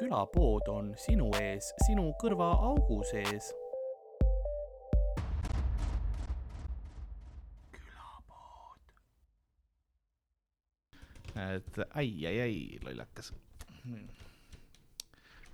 [0.00, 3.50] külapood on sinu ees, sinu kõrvaaugu sees.
[7.74, 8.94] külapood.
[11.34, 13.32] et ai, ai, ai, lollakas.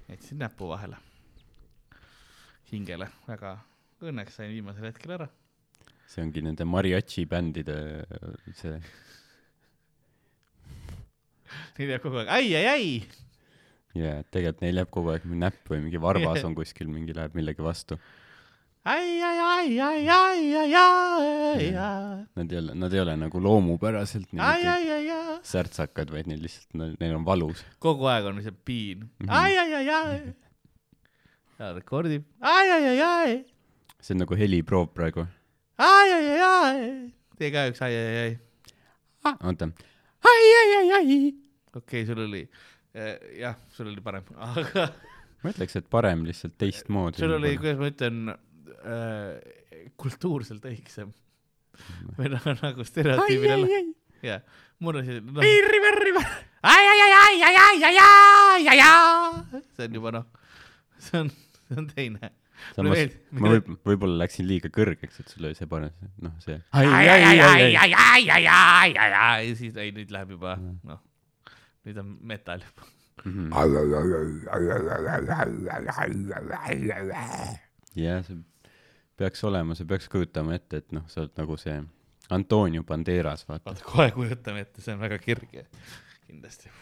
[0.06, 1.02] jätsin näpu vahele.
[2.70, 3.56] hingele, väga
[4.02, 5.28] õnneks sain viimasel hetkel ära.
[6.06, 7.76] see ongi nende mariachi bändide
[8.54, 8.78] see
[11.76, 13.25] Neil jääb kogu aeg ai, ai, ai
[13.96, 17.34] ja et tegelikult neil jääb kogu aeg näpp või mingi varvas on kuskil mingi läheb
[17.38, 17.98] millegi vastu.
[18.86, 22.18] ai, ai, ai, ai, ai, ai, ai, ai.
[22.38, 25.38] Nad ei ole, nad ei ole nagu loomupäraselt ai, ai, ai, ai.
[25.42, 27.64] särtsakad, vaid neil lihtsalt, neil on valus.
[27.82, 29.30] kogu aeg on lihtsalt piin Mhm.
[29.30, 30.20] ai, ai, ai, ai.
[31.58, 33.34] ja rekordib ai, ai, ai, ai,
[34.00, 35.26] see on nagu heliproov praegu.
[35.78, 37.12] ai, ai, ai, ai.
[37.38, 38.38] tee ka üks ai, ai, ai.
[39.42, 39.70] oota.
[40.30, 41.18] ai, ai, ai, ai.
[41.74, 42.48] okei okay,, sul oli eh,
[43.36, 44.88] jah, sul oli parem, aga
[45.42, 47.20] ma ütleks, et parem lihtsalt teistmoodi.
[47.20, 51.12] sul oli, kuidas ma ütlen äh,, kultuurselt õigsem
[52.16, 53.82] või noh, nagu stereotüübile.
[54.26, 54.40] jah,
[54.82, 55.42] mul on see no,.
[55.42, 56.40] Virri, virri, virri.
[56.62, 59.62] ai, ai, ai, ai, ai, ai, ai, ai, ai, ai.
[59.76, 60.26] see on juba noh,
[60.96, 62.32] see on, see on teine.
[62.72, 65.92] samas ma võib, võib-olla läksin liiga kõrgeks, et sul oli see parem,
[66.24, 66.56] noh, see.
[69.44, 71.02] ja siis, ei nüüd läheb juba noh,
[71.86, 72.88] nüüd on metal juba.
[73.24, 73.52] Mhm.
[77.96, 78.42] jah, see
[79.16, 81.78] peaks olema, sa peaks kujutama ette, et noh, sa oled nagu see
[82.36, 83.70] Antonio Banderas, vaata.
[83.70, 85.64] vaata kohe kujutame ette, see on väga kirge,
[86.26, 86.74] kindlasti.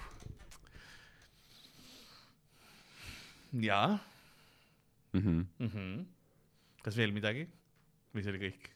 [3.62, 4.00] jaa
[5.14, 5.47] Mhm.
[5.58, 5.69] mm.
[5.70, 6.05] -hmm.
[6.82, 7.47] kas veel midagi
[8.14, 8.70] või see oli kõik?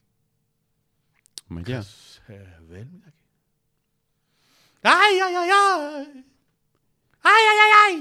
[1.48, 3.17] ma ei tea, kas äh, veel midagi?
[4.84, 6.22] ai, ai, ai, ai,
[7.24, 7.96] ai, ai, ai, ai.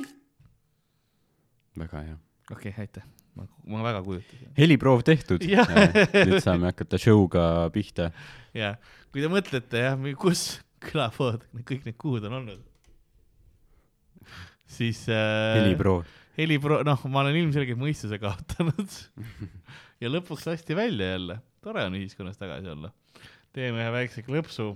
[1.82, 2.18] väga hea.
[2.52, 3.06] okei okay,, aitäh,
[3.36, 4.54] ma, ma väga kujutasin.
[4.58, 5.44] heliproov tehtud.
[5.48, 8.12] Nüüd saame hakata show'ga pihta.
[8.54, 8.76] ja
[9.12, 12.62] kui te mõtlete jah, kus külapood kõik need kuud on olnud,
[14.70, 16.06] siis äh, heliproov.
[16.38, 19.00] helipro-, noh, ma olen ilmselgelt mõistuse kaotanud
[20.04, 21.40] ja lõpuks lasti välja jälle.
[21.64, 22.94] tore on ühiskonnas tagasi olla.
[23.56, 24.76] teeme ühe väikse klõpsu.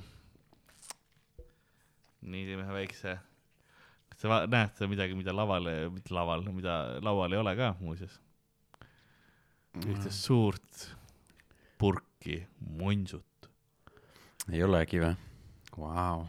[2.21, 3.17] nii, teeme ühe väikse.
[4.11, 8.19] kas sa näed seda midagi, mida lavale, mitte laval, mida laual ei ole ka muuseas?
[9.87, 10.89] ühte suurt
[11.79, 12.41] purki
[12.77, 13.47] monsut.
[14.51, 15.15] ei olegi või?
[15.77, 16.25] Vau.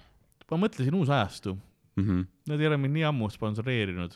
[0.51, 1.57] ma mõtlesin uus ajastu,
[1.97, 2.23] Mhm.
[2.49, 4.15] nad ei ole mind nii ammu sponsoreerinud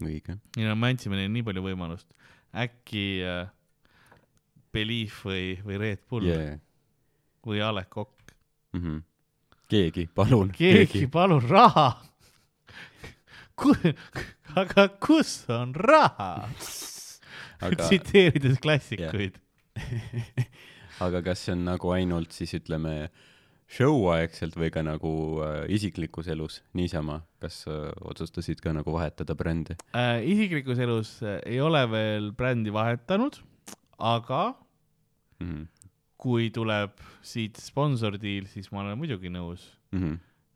[0.00, 0.38] õige.
[0.56, 2.06] ja me andsime neile nii palju võimalust.
[2.54, 3.48] äkki äh,
[4.74, 6.58] Belief või, või Red Bull yeah.
[7.46, 8.10] Või A Le Coq,
[8.74, 9.02] Mhm.
[9.74, 10.50] keegi, palun.
[10.54, 11.88] keegi palun raha.
[14.62, 16.48] aga kus on raha?
[17.62, 19.38] aga, tsiteerides klassikuid.
[21.04, 22.94] aga kas see on nagu ainult siis ütleme
[23.74, 25.12] show aegselt või ka nagu
[25.42, 29.78] äh, isiklikus elus niisama, kas äh, otsustasid ka nagu vahetada brändi?
[29.96, 33.40] Äh, isiklikus elus äh, ei ole veel brändi vahetanud,
[33.98, 34.52] aga
[35.42, 35.66] Mhm.
[36.20, 36.94] Kui tuleb
[37.26, 40.14] siit sponsordiil, siis ma olen muidugi nõus Mhm.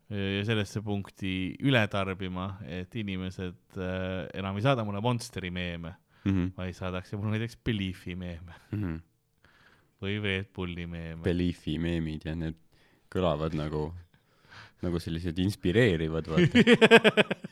[0.09, 5.93] ja sellesse punkti üle tarbima, et inimesed äh, enam ei saada mulle Monsteri meeme,
[6.25, 6.53] Mhm.
[6.57, 8.55] vaid saadakse mulle näiteks Beliefi meeme
[10.01, 11.21] või Red Bulli meeme.
[11.23, 12.55] Beliefi meemid ja need
[13.11, 13.93] kõlavad nagu,
[14.81, 16.63] nagu sellised inspireerivad, vaata.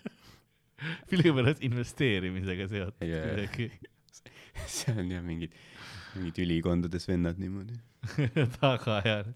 [1.11, 3.23] millegipärast investeerimisega seotud Jaa.
[3.25, 3.69] kuidagi
[4.77, 5.53] see on jah mingid,
[6.15, 7.77] mingid ülikondades vennad niimoodi.
[8.61, 9.33] tagajärg.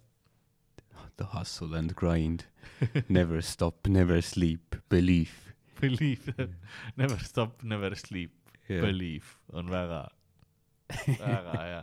[1.17, 2.45] The hustle and grind,
[3.09, 5.53] never stop, never sleep, belief.
[5.81, 6.33] Believe,
[6.97, 8.31] never stop, never sleep,
[8.69, 8.81] Jah.
[8.81, 10.07] believe on väga,
[11.19, 11.81] väga hea.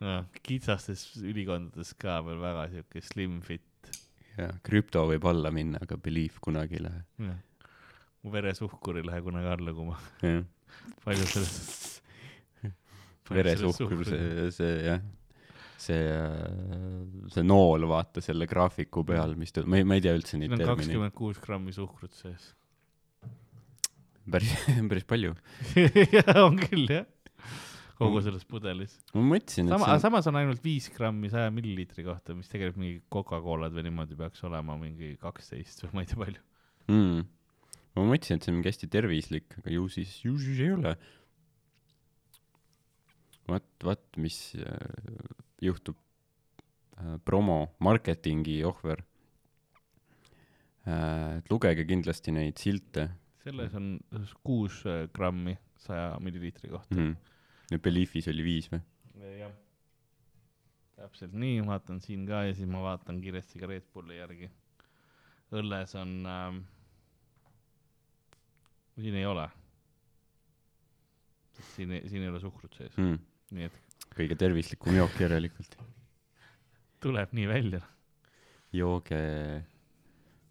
[0.00, 3.90] noh, kitsastes ülikondades ka veel väga siuke slim fit.
[4.38, 7.34] jah, krüpto võib alla minna, aga belief kunagi ei lähe.
[8.22, 10.00] mu veresuhkur ei lähe kunagi alla, kui ma
[11.04, 11.95] palju sellest.
[13.32, 15.00] veresuhkur, see, see jah,
[15.80, 16.02] see,
[17.32, 20.52] see nool, vaata selle graafiku peal, mis ta, ma ei, ma ei tea üldse neid
[20.52, 20.72] termineid.
[20.72, 22.52] kakskümmend kuus grammi suhkrut sees.
[24.30, 24.54] päris,
[24.90, 25.36] päris palju.
[26.46, 27.06] on küll jah,
[28.00, 28.98] kogu selles pudelis.
[29.14, 32.50] ma mõtlesin, et sama, see on, samas on ainult viis grammi saja milliliitri kohta, mis
[32.52, 36.42] tegelikult mingi Coca-Colad või niimoodi peaks olema mingi kaksteist või ma ei tea palju.
[36.92, 37.28] mm.
[37.98, 40.96] ma mõtlesin, et see on mingi hästi tervislik, aga ju siis, ju siis ei ole.
[43.48, 44.64] vaat, vaat, mis äh,
[45.62, 45.98] juhtub
[46.98, 49.04] äh, promo, marketingi ohver
[50.86, 51.38] äh,.
[51.38, 53.10] et lugege kindlasti neid silte
[53.46, 53.94] selles on
[54.46, 54.82] kuus
[55.14, 57.16] grammi saja milliliitri kohta mm..
[57.70, 58.80] ja Beliefis oli viis või?
[59.40, 59.52] jah.
[60.96, 64.50] täpselt nii, vaatan siin ka ja siis ma vaatan kiiresti ka Red Bulli järgi.
[65.54, 66.58] õlles on ähm,,
[68.98, 69.46] siin ei ole.
[71.74, 73.18] siin, siin ei ole suhkrut sees, Mm.
[73.50, 73.82] Nii et
[74.16, 75.76] kõige tervislikum jook järelikult.
[77.00, 77.80] tuleb nii välja.
[78.72, 79.20] jooge,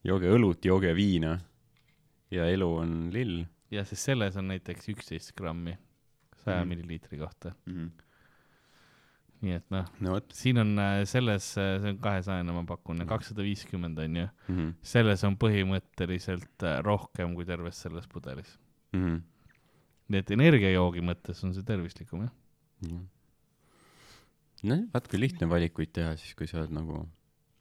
[0.03, 1.39] jooge õlut, jooge viina
[2.31, 5.75] ja elu on lill ja siis selles on näiteks üksteist grammi
[6.45, 6.69] saja Mhm.
[6.69, 7.91] milliliitri kohta, mm..
[9.41, 13.43] nii et noh, no vot siin on äh, selles, see on kahesajane, ma pakun, kakssada
[13.45, 14.55] viiskümmend on ju, mm.
[14.55, 14.73] -hmm.
[14.81, 18.57] selles on põhimõtteliselt äh, rohkem kui terves selles pudelis.
[18.93, 19.21] Mm -hmm.
[20.07, 22.33] nii et energiajoogi mõttes on see tervislikum jah.
[24.65, 27.03] nojah, vaat kui lihtne valikuid teha siis, kui sa oled nagu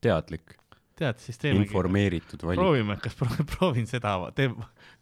[0.05, 0.57] teadlik,
[0.99, 2.61] tead, siis teemegi, informeeritud valik.
[2.61, 4.57] proovime, kas proovin, proovin seda, teeb,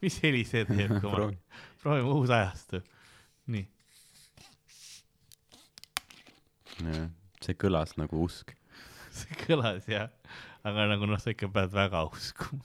[0.05, 1.39] mis heli see teeb, kui ma, Proovi.
[1.83, 2.83] proovime uus ajastu.
[3.53, 3.67] nii,
[7.43, 8.55] see kõlas nagu usk.
[9.19, 10.09] see kõlas jah,
[10.67, 12.65] aga nagu noh, sa ikka pead väga uskuma.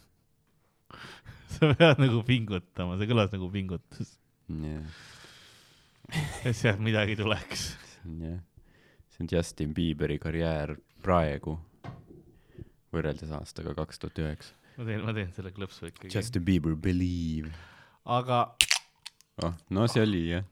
[1.58, 4.16] sa pead nagu pingutama, see kõlas nagu pingutus,
[4.48, 5.06] jah,
[6.46, 7.70] et sealt midagi tuleks.
[7.92, 8.44] see on jah,
[9.12, 11.58] see on Justin Bieberi karjäär praegu
[12.96, 14.54] võrreldes aastaga kaks tuhat üheksa.
[14.78, 16.14] ma teen, ma teen selle klõpsu ikkagi.
[16.16, 17.52] Justin Bieber Believe.
[18.06, 18.44] aga
[19.44, 20.48] oh, no see oli jah,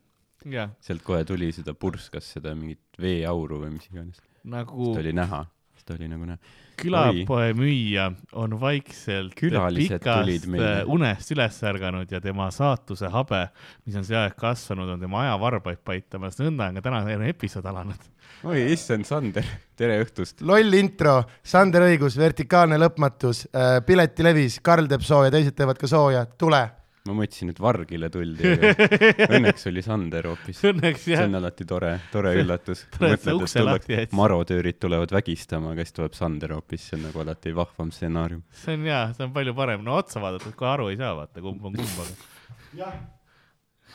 [0.51, 5.15] jah, sealt kohe tuli seda purskas seda mingit veeauru või mis iganes, nagu seda oli
[5.15, 5.45] näha,
[5.85, 6.53] seda oli nagu näha.
[6.81, 13.45] külapoe müüja on vaikselt Külalised pikast äh, unest üles ärganud ja tema saatuse habe,
[13.85, 16.39] mis on see aeg kasvanud, on tema ajavarbaid paitamas.
[16.41, 18.09] nõnda on ka tänane episood alanud.
[18.49, 19.45] oi, issand, Sander,
[19.77, 20.41] tere õhtust.
[20.41, 23.45] loll intro, Sander Õigus, vertikaalne lõpmatus,
[23.85, 26.65] pileti levis, Karl teeb sooja, teised teevad ka sooja, tule.
[27.05, 28.87] Ma mõtlesin, et Vargile tuldi, aga
[29.37, 30.61] õnneks oli Sander hoopis.
[30.71, 32.85] Õnneks see on, alati tore, tore üllatus.
[34.21, 38.41] marodöörid tulevad vägistama, aga siis tuleb Sander hoopis, see on nagu alati vahvam stsenaarium.
[38.63, 41.45] see on hea, see on palju parem, no otsa vaadates kohe aru ei saa, vaata
[41.45, 42.97] kumb on kumb, aga jah,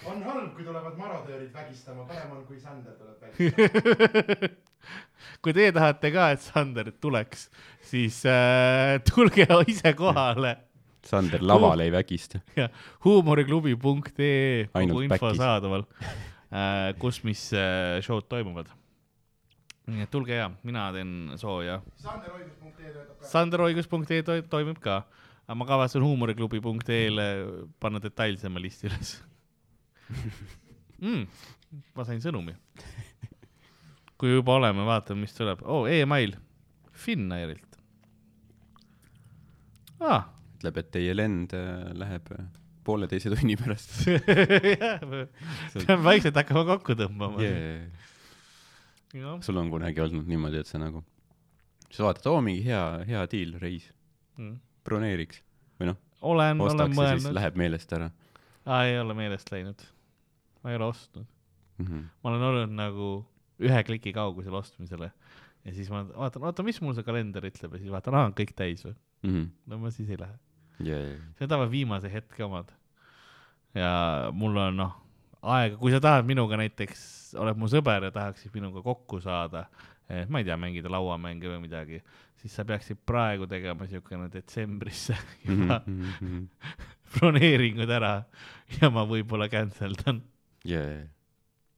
[0.07, 4.55] on halb, kui tulevad marodöörid vägistama, parem on, kui Sander tuleb vägistama.
[5.43, 7.49] kui teie tahate ka, et Sander tuleks,
[7.91, 10.61] siis äh, tulge ise kohale
[11.07, 12.41] Sander laval ei vägista.
[12.57, 12.69] ja
[13.05, 15.41] huumoriklubi.ee kogu info back'is.
[15.41, 15.87] saadaval
[16.53, 18.71] äh,, kus, mis äh, show'd toimuvad.
[19.91, 21.81] nii et tulge ja, mina teen sooja.
[21.99, 23.31] Sander Õigus.ee töötab ka.
[23.33, 25.03] sanderoigus.ee to toimib ka,
[25.47, 27.29] aga ma kavatsen huumoriklubi.ee-le
[27.83, 29.17] panna detailsema listi üles
[31.05, 31.25] mm,.
[31.97, 32.55] ma sain sõnumi.
[34.21, 35.89] kui juba oleme, vaatame, mis tuleb oh,.
[35.89, 36.37] email
[36.93, 37.81] Finnairilt
[40.01, 40.29] ah,.
[40.61, 42.45] ütleb, et teie lend äh, läheb äh,
[42.85, 44.05] pooleteise tunni pärast
[45.87, 47.89] peame vaikselt hakkama kokku tõmbama yeah..
[49.17, 49.41] yeah..
[49.45, 51.03] sul on kunagi olnud niimoodi, et sa nagu,
[51.89, 53.91] sa vaatad, oo mingi hea, hea diil, reis,
[54.41, 54.55] Mm.
[54.87, 55.43] broneeriks
[55.77, 58.07] või noh, olen, olen mõelnud, läheb meelest ära
[58.71, 59.83] aa ei ole meelest läinud.
[60.63, 61.27] ma ei ole ostnud,
[61.79, 61.87] mm.
[61.87, 62.07] -hmm.
[62.23, 63.11] ma olen olnud nagu
[63.61, 65.11] ühe kliki kaugusel ostmisele
[65.65, 68.37] ja siis ma vaatan, oota, mis mul see kalender ütleb ja siis vaatan, aa, on
[68.37, 68.95] kõik täis või?
[69.23, 69.51] Mm -hmm.
[69.67, 70.39] no ma siis ei lähe.
[70.85, 71.17] Yeah.
[71.41, 72.71] Need on viimase hetke omad.
[73.75, 74.97] ja mul on noh,
[75.43, 79.67] aega, kui sa tahad minuga näiteks, oled mu sõber ja tahaksid minuga kokku saada,
[80.29, 82.01] ma ei tea, mängida lauamänge või midagi,
[82.41, 86.47] siis sa peaksid praegu tegema siukene detsembrisse juba mm -hmm.
[87.15, 88.25] broneeringud ära
[88.81, 90.23] ja ma võib-olla cancel dan,
[90.65, 91.07] yeah.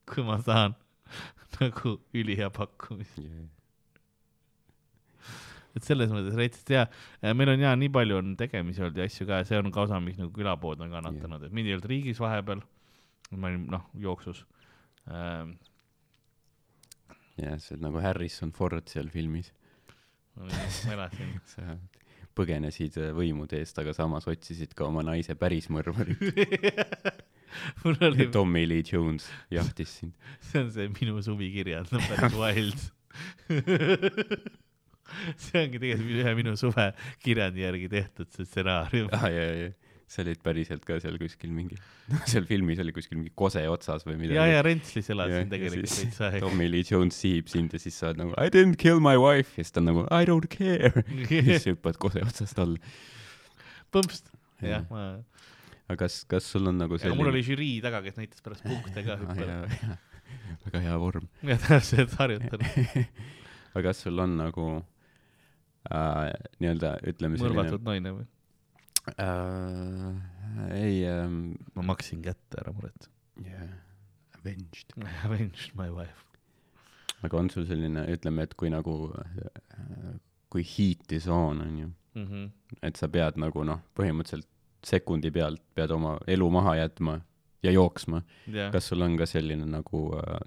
[0.07, 0.75] kui ma saan
[1.61, 3.21] nagu ülihea pakkumise.
[3.21, 3.62] Yeah.
[5.77, 6.87] Et selles mõttes rets ja
[7.23, 9.73] ja meil on ja nii palju on tegemisi olnud ja asju ka ja see on
[9.75, 12.63] ka osa, miks nagu külapood on kannatanud, et mind ei olnud riigis vahepeal.
[13.33, 14.45] ma olin noh jooksus
[15.09, 15.57] ähm,.
[17.41, 19.53] yeah, see on nagu Harrison Ford seal filmis,
[20.37, 20.53] ma
[20.93, 21.77] elasin sa
[22.39, 26.23] põgenesid äh, võimude eest, aga samas otsisid ka oma naise päris mõrvarit.
[27.83, 30.17] mul oli, Tommy Lee Jones jahtis sind.
[30.49, 32.81] see on see minu suvikirjand, on päris wild.
[35.45, 36.91] see ongi tegelikult ühe minu suve
[37.25, 39.09] kirjandi järgi tehtud see stsenaarium.
[39.17, 39.73] ah,.
[40.13, 41.79] sa olid päriselt ka seal kuskil mingi,
[42.31, 44.37] seal filmis oli kuskil mingi kose otsas või midagi.
[44.37, 46.43] ja, ja Rentslis elasin tegelikult veits aega.
[46.45, 49.57] Tommy Lee Jones sihib sind ja siis sa oled nagu I didn't kill my wife
[49.57, 51.07] ja siis ta on nagu I don't care.
[51.33, 52.93] ja siis hüppad kose otsast alla.
[53.93, 54.29] põmpst,
[54.65, 55.09] jah, ma,
[55.89, 59.05] aga kas, kas sul on nagu aga mul oli žürii taga, kes näitas pärast punkte
[59.05, 59.49] ka ah, hüppel.
[59.49, 59.99] ja, ja,
[60.67, 61.29] väga hea vorm.
[61.47, 62.81] ja täpselt harjutanud.
[63.73, 64.67] aga kas sul on nagu
[65.91, 68.27] äh, nii-öelda ütleme mõrvatud naine või?
[69.19, 73.11] äh, ei ähm, ma maksin kätte, ära muretse.
[73.43, 73.73] yeah.,
[74.39, 74.95] avenged.
[75.27, 76.23] Avenged my wife.
[77.23, 80.15] aga on sul selline, ütleme, et kui nagu äh,
[80.53, 80.65] kui
[81.17, 82.51] is on, onju, Mhm.
[82.83, 84.49] et sa pead nagu noh, põhimõtteliselt
[84.85, 87.21] sekundi pealt pead oma elu maha jätma
[87.63, 88.23] ja jooksma,
[88.53, 90.41] jah, kas sul on ka selline nagu äh,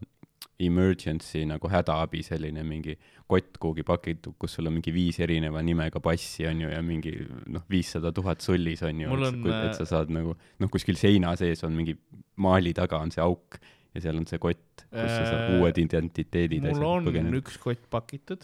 [0.59, 2.95] emergency nagu hädaabi selline mingi
[3.27, 7.11] kott kuhugi pakitud, kus sul on mingi viis erineva nimega passi onju ja mingi
[7.51, 10.69] noh, viissada tuhat sullis onju, Mul et, on, sa- äh, et sa saad nagu noh,
[10.71, 11.97] kuskil seina sees on mingi
[12.37, 13.59] maali taga on see auk
[13.95, 17.39] ja seal on see kott, kus sa saad Äh, uued identiteedid mul on põgeneda.
[17.43, 18.43] üks kott pakitud,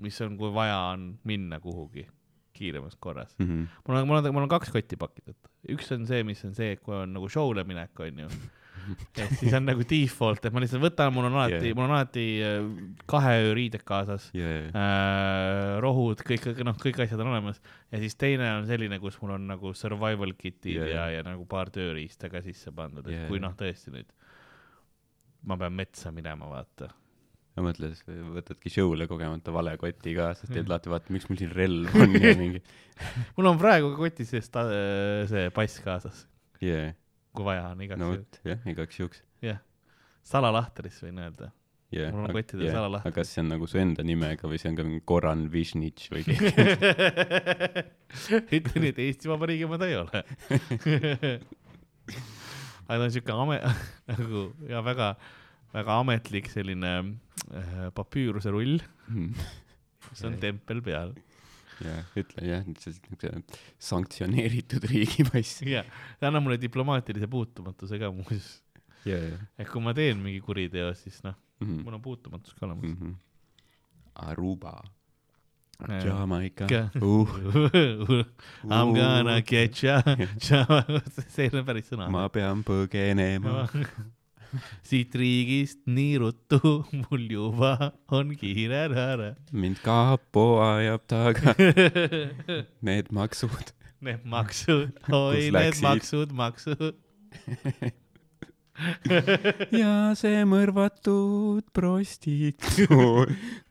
[0.00, 2.06] mis on, kui vaja on minna kuhugi
[2.60, 3.34] kiiremas korras.
[3.38, 3.66] Mm -hmm.
[3.88, 5.36] mul on, mul on, mul on kaks kotti pakitud.
[5.68, 8.28] üks on see, mis on see, kui on nagu show'le minek, onju.
[9.22, 11.76] et siis on nagu default, et ma lihtsalt võtan, mul on alati Yeah.
[11.78, 12.68] mul on alati äh,
[13.10, 14.70] kahe öö riided kaasas Yeah.
[14.74, 17.60] äh,, rohud, kõik, noh, kõik asjad on olemas
[17.92, 21.44] ja siis teine on selline, kus mul on nagu survival kit'id yeah, ja, ja nagu
[21.50, 24.10] paar tööriista ka sisse pandud, et yeah, kui noh, tõesti nüüd
[25.48, 26.90] ma pean metsa minema, vaata.
[27.56, 27.94] ma mõtlen,
[28.36, 32.12] võtadki show'le kogemata vale koti ka, sest teed lahti, vaata, miks mul siin relv on
[32.16, 32.60] ja mingi
[33.36, 34.68] mul on praegu ka kotis sees ta-
[35.30, 36.26] see pass kaasas,
[36.62, 36.92] yeah..
[37.36, 39.60] Kui vaja on igaks no juhuks jah, igaks juhuks jah,
[40.26, 41.50] salalahterist võin öelda.
[41.94, 42.10] yeah..
[42.14, 43.08] Mul on kottidel salalahti.
[43.08, 46.10] aga kas see on nagu su enda nimega või see on ka mingi Goran Vishnitš
[46.14, 46.50] või keegi?
[48.58, 50.24] ütle nii, et Eesti Vabariigi oma ta ei ole.
[52.90, 53.62] aga ta on siuke ame-,
[54.10, 55.12] nagu ja väga,
[55.74, 58.80] väga ametlik selline äh, papüüruse rull,
[60.08, 61.14] kus on tempel peal.
[61.84, 62.66] jah, ütle jah,
[63.32, 63.44] on
[63.90, 65.60] sanktsioneeritud riigipass.
[65.66, 65.84] ja,
[66.20, 68.60] ta annab mulle diplomaatilise puutumatuse ka muuseas.
[69.06, 72.84] et kui ma teen mingi kuriteo, siis noh, Mm mul on puutumatus ka olemas.
[72.84, 73.14] -hmm.
[74.14, 74.82] Aruba,
[75.88, 78.24] Jamaica uh,
[78.70, 80.02] I'm gonna get ya,
[81.28, 82.08] see ei ole päris sõna.
[82.10, 83.68] ma pean põgenema.
[84.86, 86.60] siit riigist nii ruttu,
[87.02, 89.34] mul juba on kiire ära.
[89.52, 91.54] mind kapo ajab taga,
[92.86, 93.74] need maksud.
[94.00, 96.94] Need maksud, oi need maksud, maksud.
[99.76, 102.64] ja see mõrvatud prostituut,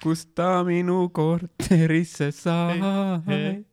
[0.04, 3.66] kust ta minu korterisse sai.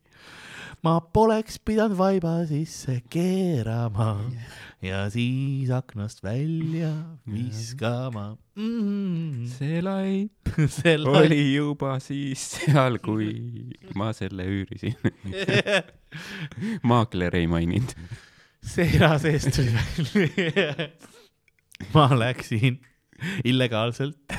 [0.87, 4.13] Ma poleks pidanud vaiba sisse keerama
[4.85, 6.93] ja siis aknast välja
[7.27, 9.49] viskama mm..
[9.51, 13.33] see laip selle oli juba siis seal, kui
[13.99, 14.95] ma selle üürisin.
[16.91, 17.97] maakler ei maininud.
[18.63, 20.91] seina seest tuli välja.
[21.97, 22.79] ma läksin
[23.43, 24.37] illegaalselt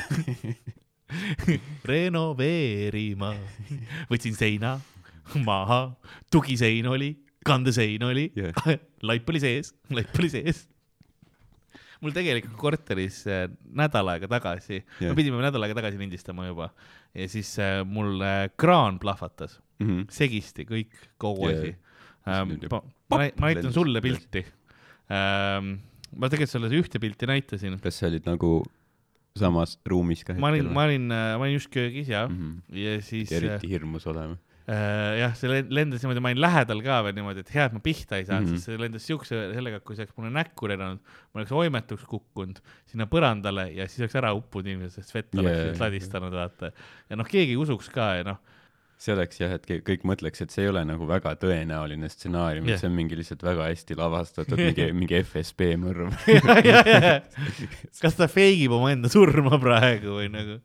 [1.92, 3.34] renoveerima,
[4.08, 4.78] võtsin seina
[5.50, 5.82] maha,
[6.32, 7.14] tugisein oli,
[7.46, 8.56] kandesein oli Jah.
[9.10, 10.66] laip oli sees, laip oli sees.
[12.02, 15.10] mul tegelikult korteris äh, nädal aega tagasi Jah.
[15.10, 16.70] me pidime nädal aega tagasi lindistama juba
[17.16, 19.60] ja siis äh, mul äh, kraan plahvatas,
[20.14, 21.76] segisti kõik, kogu asi
[22.28, 24.42] Mis ähm, ma, ma näi- ma näitan sulle pilti
[25.14, 25.78] ähm,.
[26.18, 27.78] ma tegelikult sulle ühte pilti näitasin.
[27.80, 28.52] kas sa olid nagu
[29.38, 32.36] samas ruumis ka ma olin, ma olin, ma olin just köögis ja mm.
[32.36, 32.78] -hmm.
[32.84, 34.38] ja siis eriti hirmus olema.
[34.68, 37.80] jah, see len- lendas niimoodi, ma olin lähedal ka veel niimoodi, et hea, et ma
[37.84, 38.58] pihta ei saanud mm.
[38.58, 38.60] -hmm.
[38.60, 41.00] sest see lendas siukse sellega, kui see oleks mulle näkku lennanud,
[41.32, 42.60] ma oleks oimetuks kukkunud
[42.92, 45.80] sinna põrandale ja siis oleks ära uppunud inimesed, sest vett oleks yeah.
[45.86, 46.74] ladistanud, vaata.
[47.08, 48.44] ja noh, keegi ei usuks ka ja noh,
[49.00, 52.82] see oleks jah, et kõik mõtleks, et see ei ole nagu väga tõenäoline stsenaarium yeah.,
[52.82, 56.12] see on mingi lihtsalt väga hästi lavastatud mingi, mingi FSB mõrv.
[58.02, 60.60] kas ta feigib omaenda surma praegu või nagu,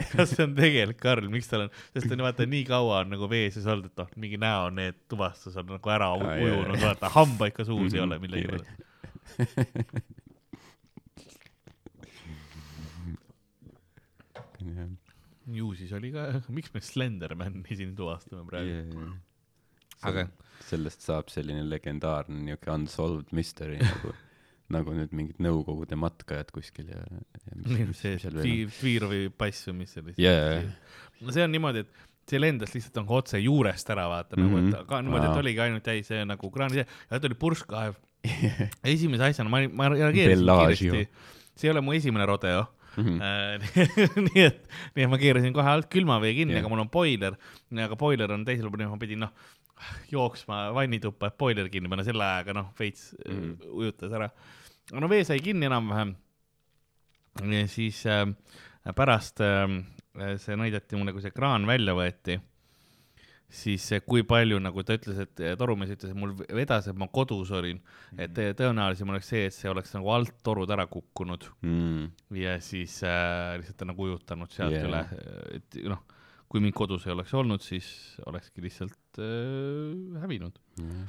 [0.16, 3.10] kas see on tegelik Karl, miks tal on, sest ta on vaata nii kaua on
[3.14, 7.52] nagu vee sees olnud, et noh, mingi näoneed tuvastus on nagu ära ujunud, vaata hambaid
[7.56, 8.70] ka suus ei Mhm, ole millegipärast.
[15.50, 16.26] ju siis oli ka,
[16.56, 19.06] miks me Slendermani siin tuvastame praegu?
[20.06, 20.28] Aga-
[20.64, 24.12] sellest saab selline legendaarne niuke unsolved mystery nagu,
[24.70, 28.46] nagu nüüd mingid Nõukogude matkajad kuskil ja, ja mis, mis, see seal veel on.
[28.46, 30.14] Tvi- Tvirovi pass või mis see oli?
[30.18, 30.60] jaa,
[31.20, 34.50] no see on niimoodi, et see lendas lihtsalt nagu otse juurest ära, vaata mm, -hmm.
[34.50, 34.74] nagu, Mhm.
[34.82, 37.94] et ka niimoodi, et oligi ainult jäi see nagu kraani sees ja ta oli purskkaev.
[38.84, 41.08] esimese asjana ma, ma reageerisin kiiresti.
[41.56, 42.66] see ei ole mu esimene rodeo
[42.98, 43.20] Mhm.
[43.22, 43.58] Äh,
[44.26, 44.64] nii et,
[44.96, 46.58] nii et ma keerasin kohe alt külmavee kinni Jah.
[46.58, 47.36] yeah., aga mul on boiler,
[47.84, 49.30] aga boiler on teisel pool, ma pidin noh,
[50.10, 53.52] jooksma vannituppa, et boiler kinni panna, selle ajaga noh, veits mm Mhm.
[53.52, 53.70] -hmm.
[53.78, 54.28] ujutas ära.
[54.92, 56.14] No vee sai kinni enam-vähem.
[57.54, 58.26] ja siis äh,
[58.96, 59.66] pärast äh,
[60.42, 62.40] see näidati mulle, kui see kraan välja võeti,
[63.50, 67.50] siis kui palju nagu ta ütles, et torumees ütles, et mul vedas, et ma kodus
[67.54, 67.80] olin,
[68.16, 68.56] et Mhm.
[68.58, 72.10] tõenäolisem oleks see, et see oleks nagu alt torud ära kukkunud mm..
[72.38, 74.86] ja siis äh, lihtsalt on nagu ujutanud sealt yeah.
[74.88, 75.02] üle,
[75.58, 76.02] et noh,
[76.50, 77.88] kui mind kodus ei oleks olnud, siis
[78.26, 80.58] olekski lihtsalt äh, hävinud.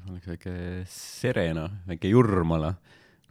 [0.09, 2.75] oleks väike Serena, väike Jurmala.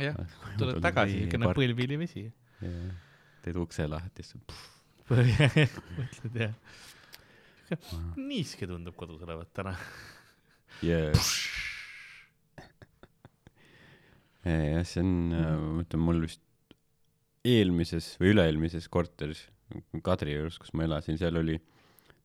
[0.04, 0.18] jah,
[0.60, 2.26] tuled tagasi, niisugune põlvili vesi.
[3.44, 4.36] teed ukse lahti, siis
[6.00, 6.54] mõtled jah.
[8.18, 9.74] niiske tundub kodus olevat täna.
[14.44, 16.44] jah, see on, ma ütlen, mul vist
[17.46, 19.46] eelmises või üle-eelmises korteris,
[20.04, 21.54] Kadriorus, kus ma elasin, seal oli,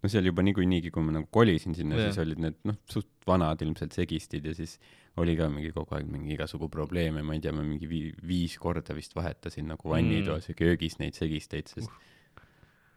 [0.02, 3.62] no seal juba niikuinii, kui ma nagu kolisin sinna siis olid need noh, suht vanad
[3.62, 4.80] ilmselt segistid ja siis
[5.22, 8.58] oli ka mingi kogu aeg mingi igasugu probleeme, ma ei tea, ma mingi vi-, viis
[8.62, 11.92] korda vist vahetasin nagu vannitoas ja köögis neid segisteid, sest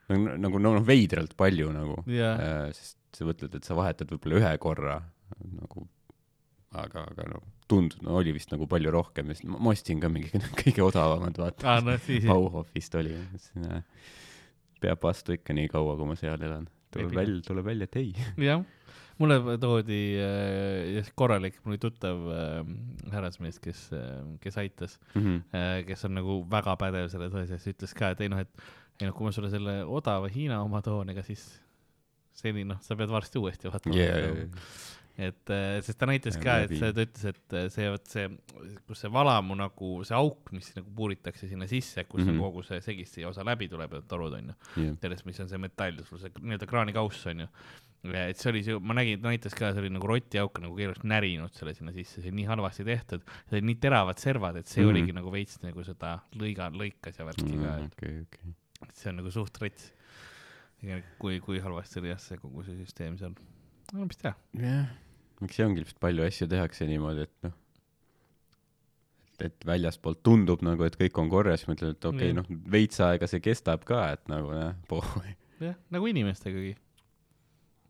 [0.08, 2.00] nagu, nagu noh, veidralt palju nagu.
[2.10, 4.96] Jah, äh,, sest sa mõtled, et sa vahetad võib-olla ühe korra
[5.58, 5.84] nagu,
[6.76, 10.32] aga, aga no tundus, no oli vist nagu palju rohkem siis ma ostsin ka mingi
[10.62, 11.76] kõige odavamad, vaata.
[11.76, 11.96] Aa no
[12.26, 13.14] Bauhofist oli,
[14.82, 16.68] peab vastu ikka nii kaua, kui ma seal elan.
[16.94, 18.12] tuleb välja, tuleb välja, et ei.
[18.48, 18.64] jah,
[19.18, 22.58] mulle toodi äh, korralik, mul oli tuttav äh,
[23.12, 28.12] härrasmees, kes äh,, kes aitas äh,, kes on nagu väga pädev selles asjas, ütles ka,
[28.14, 28.68] et ei noh, et
[29.00, 31.46] ei noh, kui ma sulle selle odava Hiina oma toon, ega siis
[32.38, 33.98] seni noh, sa pead varsti uuesti vaatama
[35.18, 35.28] Yeah.
[35.30, 38.04] et äh, sest ta näitas Ja ka, et see, ta ütles, et äh, see, vot
[38.06, 38.28] see,
[38.86, 42.30] kus see valamu nagu, see auk, mis nagu puuritakse sinna sisse, kus mm.
[42.30, 42.44] -hmm.
[42.44, 45.98] kogu see segisti osa läbi tuleb, need torud onju, jah, sellest, mis on see metall,
[46.06, 47.48] sul see nii-öelda kraanikauss onju.
[48.06, 50.92] Et see oli see, ma nägin, ta näitas ka, see oli nagu rotiauk, nagu keegi
[50.92, 54.60] oleks närinud selle sinna sisse, see oli nii halvasti tehtud, see oli nii teravad servad,
[54.60, 58.22] et see mm oligi nagu veits nagu seda lõiga, lõikas ja värki ka, et okei,
[58.24, 58.54] okei.
[58.86, 59.92] et see on nagu suht rets.
[61.18, 63.34] kui, kui halvasti oli jah, see kogu see süsteem seal.
[63.92, 64.92] no mis teha, jah,
[65.42, 67.56] eks see ongi lihtsalt palju asju tehakse niimoodi, et noh,
[69.38, 72.40] et, et väljaspoolt tundub nagu, et kõik on korras, mõtled, et okei okay,, Jah.
[72.40, 75.34] noh, veits aega see kestab ka, et nagu jah, pohhui.
[75.62, 76.76] jah, nagu inimestegagi.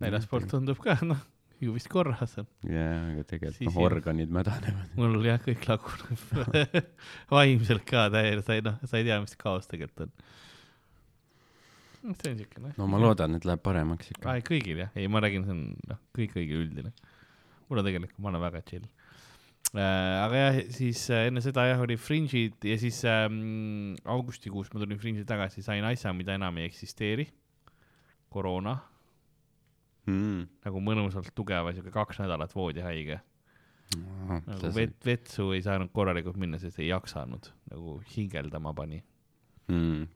[0.03, 1.21] Väljaspoolt tundub ka, noh,
[1.63, 2.47] ju vist korras on.
[2.71, 4.93] jaa, aga tegelikult noh, organid mädanevad.
[4.99, 6.83] mul jah, kõik laguneb
[7.35, 10.13] vaimselt ka täielikult, sa ei noh, sa ei tea, mis kaos tegelikult on.
[12.13, 12.75] see on siukene.
[12.79, 15.65] no ma loodan, et läheb paremaks ikka aa, kõigil jah, ei ma räägin, see on
[15.91, 16.95] noh, kõik kõigil üldine.
[17.67, 18.87] mul on tegelikult, ma olen väga chill
[19.75, 19.81] äh,.
[19.83, 25.03] aga jah, siis äh, enne seda jah, oli Fringe'id ja siis ähm, augustikuus ma tulin
[25.03, 27.27] Fringe'i tagasi, sain asja, mida enam ei eksisteeri.
[28.29, 28.77] koroona,
[30.09, 30.45] mm..
[30.67, 33.21] nagu mõnusalt tugeva, siuke kaks nädalat voodihaige.
[33.97, 39.03] nagu vet, vetsu ei saanud korralikult minna, sest ei jaksanud, nagu hingeldama pani.
[39.73, 40.09] mm.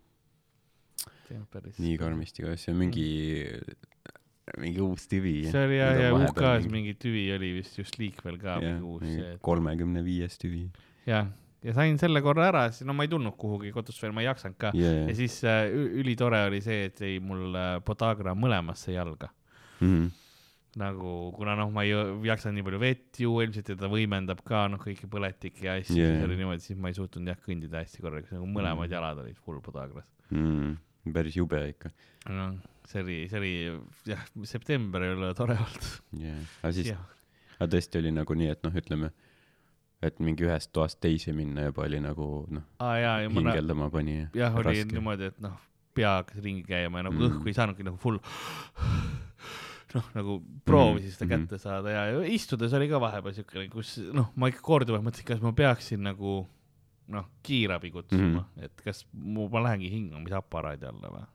[1.51, 1.79] päris.
[1.81, 1.97] nii.
[2.01, 3.09] karmisti, see on mingi,
[4.61, 5.37] mingi uus tüvi?
[5.51, 9.39] see oli jah, ja UK-s mingi tüvi oli vist just liikvel ka jah mingi, uus
[9.45, 10.67] kolmekümne viies tüvi
[11.09, 11.31] jah,
[11.63, 14.29] ja sain selle korra ära, siis no ma ei tulnud kuhugi kodust veel, ma ei
[14.29, 14.73] jaksanud ka.
[14.77, 15.05] yeah.
[15.09, 15.17] ja.
[15.19, 15.65] siis äh,
[16.03, 19.31] ülitore oli see, et jäi mul äh, Podagra mõlemasse jalga.
[19.83, 20.11] Mm.
[20.81, 21.93] nagu, kuna noh, ma ei
[22.29, 25.99] jaksanud nii palju vett juua, ilmselt ja ta võimendab ka noh, kõiki põletikke ja asju
[25.99, 28.95] yeah., siis oli niimoodi, siis ma ei suutnud jah kõndida hästi korralikult, nagu mõlemad Mm.
[28.95, 30.09] jalad olid full Podagras.
[30.31, 30.79] Mm.
[31.13, 31.91] päris jube ikka
[32.31, 32.55] noh,
[32.87, 33.53] see oli, see oli
[34.13, 35.91] jah, september ei ole tore olnud.
[36.19, 36.39] yeah..
[36.63, 36.93] aga siis,
[37.59, 39.11] aga tõesti oli nagu nii, et noh, ütleme,
[40.03, 44.23] et mingi ühest toast teise minna juba oli nagu noh, näen, hingeldama pani.
[44.39, 45.59] jah, oli niimoodi, et noh,
[45.97, 47.29] pea hakkas ringi käima ja nagu mm.
[47.29, 48.23] õhku ei saanudki nagu full
[49.97, 51.45] noh, nagu proovisin Mm, seda mhm.
[51.47, 55.29] kätte saada ja ja istudes oli ka vahepeal siukene, kus noh, ma ikka korduvalt mõtlesin,
[55.29, 56.43] kas ma peaksin nagu
[57.13, 58.65] noh, kiirabi kutsuma mm, -hmm.
[58.65, 61.27] et kas mu, ma lähengi hingamisaparaadi alla või.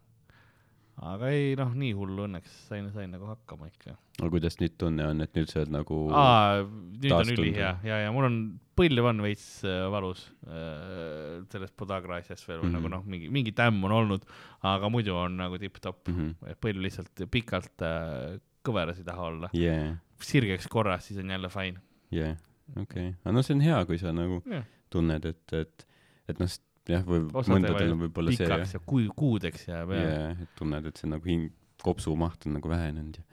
[1.06, 3.94] Aga ei noh, nii hullu õnneks sain, sain nagu hakkama ikka.
[4.18, 7.74] aga kuidas nüüd tunne on, et nüüd sa oled nagu aa, nüüd on taastunud ülihea
[7.86, 8.40] ja, ja mul on
[8.78, 12.68] põlv on veits äh, valus äh, sellest Podagra asjast veel mm.
[12.68, 12.78] -hmm.
[12.80, 14.26] nagu noh, mingi, mingi tämm on olnud,
[14.66, 16.18] aga muidu on nagu tipp-topp mm.
[16.18, 16.60] -hmm.
[16.66, 19.50] põlv lihtsalt pikalt äh, kõveras ei taha olla.
[19.56, 21.82] yeah, sirgeks korras, siis on jälle fine.
[22.14, 22.38] yeah,
[22.76, 25.88] okei okay., aga no see on hea, kui sa nagu jah, tunned, et, et,
[26.28, 26.50] et noh,
[26.91, 30.43] jah, või Osadel mõndadel on võib-olla see jah kui kuudeks jääb ja yeah..
[30.45, 31.52] et tunned, et see nagu hing,
[31.84, 33.28] kopsumaht on nagu vähenenud ja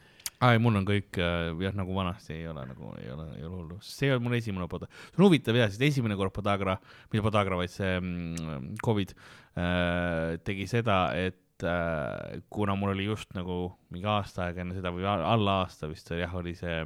[0.44, 3.46] aa ei, mul on kõik äh, jah, nagu vanasti ei ole nagu ei ole, ei
[3.46, 6.76] ole hullu, see olnud mul esimene pod-, see on huvitav jah, sest esimene kord Podagra,
[7.12, 13.32] mitte Podagra, vaid see mm, Covid äh, tegi seda, et äh, kuna mul oli just
[13.36, 13.58] nagu
[13.94, 16.80] mingi aasta aega enne seda või alla aasta vist jah, oli see,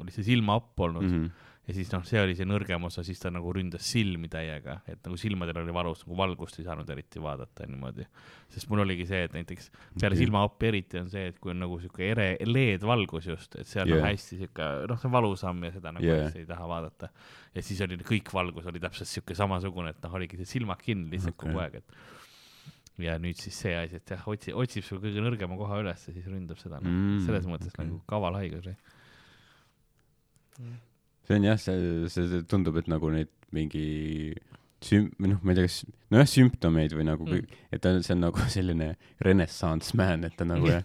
[0.00, 1.50] oli see silmaap olnud mm, mm -hmm.
[1.64, 1.68] -hmm.
[1.68, 5.00] ja siis noh, see oli see nõrgem osa, siis ta nagu ründas silmi täiega, et
[5.04, 8.06] nagu silmadel oli valus, nagu valgust ei saanud eriti vaadata niimoodi.
[8.48, 10.24] sest mul oligi see, et näiteks peale Okei.
[10.24, 13.88] silmaoppi eriti on see, et kui on nagu sihuke ere, LED-valgus just, et see on
[13.88, 13.98] yeah.
[13.98, 14.10] Jaa.
[14.12, 16.24] hästi sihuke, noh, see on valusam ja seda nagu yeah.
[16.26, 17.08] hästi ei taha vaadata.
[17.54, 21.10] ja siis oli kõik valgus oli täpselt sihuke samasugune, et noh, oligi see silmad kinni
[21.10, 21.48] lihtsalt okay.
[21.48, 25.56] Kogu aeg, et ja nüüd siis see asi, et jah, otsi-, otsib sul kõige nõrgema
[25.58, 27.88] koha üles ja siis ründab seda mm,, Mm, selles mõttes okay.
[27.88, 28.76] nagu kaval haigus või?
[31.26, 34.34] See on jah, see, see tundub, et nagu neid mingi
[34.84, 35.78] süm-, või noh, ma ei tea, kas,
[36.12, 37.44] nojah, sümptomeid või nagu Mm.
[37.44, 38.90] mm., et ta, see on nagu selline
[39.24, 40.84] renaissance man, et ta nagu jah,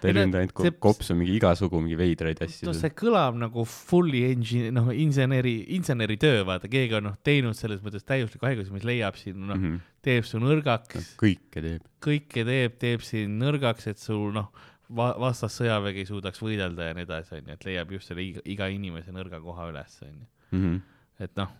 [0.00, 2.74] ta Ei, ründa ainult see- kopsu mingi igasugu mingi veidraid asju no.
[2.76, 8.06] see kõlab nagu fully engine, noh, inseneri, inseneritöö, vaata, keegi on noh teinud selles mõttes
[8.06, 9.80] täiusliku haiguse, mis leiab sind, noh, -hmm.
[10.06, 11.82] teeb su nõrgaks, kõike teeb.
[12.04, 14.52] kõike teeb, teeb sind nõrgaks, et sul noh,
[14.90, 19.12] va-, vastassõjavägi suudaks võidelda ja nii edasi, onju, et leiab just selle iga, iga inimese
[19.14, 20.26] nõrga koha üles, onju.
[20.52, 20.80] -hmm.
[21.26, 21.52] et noh,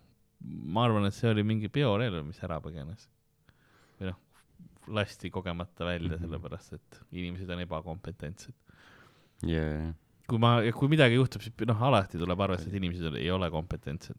[0.74, 3.08] ma arvan, et see oli mingi biorelv, mis ära põgenes.
[4.00, 4.18] või noh,
[4.88, 6.24] lasti kogemata välja mm, Mhm.
[6.24, 6.28] -hmm.
[6.28, 8.54] sellepärast et inimesed on ebakompetentsed.
[9.46, 9.94] Yeah.
[10.28, 14.16] kui ma, kui midagi juhtub, siis noh, alati tuleb arvestada, et inimesed ei ole kompetentsed.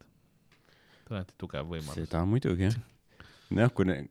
[1.10, 1.96] alati tugev võimalus.
[1.96, 2.76] seda muidugi jah.
[3.50, 4.08] nojah, kui ne-,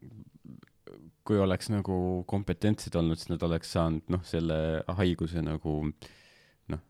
[1.26, 1.98] kui oleks nagu
[2.30, 4.58] kompetentsed olnud, siis nad oleks saanud noh, selle
[5.00, 5.80] haiguse nagu
[6.72, 6.82] noh,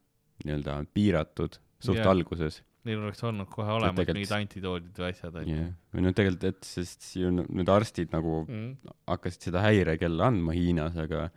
[0.44, 2.10] nii-öelda piiratud suht yeah.
[2.10, 5.54] alguses Neil oleks olnud kohe olemas tegelikult- mingid antidoodid või asjad, onju.
[5.58, 5.72] yeah..
[5.92, 8.94] või no tegelikult, et sest ju need arstid nagu Mm.
[9.10, 11.28] hakkasid seda häirekella andma Hiinas, aga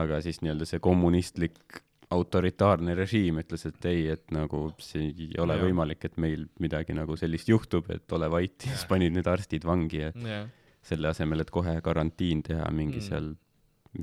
[0.00, 5.56] aga siis nii-öelda see kommunistlik autoritaarne režiim ütles, et ei, et nagu see ei ole
[5.56, 5.64] Jah.
[5.66, 9.64] võimalik, et meil midagi nagu sellist juhtub, et ole vait ja siis panid need arstid
[9.68, 10.48] vangi ja jah,
[10.82, 13.08] selle asemel, et kohe karantiin teha mingi Mm.
[13.08, 13.32] seal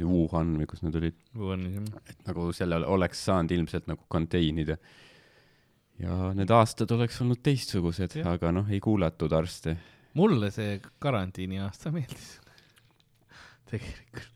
[0.06, 4.78] Wuhan või kus nad olid, Wuhanis et nagu selle oleks saanud ilmselt nagu contain ida.
[6.00, 9.78] ja need aastad oleks olnud teistsugused Jah., aga noh, ei kuulatud arste.
[10.14, 12.38] mulle see karantiini aasta meeldis.
[13.72, 14.30] tegelikult.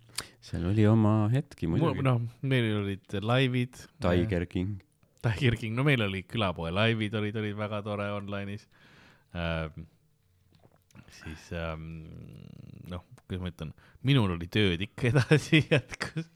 [0.44, 2.02] seal oli oma hetki muidugi.
[2.04, 3.78] noh, meil olid laivid.
[4.02, 4.82] Tiger King.
[5.24, 8.66] Tiger King, no meil oli külapoe laivid olid, olid väga tore online'is
[9.38, 9.86] ähm,.
[11.22, 11.90] Siis ähm,
[12.92, 16.30] noh, kuidas ma ütlen, minul oli tööd ikka edasi jätkus.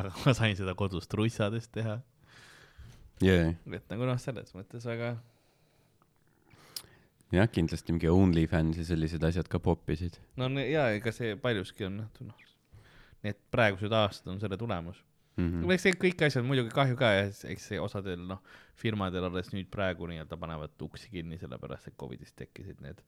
[0.00, 1.98] aga ma sain seda kodus trussades teha,
[3.24, 5.14] jaa, et nagu noh, selles mõttes väga
[7.34, 12.02] jah, kindlasti mingi OnlyFans ja sellised asjad ka poppisid no jaa, ega see paljuski on
[12.02, 12.48] noh, noh,
[13.26, 14.98] need praegused aastad on selle tulemus
[15.36, 15.44] mm.
[15.44, 15.62] mm..
[15.62, 15.74] -hmm.
[15.74, 18.42] eks see kõik asjad muidugi kahju ka ja eks see osadel noh,
[18.80, 23.02] firmadel alles nüüd praegu nii-öelda panevad uksi kinni, sellepärast et Covidist tekkisid need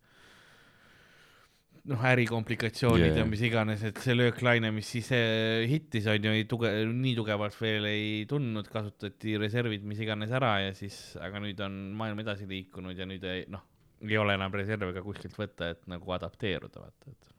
[1.91, 3.19] noh, ärikomplikatsioonid yeah.
[3.23, 7.17] Ja mis iganes, et see lööklaine, mis siis eh, hittis on ju, ei tuge-, nii
[7.19, 12.23] tugevalt veel ei tundnud, kasutati reservid mis iganes ära ja siis, aga nüüd on maailm
[12.23, 13.65] edasi liikunud ja nüüd ei noh,
[14.03, 17.33] ei ole enam reserve ka kuskilt võtta, et nagu adapteeruda, vaata, et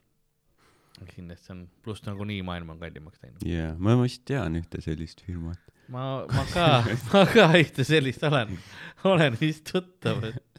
[1.13, 3.43] kindlasti on, pluss nagunii maailm on kallimaks läinud.
[3.47, 5.59] jaa, ma vist tean ühte sellist firmat.
[5.91, 6.67] ma, ma ka,
[7.11, 8.57] ma ka ühte sellist olen,
[9.09, 10.52] olen vist tuttav, et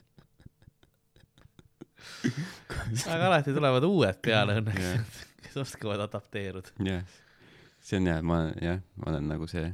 [3.12, 6.72] aga alati tulevad uued peale õnneks Jah., kes oskavad adapteeruda.
[6.86, 7.04] jah,
[7.84, 9.66] see on jah, ma jah, ma olen nagu see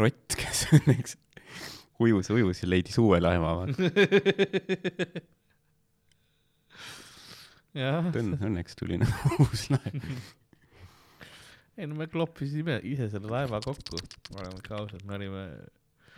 [0.00, 1.16] rott, kes õnneks
[2.00, 3.54] ujus, ujus ja leidis uue laeva,
[7.70, 10.00] Õnn-, õnneks tuli nagu uus laev.
[11.78, 14.00] ei no me kloppisime ise selle laeva kokku,
[14.36, 15.44] oleme ikka ausad, me olime,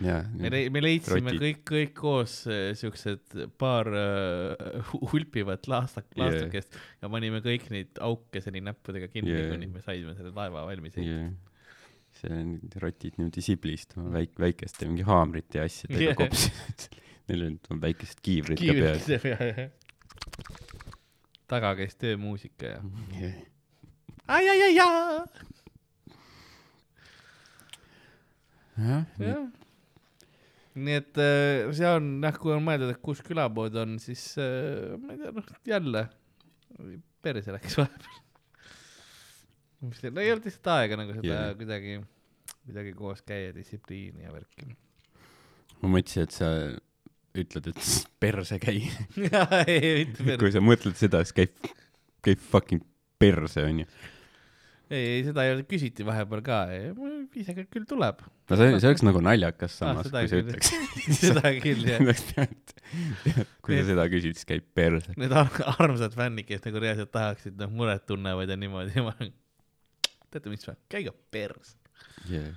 [0.02, 1.40] me me leidsime Rotid.
[1.42, 3.22] kõik, kõik koos äh, siuksed
[3.60, 3.94] paar äh,
[5.12, 6.24] hulpivat laastak-, Yeah.
[6.28, 6.70] laastukest
[7.02, 9.50] ja panime kõik neid auke seni näppudega kinni Yeah.
[9.54, 11.20] kuni me saime selle laeva valmis ehitada.
[11.28, 11.32] jah,
[12.20, 12.48] see on
[12.82, 16.18] rotid niimoodi siblistama väik-, väikeste mingi haamrite ja asjadega yeah.
[16.18, 16.78] kopsinud.
[17.30, 18.98] Neil on väikesed kiivrid ka peal.
[21.52, 22.80] taga käis töömuusika ja
[23.20, 23.34] jah,
[24.26, 24.82] ai, ai, ai, nii-
[29.28, 29.46] jah.
[30.74, 34.94] Nii et äh, see on jah, kui on mõeldud, et kus külapood on, siis äh,
[35.00, 36.06] ma ei tea, noh jälle
[37.22, 38.20] perse läks vahepeal.
[39.82, 41.42] no ei olnud lihtsalt aega nagu seda Jaa.
[41.50, 41.58] yeah.
[41.58, 41.98] kuidagi,
[42.64, 44.72] kuidagi koos käia, distsipliini ja värki.
[45.82, 46.54] ma mõtlesin, et sa
[47.38, 47.84] ütled, et
[48.20, 48.82] perse käi.
[49.66, 50.40] ei, mitte perse.
[50.42, 51.70] kui sa mõtled seda, siis käib,
[52.24, 52.84] käib fucking
[53.22, 53.88] perse, onju.
[54.92, 56.58] ei, ei seda ei olnud, küsiti vahepeal ka,
[57.32, 58.22] viisakat küll tuleb.
[58.50, 60.72] no see, see oleks nagu naljakas samas, seda kui sa ütleks.
[61.22, 62.02] seda küll jah.
[63.64, 65.14] kui sa seda küsid, siis käib perse.
[65.20, 69.16] Need ar- armsad fännid, kes nagu reaalselt tahaksid, noh, muret tunnevad ja niimoodi, ma
[70.32, 71.74] teate mis või, käige pers.
[72.30, 72.52] Yeah.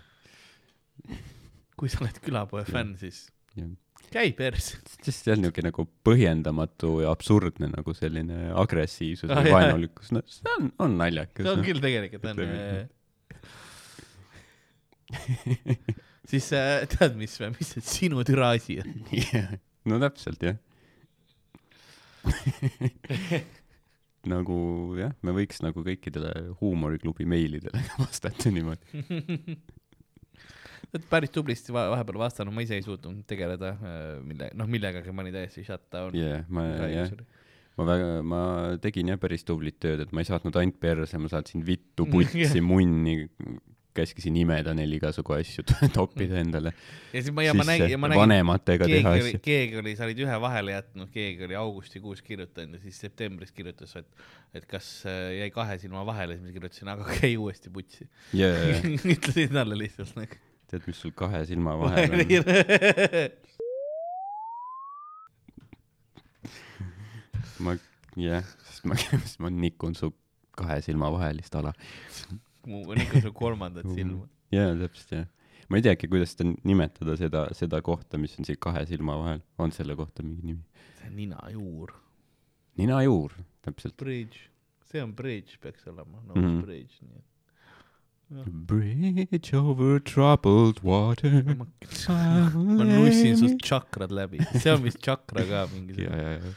[1.79, 3.25] kui sa oled külapoe fänn, siis
[4.13, 4.33] käi
[5.05, 10.23] sest see on niisugune nagu põhjendamatu ja absurdne nagu selline agressiivsus Ah, või vaenulikkus, no
[10.29, 11.43] see on, on naljakas.
[11.45, 12.37] see on küll tegelikult on
[16.31, 18.89] siis äh, tead, mis, mis see sinu türa asi on?
[19.85, 20.57] no täpselt jah
[24.33, 24.57] nagu
[24.97, 29.03] jah, me võiks nagu kõikidele huumoriklubi meilidele vastata niimoodi.
[31.09, 35.25] Päris tublisti va vahepeal vastanud, ma ise ei suutnud tegeleda äh, mille, noh millegagi ma
[35.25, 36.15] olin täiesti shut down.
[36.17, 37.13] jah, ma jah,
[37.75, 38.41] ma väga, ma
[38.83, 42.61] tegin jah päris tublit tööd, et ma ei saatnud ainult perse, ma saatsin vittu, putsi,
[42.63, 43.21] munni,
[43.95, 45.63] käskisin imeda neil igasugu asju,
[45.95, 46.73] toppida endale
[47.13, 49.41] ja siis ma, ja ma nägin, ja ma nägin, vanematega teha oli, asju.
[49.45, 53.95] keegi oli, sa olid ühe vahele jätnud, keegi oli augustikuus kirjutanud ja siis septembris kirjutas,
[54.01, 58.09] et, et kas äh, jäi kahe silma vahele, siis ma kirjutasin, aga käi uuesti putsi.
[58.35, 58.51] ja
[59.15, 60.43] ütlesin talle lihtsalt nagu.
[60.71, 62.25] tead, mis sul kahe silma vahel on?
[67.65, 67.75] ma,
[68.19, 70.11] jah, sest ma, sest ma nikun su
[70.55, 71.73] kahe silma vahelist ala.
[72.65, 74.25] mu, nagu su kolmandat silma.
[74.53, 75.27] jaa, täpselt jah.
[75.69, 79.45] ma ei teagi, kuidas seda nimetada, seda, seda kohta, mis on siin kahe silma vahel.
[79.61, 80.63] on selle kohta mingi nimi?
[80.99, 81.95] see on ninajuur,
[82.81, 83.97] ninajuur, täpselt.
[84.01, 84.49] bridge,
[84.91, 86.61] see on bridge peaks olema, no mm -hmm.
[86.65, 87.34] bridge, nii et.
[88.29, 91.43] Bridge over troubled water.
[92.09, 96.21] ma nussin sust tšakrad läbi, see on vist tšakra ka ja, mingisugune.
[96.21, 96.55] ja, ja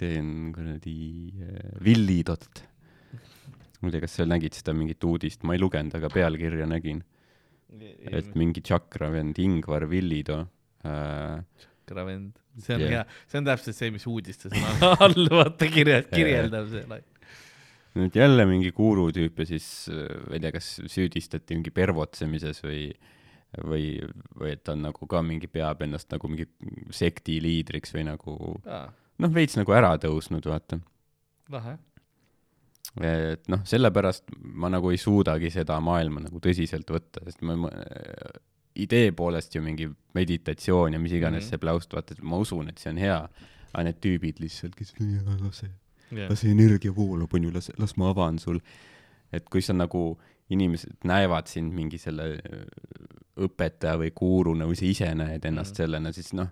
[0.00, 2.62] teen kuradi äh, villidot.
[3.80, 7.02] ma ei tea, kas sa nägid seda mingit uudist, ma ei lugenud, aga pealkirja nägin,
[8.08, 10.38] et mingi tšakra vend Ingvar Villido
[10.88, 11.42] äh,
[11.84, 12.32] tšakra vend,
[12.64, 12.94] see on Jah.
[12.94, 14.54] hea, see on täpselt see, mis uudistes
[15.04, 17.02] all vaata kirja, kirjeldab see.
[17.94, 22.88] Nüüd jälle mingi guru tüüp ja siis ma ei tea, kas süüdistati mingi pervotsemises või
[23.62, 23.98] või,
[24.38, 26.46] või et ta on nagu ka mingi, peab ennast nagu mingi
[26.94, 30.80] sekti liidriks või nagu noh, veits nagu ära tõusnud, vaata.
[31.54, 31.76] lahe.
[33.04, 37.72] et noh, sellepärast ma nagu ei suudagi seda maailma nagu tõsiselt võtta, sest ma, ma
[38.74, 41.50] idee poolest ju mingi meditatsioon ja mis iganes mm -hmm.
[41.50, 43.20] see pläust, vaata, et ma usun, et see on hea,
[43.72, 44.94] aga need tüübid lihtsalt, kes
[46.10, 48.60] lase, jah, lase energia voolab, onju, las, las ma avan sul.
[49.34, 50.12] et kui sa nagu,
[50.54, 52.64] inimesed näevad sind mingi selle öö,
[53.46, 55.78] õpetaja või guruna või sa ise näed ennast mm.
[55.80, 56.50] sellena, siis noh,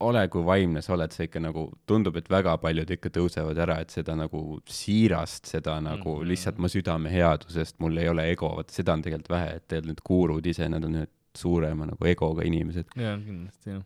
[0.00, 3.76] ole kui vaimne sa oled, sa ikka nagu, tundub, et väga paljud ikka tõusevad ära,
[3.84, 6.28] et seda nagu siirast, seda nagu mm.
[6.30, 10.04] lihtsalt ma südameheadusest, mul ei ole ego, vot seda on tegelikult vähe, et tegelikult need
[10.10, 12.96] gurud ise, nad on ühed suurema nagu egoga inimesed.
[12.98, 13.84] jaa, kindlasti jah.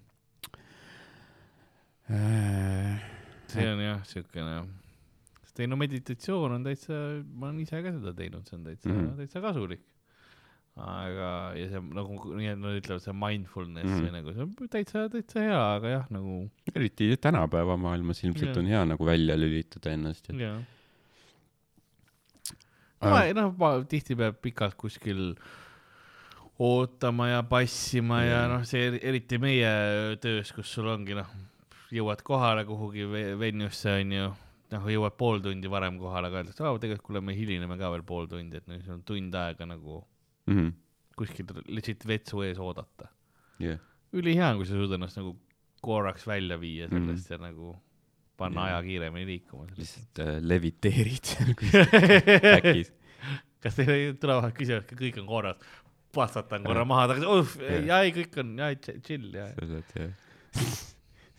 [3.54, 4.54] See on jah, siukene,
[5.44, 7.00] sest ei no meditatsioon on täitsa,
[7.34, 9.08] ma olen ise ka seda teinud, see on täitsa mm, Mhm.
[9.10, 9.16] -hmm.
[9.22, 9.82] täitsa kasulik.
[10.76, 14.00] aga, ja see nagu, nii et nad ütlevad, see mindfulness mm Mhm.
[14.00, 14.08] -hmm.
[14.08, 18.58] või nagu see on täitsa, täitsa hea, aga jah, nagu eriti tänapäeva maailmas ilmselt Jah.
[18.58, 20.62] on hea nagu välja lülitada ennast ja jah.
[23.04, 25.34] ma, noh, ma tihti peab pikalt kuskil
[26.58, 28.48] ootama ja passima ja Jah.
[28.52, 29.70] noh, see eri- eriti meie
[30.22, 31.26] töös, kus sul ongi noh,
[31.92, 34.28] jõuad kohale kuhugi ve- venue'sse onju,
[34.74, 38.04] noh jõuad pool tundi varem kohale, aga öeldakse, aa tegelikult kuule, me hilineme ka veel
[38.06, 40.00] pool tundi, et noh, sul on tund aega nagu
[40.46, 40.54] mm.
[40.56, 40.72] -hmm.
[41.16, 43.10] kuskil legit vetsu ees oodata.
[43.62, 43.78] Yeah.
[44.12, 45.36] ülihea on, kui sa suudad ennast nagu
[45.84, 47.34] korraks välja viia sellest mm.
[47.34, 47.76] ja nagu
[48.36, 48.78] panna Jah.
[48.78, 49.66] aja kiiremini liikuma.
[49.76, 52.92] lihtsalt äh, leviteerid seal back'is.
[53.62, 55.70] kas teile tulevad küsimused, kõik on korras?
[56.14, 56.88] pastatan korra Jah.
[56.88, 59.48] maha tagasi, jaa ei, kõik on, jaa, chill, jaa.
[59.54, 60.92] sa oled jah,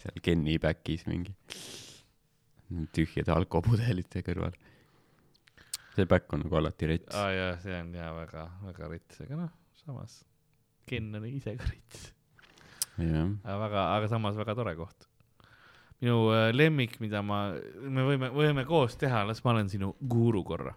[0.06, 1.34] seal Kenny back'is mingi
[2.96, 4.54] tühjade alkopudelite kõrval.
[5.96, 7.16] see back on nagu alati rets.
[7.16, 9.52] aa jaa, see on jaa väga, väga rits, aga noh,
[9.84, 10.22] samas
[10.86, 11.66] Ken on ise ka
[13.00, 15.08] jah, aga väga, aga samas väga tore koht.
[16.02, 17.46] minu äh, lemmik, mida ma,
[17.82, 20.76] me võime, võime koos teha, las ma olen sinu guru korra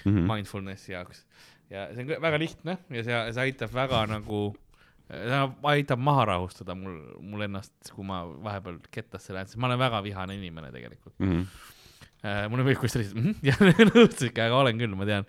[0.00, 0.22] Mhm.
[0.24, 1.18] mindfulnessi jaoks
[1.68, 4.38] ja see on väga lihtne ja see, see aitab väga nagu,
[5.10, 10.02] aitab maha rahustada mul, mul ennast, kui ma vahepeal kettasse lähen, sest ma olen väga
[10.06, 11.16] vihane inimene tegelikult.
[11.18, 11.44] Mhm.
[12.20, 13.60] Äh, mulle meeldib, kui sa lihtsalt mm, jah,
[13.94, 15.24] nõustusega, aga olen küll, ma tean.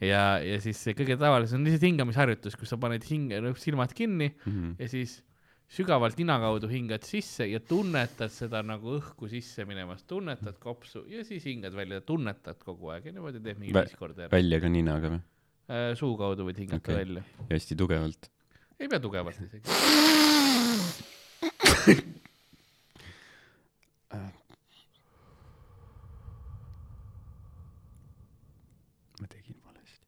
[0.00, 4.70] ja, ja siis kõige tavalisem on lihtsalt hingamisharjutus, kus sa paned hinge, silmad kinni Mhm.
[4.80, 5.18] ja siis
[5.70, 11.20] sügavalt nina kaudu hingad sisse ja tunnetad seda nagu õhku sisse minemas, tunnetad kopsu ja
[11.28, 14.32] siis hingad välja, tunnetad kogu aeg ja niimoodi teed mingi Vä- viis korda järjest.
[14.34, 15.20] välja ka ninaga või?
[16.00, 16.96] suu kaudu võid hingata okay.
[17.04, 18.30] Välja, ja hästi tugevalt.
[18.80, 19.62] Ei pea tugevalt isegi.
[29.20, 30.06] ma tegin valesti.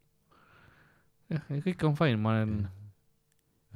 [1.32, 2.54] jah, kõik on fine, ma olen,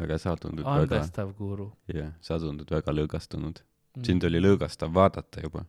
[0.03, 1.71] aga sa tundud väga, andestav guru.
[1.93, 3.63] jah, sa tundud väga lõõgastunud.
[4.07, 5.65] sind oli lõõgastav vaadata juba.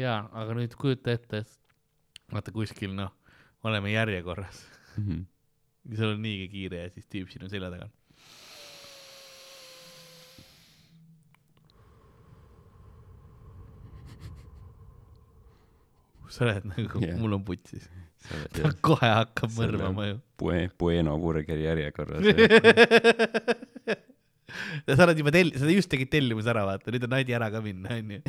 [0.00, 3.12] jaa, aga nüüd kujuta ette, et vaata kuskil noh,
[3.64, 4.64] oleme järjekorras
[4.96, 5.24] Mhm.
[5.90, 7.95] ja sul on niigi kiire ja siis tüüp sinu selja taga on.
[16.36, 17.86] Sa oled nagu yeah., mul on putsis.
[18.56, 20.18] ta kohe hakkab mõrvama ju.
[20.42, 22.26] Bue-, Bueno burgeri järjekorras.
[24.96, 27.58] sa oled juba tell-, sa just tegid tellimuse ära, vaata, nüüd on aedi ära ka
[27.64, 28.20] minna, onju.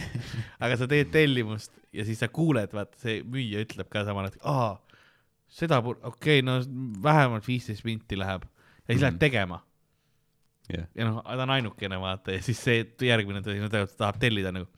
[0.63, 4.43] aga sa teed tellimust ja siis sa kuuled, vaata, see müüja ütleb ka samal hetkel,
[4.47, 4.73] aa,
[5.59, 6.53] seda, okei okay,, no
[7.03, 8.49] vähemalt viisteist minti läheb ja
[8.93, 9.57] siis mm lähed tegema
[10.71, 14.19] jah, ja noh, ta on ainukene, vaata, ja siis see järgmine tuli, no ta tahab
[14.21, 14.69] tellida nagu.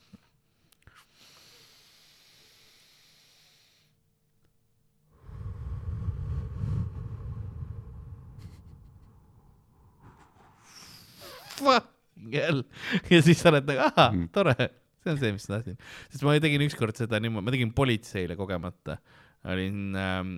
[12.33, 12.63] Jälle
[13.11, 14.55] ja siis sa oled nagu, ahah Mm., tore,
[15.03, 15.77] see on see, mis ma tahtsin.
[16.11, 18.97] sest ma tegin ükskord seda niimoodi, ma tegin politseile kogemata.
[19.47, 20.31] olin ähm,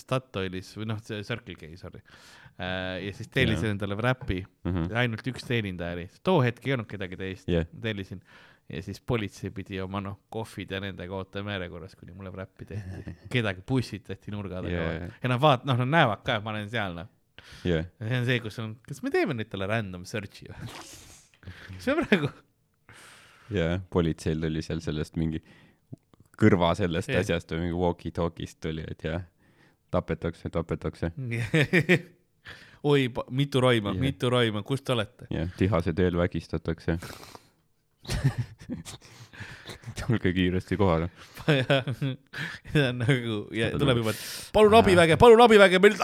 [0.00, 2.00] Statoilis või noh, see Circle K, sorry
[2.56, 3.04] äh,.
[3.04, 3.74] ja siis tellisin Jaa.
[3.76, 4.86] endale Räpi Mhm.
[4.96, 8.22] ainult üks teenindaja oli, too hetk ei olnud kedagi teist yeah., tellisin
[8.72, 13.12] ja siis politsei pidi oma noh, kohvid ja nendega ootama järjekorras, kuni mulle räppi tehti.
[13.36, 15.12] kedagi pussitati nurga taga yeah.
[15.22, 17.12] ja nad vaat-, noh, nad näevad ka, et ma olen seal, noh.
[17.66, 20.72] jah, ja see on see, kus on, kas me teeme nüüd talle random search'i või?
[21.78, 22.32] see on praegu,
[23.54, 25.42] jah, politseil tuli seal sellest mingi
[26.36, 27.24] kõrva sellest Jah.
[27.24, 29.24] asjast või mingi walkie-talkie'st tuli, et jah,
[29.94, 31.12] tapetakse, tapetakse.
[32.90, 35.28] oi, mitu roima yeah., mitu roima, kus te olete?
[35.32, 36.98] jah, tihase teel vägistatakse.
[40.00, 41.08] tulge kiiresti kohale.
[41.46, 41.82] ja
[42.74, 45.96] ja nagu ja tuleb juba, et palun abiväge, palun abiväge, meil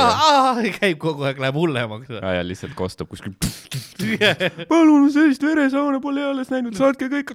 [0.80, 2.12] käib kogu aeg, läheb hullemaks.
[2.20, 3.34] ja lihtsalt kostab kuskil.
[4.72, 7.34] palun, sellist veresauna pole alles näinud, saatke kõik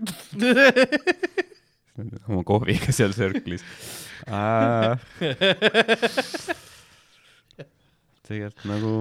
[2.27, 3.63] oma kohviga seal Circle'is.
[8.25, 8.95] tegelikult nagu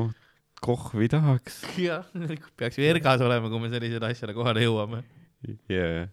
[0.64, 1.60] kohvi tahaks.
[1.80, 2.06] jah,
[2.56, 5.02] peaks ju ergas olema, kui me sellisele asjale kohale jõuame.
[5.72, 6.06] Jaa.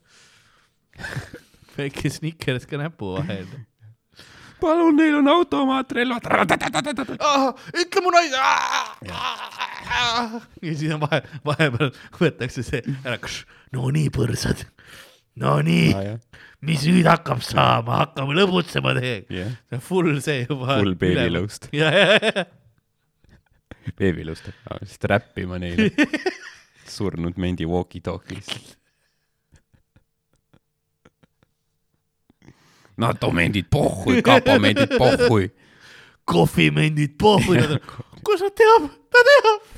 [1.78, 3.48] väike Snickers ka näpu vahel.
[4.62, 6.28] palun, neil on automaatrelvad.
[7.82, 8.38] ütle mu naise.
[10.62, 13.18] ja siis on vahe, vahepeal võetakse see ära,
[13.74, 14.66] no nii põrsad,
[15.42, 16.18] no nii,
[16.68, 19.30] mis nüüd hakkab saama, hakkame lõbutsema teiega.
[19.42, 20.78] jah, on full see juba.
[20.78, 21.72] Full beebilõust.
[23.98, 25.90] veebilust, lihtsalt räppima neile.
[26.92, 28.81] surnud mendi walkie-talkie'st.
[33.02, 35.50] NATO-mendid pohhui, kapomendid pohhui.
[36.32, 37.78] kohvimendid, pohvid,
[38.24, 39.70] kus ta teab, ta teab.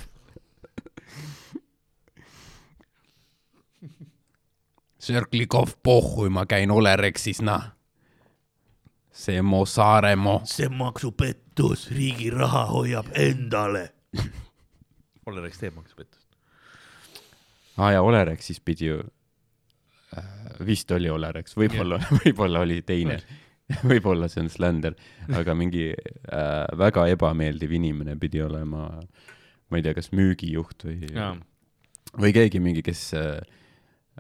[5.04, 7.64] Sörklikov pohhui, ma käin Olerexis, noh.
[9.14, 10.42] see Mo Saaremaa.
[10.46, 13.90] see maksupettus, riigi raha hoiab endale.
[15.26, 16.28] Olereks teeb maksupettust.
[17.78, 19.04] aa ah, ja Olerexis pidi ju
[20.66, 23.20] vist oli Olerex, võib-olla, võib-olla oli teine.
[23.90, 24.96] võib-olla see on Slender,
[25.40, 31.32] aga mingi äh, väga ebameeldiv inimene pidi olema, ma ei tea, kas müügijuht või, jaa,
[32.20, 33.40] või keegi mingi, kes äh,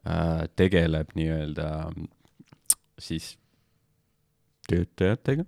[0.08, 1.67] äh, tegeleb nii-öelda
[3.01, 3.34] siis
[4.69, 5.45] töötajatega,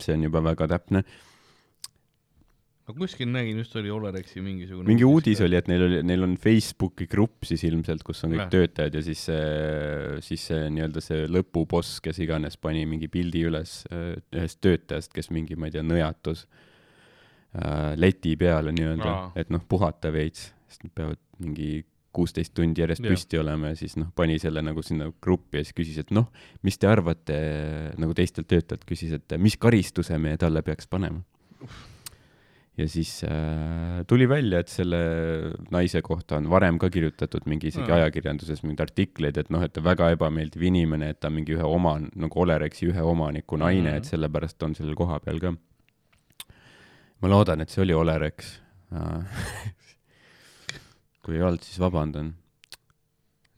[0.00, 1.04] see on juba väga täpne.
[2.90, 4.88] Ma kuskil nägin, just oli Olerexi mingisugune.
[4.88, 8.42] mingi uudis oli, et neil oli, neil on Facebooki grupp siis ilmselt, kus on kõik
[8.44, 8.50] Jah.
[8.54, 9.44] töötajad ja siis see,
[10.26, 15.30] siis see nii-öelda see lõpuboss, kes iganes pani mingi pildi üles äh, ühest töötajast, kes
[15.34, 16.46] mingi, ma ei tea, nõjatus
[17.54, 21.72] äh, leti peale nii-öelda et noh, puhata veits, sest nad peavad mingi
[22.14, 23.14] kuusteist tundi järjest Jah.
[23.14, 26.26] püsti olema ja siis noh, pani selle nagu sinna gruppi ja siis küsis, et noh,
[26.66, 27.36] mis te arvate,
[28.02, 31.22] nagu teistelt töötajalt küsis, et mis karistuse me talle peaks panema.
[32.80, 35.00] Ja siis äh, tuli välja, et selle
[35.72, 38.00] naise kohta on varem ka kirjutatud mingi isegi Aa.
[38.00, 41.96] ajakirjanduses mingeid artikleid, et noh, et ta väga ebameeldiv inimene, et ta mingi ühe oma,
[42.00, 43.86] nagu Olerexi ühe omaniku naine mm.
[43.92, 43.96] -hmm.
[43.98, 45.54] et sellepärast on sellel koha peal ka.
[47.20, 48.60] ma loodan, et see oli Olerex.
[51.22, 52.34] kui ei olnud, siis vabandan.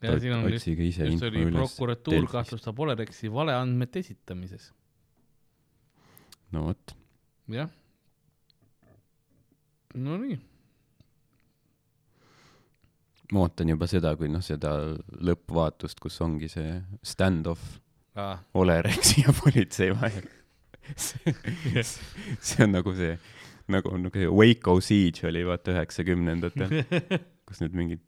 [0.02, 4.72] ja siin on ise just oli prokuratuur kahtlustab Olerexi valeandmete esitamises.
[6.52, 6.96] no vot,
[7.48, 7.70] jah.
[9.94, 10.38] Nonii,
[13.32, 14.72] ma ootan juba seda, kui noh, seda
[15.24, 17.78] lõppvaatust, kus ongi see stand-off
[18.16, 20.28] aa, Olerexi ja politsei vahel.
[20.96, 21.32] see
[21.84, 23.14] see on nagu see
[23.72, 26.82] nagu nagu see Waco Siege oli vaata üheksakümnendatel,
[27.48, 28.02] kus need mingid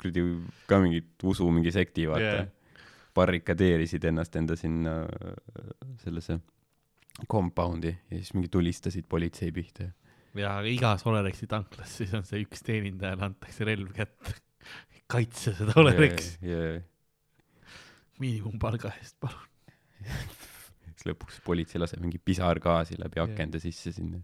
[0.00, 0.24] kuradi
[0.68, 2.48] ka mingid usu mingi sekti vaata yeah.
[3.16, 5.34] barrikadeerisid ennast enda sinna äh,
[6.04, 6.38] sellesse
[7.28, 9.90] compound'i ja siis mingi tulistasid politsei pihta.
[10.38, 14.34] Ja igas Olerexi tanklas siis on see üks teenindajale antakse relv kätte.
[15.10, 16.80] kaitse seda Olerexi ja
[18.20, 19.46] miinimumpalga eest, palun.
[20.94, 23.26] siis lõpuks politsei laseb mingi pisargaasi läbi Jaa.
[23.30, 24.20] akende sisse sinna.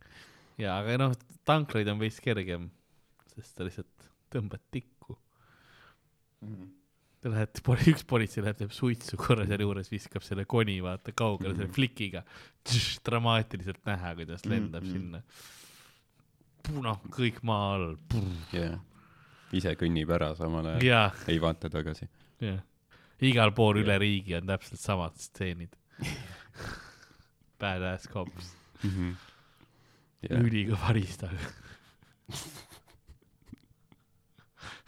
[0.61, 1.14] ja aga noh,
[1.48, 2.68] tanklaid on veits kergem,
[3.34, 5.16] sest sa lihtsalt tõmbad tikku.
[7.22, 11.66] Te lähete, üks politsei läheb, teeb suitsu korra sealjuures, viskab selle koni, vaata kaugele selle
[11.70, 11.74] Mhm.
[11.74, 12.22] flikiga.
[13.07, 14.92] dramaatiliselt näha, kuidas lendab Mhm.
[14.92, 15.22] sinna.
[16.75, 17.93] noh, kõik maa all.
[18.55, 18.79] jaa.
[19.57, 22.09] ise kõnnib ära samal ajal, ja, ei vaata tagasi.
[22.43, 22.59] ja
[23.25, 24.03] igal pool üle Jah.
[24.03, 25.77] riigi on täpselt samad stseenid.
[27.61, 28.51] Badass cops,
[28.85, 31.53] jaa, ülikõva riistaga.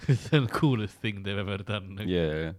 [0.09, 2.05] see on coolest thing they've ever done.
[2.09, 2.53] jaa,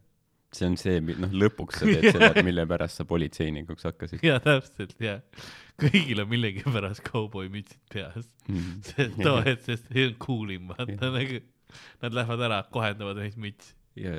[0.56, 4.24] see on see, noh, lõpuks sa teed seda, et mille pärast sa politseinikuks hakkasid.
[4.26, 5.20] ja täpselt ja
[5.80, 8.30] kõigil on millegipärast kauboimütsid peas
[8.90, 11.42] see too hetk sest see on cool im vaata nagu
[12.02, 14.16] nad lähevad ära kohendavad neist mütsi ja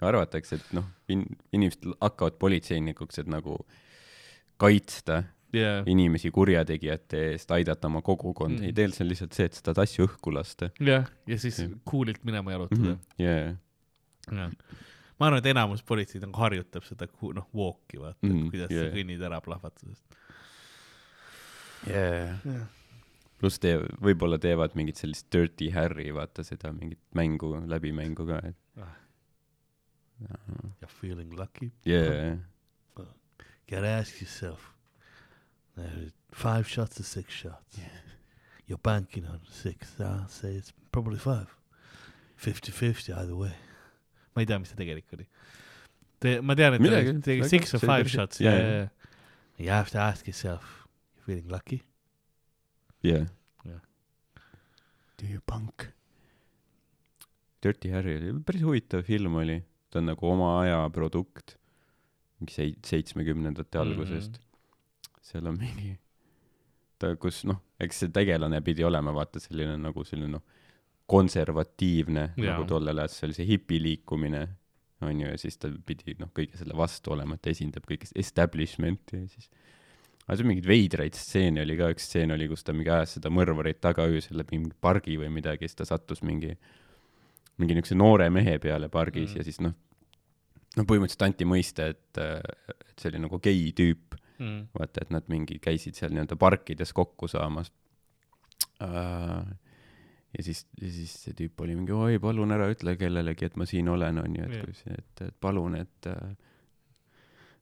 [0.00, 3.58] arvatakse, et noh, in-, inimesed hakkavad politseinikuks, et nagu
[4.60, 5.22] kaitsta
[5.56, 8.60] ja inimesi kurjategijate eest, aidata oma kogukondi Mm.
[8.60, 8.68] mm..
[8.68, 11.58] ei, tegelikult see on lihtsalt see, et sa tahad asju õhku lasta ja ja siis
[11.58, 11.72] Jah.
[11.90, 12.54] cool'ilt minema mm.
[12.54, 13.24] jalutada -hmm.
[13.24, 13.56] Yeah.
[14.30, 14.50] ja
[15.20, 18.88] ma arvan et enamus politseid nagu harjutab seda ku- noh walk'i vaata Mm, kuidas yeah.
[18.90, 20.04] sa kõnnid ära plahvatusest
[21.88, 22.36] Yeah.
[22.44, 22.66] Jah.
[23.40, 28.56] pluss tee-, võib-olla teevad mingit sellist Dirty Harry, vaata seda mingit mängu, läbimängu ka, et
[28.76, 28.96] Ah.
[30.20, 32.36] you are feeling lucky yeah..
[33.66, 34.74] gotta ask yourself
[36.32, 37.78] five shots or six shots
[38.68, 41.48] you're banking on six I'll say it's probably five
[42.36, 43.54] fifty fifty either way
[44.34, 45.26] ma ei tea mis see tegelik oli
[46.20, 48.88] Te, ma tean et Midagi, te, te, väga- six or five shots yeah, yeah, yeah.
[49.58, 51.80] you have to ask yourself you feeling lucky
[53.02, 53.24] Yeah.
[53.64, 53.80] Jah.
[55.16, 55.86] Do you punk?
[57.64, 59.58] Dirty Harry oli päris huvitav film oli,
[59.92, 61.54] ta on nagu oma aja produkt,
[62.40, 63.86] mingi seit-, seitsmekümnendate Mhm.
[63.88, 64.44] algusest mm.
[64.44, 65.18] -hmm.
[65.30, 65.94] seal on mingi,
[66.98, 70.42] ta, kus noh, eks see tegelane pidi olema vaata selline nagu selline noh,
[71.10, 72.52] konservatiivne Jaa.
[72.52, 74.42] nagu tollel ajal, see oli see hipiliikumine
[75.06, 79.22] onju, ja siis ta pidi noh, kõige selle vastu olema, et ta esindab kõike establishment'i
[79.22, 79.48] ja siis
[80.26, 83.32] aga seal mingeid veidraid stseene oli ka, üks stseen oli, kus ta mingi ajas seda
[83.34, 86.52] mõrvarit taga öösel läbi mingi pargi või midagi, siis ta sattus mingi,
[87.58, 89.40] mingi niisuguse noore mehe peale pargis mm.
[89.40, 89.74] ja siis noh,
[90.76, 94.60] no põhimõtteliselt anti mõista, et, et see oli nagu gei tüüp, mm.
[94.76, 97.72] vaata, et nad mingi käisid seal nii-öelda parkides kokku saamas
[98.84, 99.42] uh,.
[100.36, 103.66] Ja siis, ja siis see tüüp oli mingi, oi, palun ära ütle kellelegi, et ma
[103.68, 104.68] siin olen, onju, et Jah.
[104.68, 106.30] kui see, et, et palun, et uh,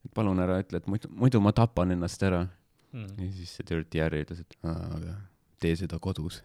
[0.04, 2.46] et palun ära ütle, et muidu, muidu ma tapan ennast ära.
[2.88, 3.08] Mm.
[3.20, 5.18] ja siis see Dirty Harry ütles, et aga
[5.60, 6.40] tee seda kodus.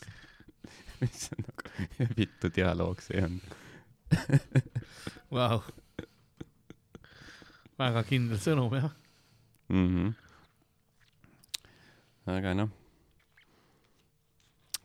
[1.00, 3.40] mis on nagu vittu dialoog see on.
[5.34, 5.58] Vau.
[7.80, 8.92] väga kindel sõnum jah
[9.68, 9.88] mm.
[9.90, 10.12] -hmm.
[12.36, 12.70] aga noh,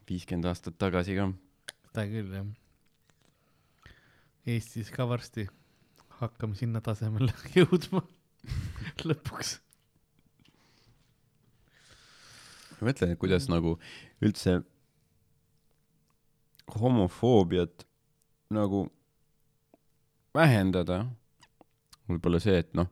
[0.09, 1.29] viiskümmend aastat tagasi ka.
[1.89, 2.49] seda küll jah
[4.49, 5.45] Eestis ka varsti
[6.19, 8.03] hakkame sinna tasemele jõudma
[9.09, 9.59] lõpuks
[12.79, 13.75] ma mõtlen, et kuidas nagu
[14.23, 14.59] üldse
[16.79, 17.85] homofoobiat
[18.53, 18.87] nagu
[20.35, 21.05] vähendada.
[22.09, 22.87] võib-olla see, et noh,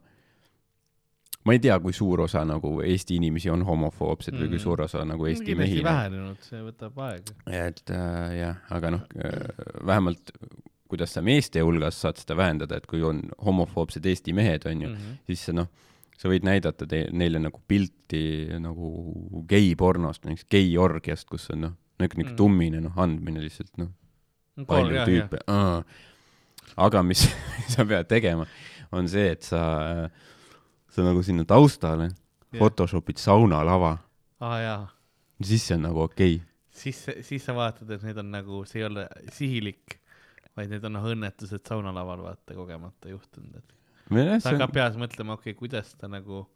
[1.48, 4.44] ma ei tea, kui suur osa nagu Eesti inimesi on homofoobsed mm.
[4.44, 4.64] või kui Mm.
[4.66, 5.84] suur osa nagu Eesti kindlasti mehi.
[5.84, 7.36] vähenenud see võtab aega
[7.66, 10.34] et äh, jah, aga noh äh,, vähemalt
[10.88, 14.94] kuidas sa meeste hulgas saad seda vähendada, et kui on homofoobsed Eesti mehed, onju, mm
[14.94, 15.20] -hmm.
[15.28, 15.68] siis sa noh,
[16.18, 18.92] sa võid näidata neile nagu pilti nagu
[19.48, 22.30] geipornost, näiteks geiorgiast, kus on noh, niisugune Mm.
[22.30, 22.36] mm.
[22.36, 23.92] tummine noh, andmine lihtsalt noh,
[24.66, 25.38] palju tüüpe,
[26.76, 27.28] aga mis
[27.74, 28.46] sa pead tegema,
[28.92, 30.10] on see, et sa,
[30.98, 32.10] sa nagu sinna taustale
[32.48, 32.62] Jah.
[32.62, 33.96] Photoshopid saunalava,
[34.40, 34.84] aa ah, jaa
[35.44, 36.46] siis see on nagu okei okay..
[36.82, 39.98] siis siis sa vaatad et need on nagu see ei ole sihilik
[40.58, 43.74] vaid need on noh õnnetused saunalaval vaata kogemata juhtunud et
[44.42, 46.46] sa hakkad peas mõtlema okei okay, kuidas ta nagu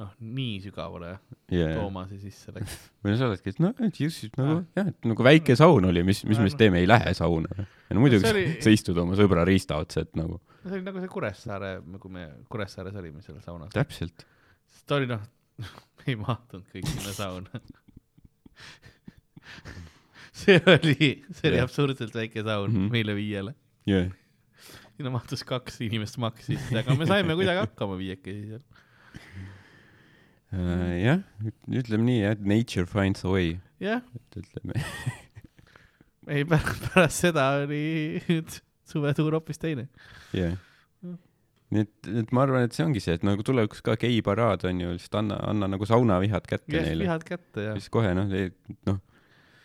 [0.00, 1.12] noh nii sügavale
[1.52, 1.74] yeah.
[1.76, 4.64] Toomase sisse läks või sa oledki, et noh, et just nagu Ah.
[4.80, 6.62] jah, et nagu väike saun oli, mis, mis Ah, me siis noh.
[6.62, 7.66] teeme, ei lähe sauna.
[7.90, 8.46] no muidugi See oli...
[8.46, 11.70] oli- sa istud oma sõbra riista otsa, et nagu see oli nagu see Kuressaare
[12.02, 14.26] kui me Kuressaares olime seal saunas täpselt.
[14.70, 15.22] sest ta oli noh
[16.08, 17.60] ei mahtunud kõik sinna sauna.
[20.40, 20.96] see oli,
[21.36, 21.66] see oli Jah.
[21.68, 22.90] absurdselt väike saun Mhm.
[22.94, 23.54] meile viiele.
[23.88, 24.08] jah,
[24.96, 28.64] sinna mahtus kaks inimest maksis, aga me saime kuidagi hakkama viiekesi seal.
[30.50, 31.20] Äh, jah,
[31.70, 34.74] ütleme nii jah, et nature finds a way, jah, et ütleme,
[36.36, 38.10] ei pärast seda oli
[38.90, 39.88] suvetuur hoopis teine.
[40.36, 40.56] jah.
[41.70, 44.80] nii et, et ma arvan, et see ongi see, et nagu tulevikus ka geiparaad on
[44.82, 47.04] ju, lihtsalt anna, anna nagu saunavihad kätte jah, neile.
[47.06, 48.26] vihad kätte ja siis kohe noh,
[48.90, 48.98] noh,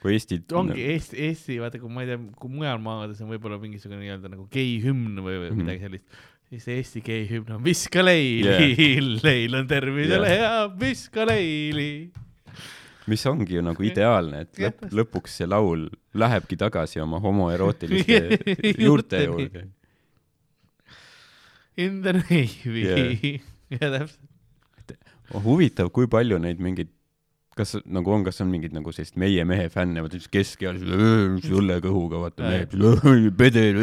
[0.04, 3.58] kui Eesti ongi Eesti, Eesti, vaata kui ma ei tea, kui mujal maades on võib-olla
[3.64, 5.64] mingisugune nii-öelda nagu geihümn või, või Mhm.
[5.64, 6.22] midagi sellist,
[6.52, 8.70] siis Eesti geihümn on viska leili,
[9.26, 10.46] leil on tervisele Yeah.
[10.46, 11.90] hea, viska leili.
[13.12, 15.88] Mis ongi ju nagu ideaalne, et lõpp, lõpuks see laul
[16.18, 18.22] lähebki tagasi oma homoerootiliste
[18.86, 19.66] juurte juurde.
[21.78, 22.82] In the navy.
[22.82, 23.42] Yeah.
[23.82, 24.96] ja täpselt,
[25.44, 26.92] huvitav, kui palju neid mingeid,
[27.58, 31.78] kas nagu on, kas on mingeid nagu sellist meie mehe fänne, vaata siis keskealised, sulle
[31.84, 32.76] kõhuga, vaata mehed,
[33.40, 33.80] pedel,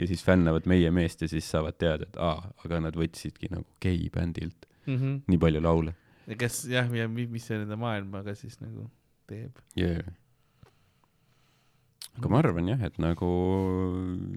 [0.00, 3.66] ja siis fännavad meie meest ja siis saavad teada, et aa, aga nad võtsidki nagu
[3.84, 5.18] geibändilt Mhm.
[5.28, 5.92] nii palju laule
[6.38, 8.86] kes jah, ja mi- mis see nende maailmaga siis nagu
[9.30, 9.56] teeb.
[9.78, 10.02] yeah..
[12.18, 13.28] aga ma arvan jah, et nagu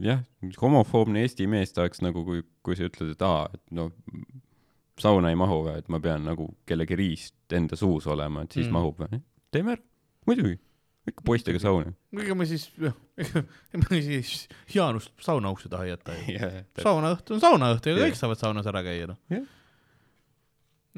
[0.05, 0.21] jah,
[0.61, 3.89] homofoobne Eesti mees tahaks nagu, kui, kui sa ütled, et aa, et no
[5.01, 8.67] sauna ei mahu või, et ma pean nagu kellegi riist enda suus olema, et siis
[8.69, 8.77] Mm.
[8.77, 9.19] mahub või?
[9.53, 9.81] teeme ära,
[10.29, 10.59] muidugi,
[11.09, 11.91] ikka poistega sauna.
[12.13, 12.69] ega me siis,
[13.17, 16.63] ega me siis Jaanust saunaukse taha ei jäta ju.
[16.85, 18.05] saunaõhtu on saunaõhtu ja Jah.
[18.07, 19.17] kõik saavad saunas ära käia noh.
[19.33, 19.43] Jah.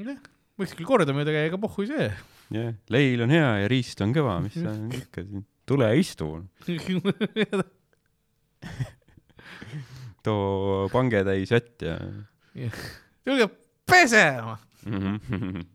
[0.04, 0.20] jah,
[0.60, 2.08] võiks küll kordamööda käia, ega pohhu ei see.
[2.56, 6.30] jah, leil on hea ja riist on kõva, mis sa ikka siin, tule istu,
[10.26, 11.96] too pangetäis vett ja
[13.26, 13.50] tulge
[13.90, 14.56] pesema.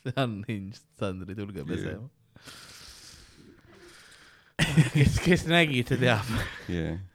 [0.00, 2.08] see on hinge, Sandri, tulge pesema.
[4.94, 6.26] kes, kes nägi, see teab.
[6.70, 7.09] yeah..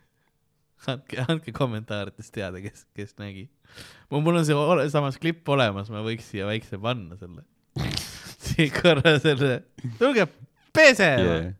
[0.91, 3.47] andke, andke kommentaarides teada, kes, kes nägi.
[4.13, 7.45] mul, on see ole, samas klipp olemas, ma võiks siia väikse panna selle.
[8.45, 9.61] siia korra selle,
[9.99, 10.27] tulge
[10.75, 11.53] pesema yeah..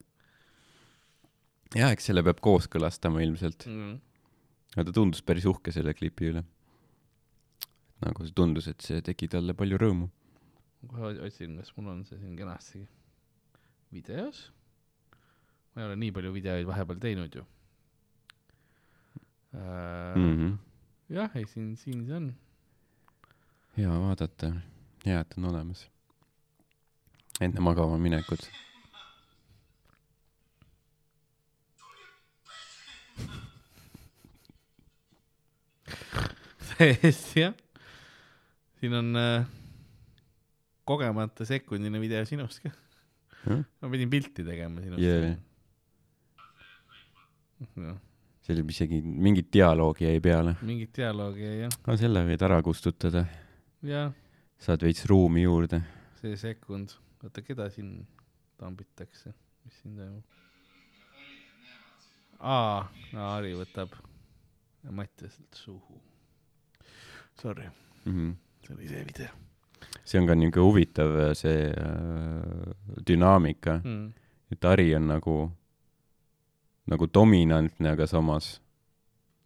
[1.75, 3.67] ja eks selle peab kooskõlastama ilmselt.
[3.69, 3.95] mm..
[4.75, 6.45] aga ta tundus päris uhke selle klipi üle.
[8.05, 10.11] nagu see tundus, et see tegi talle palju rõõmu.
[10.91, 12.85] kohe otsin, kas mul on see siin kenasti
[13.95, 14.49] videos.
[15.73, 17.45] ma ei ole nii palju videoid vahepeal teinud ju.
[19.55, 20.57] Mm -hmm.
[21.09, 22.35] jah, ei siin, siin see on.
[23.77, 24.51] hea vaadata,
[25.05, 25.87] hea, et on olemas.
[27.41, 28.49] enne magama minekut.
[36.77, 37.53] täiesti jah.
[38.79, 39.45] siin on äh,
[40.85, 42.71] kogemata sekundine video sinust ka
[43.45, 43.63] Jah..
[43.81, 45.37] ma pidin pilti tegema sinust Yeah.
[47.75, 47.95] no,.
[48.45, 50.55] See oli isegi, mingit dialoogi jäi peale.
[50.61, 53.25] mingit dialoogi ei jah, aga selle võid ära kustutada,
[53.85, 54.11] jah,
[54.61, 55.81] saad veits ruumi juurde.
[56.21, 56.93] see sekund,
[57.23, 57.95] oota, keda siin
[58.61, 59.33] tambitakse,
[59.65, 60.23] mis siin toimub?
[62.39, 62.85] aa,
[63.31, 63.95] Ari võtab
[64.85, 65.97] Mattiaselt suhu.
[67.41, 67.65] Sorry,
[68.05, 68.35] Mm -hmm.
[68.67, 69.27] see oli see video
[70.03, 72.73] see on ka niisugune huvitav see äh,
[73.07, 74.11] dünaamika, mm..
[74.51, 75.35] et Ari on nagu,
[76.91, 78.55] nagu dominantne, aga samas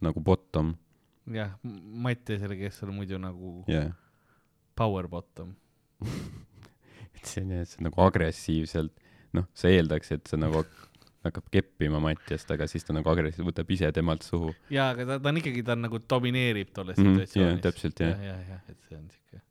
[0.03, 0.73] nagu bottom,
[1.29, 3.91] jah, Mattiasele, kes on muidu nagu yeah..
[4.75, 5.55] power bottom.
[7.15, 8.93] et see on jah, see nagu agressiivselt,
[9.35, 10.63] noh, sa eeldaks, et see nagu
[11.25, 14.53] hakkab keppima Mattiast, aga siis ta nagu agressiivselt võtab ise temalt suhu.
[14.71, 18.21] jaa, aga ta, ta on ikkagi, ta nagu domineerib tolles Mhm, situatsioonis jah, täpselt, jah.
[18.29, 19.41] jah, jah, et see on siuke,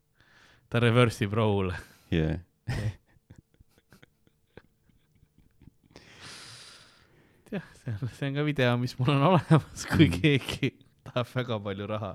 [0.69, 1.77] ta reverse ib role'e.
[2.15, 2.39] jah,
[2.73, 2.97] jah,
[7.51, 10.19] see on, see on ka video, mis mul on olemas, kui Mhm.
[10.21, 10.71] keegi
[11.09, 12.11] tahab väga palju raha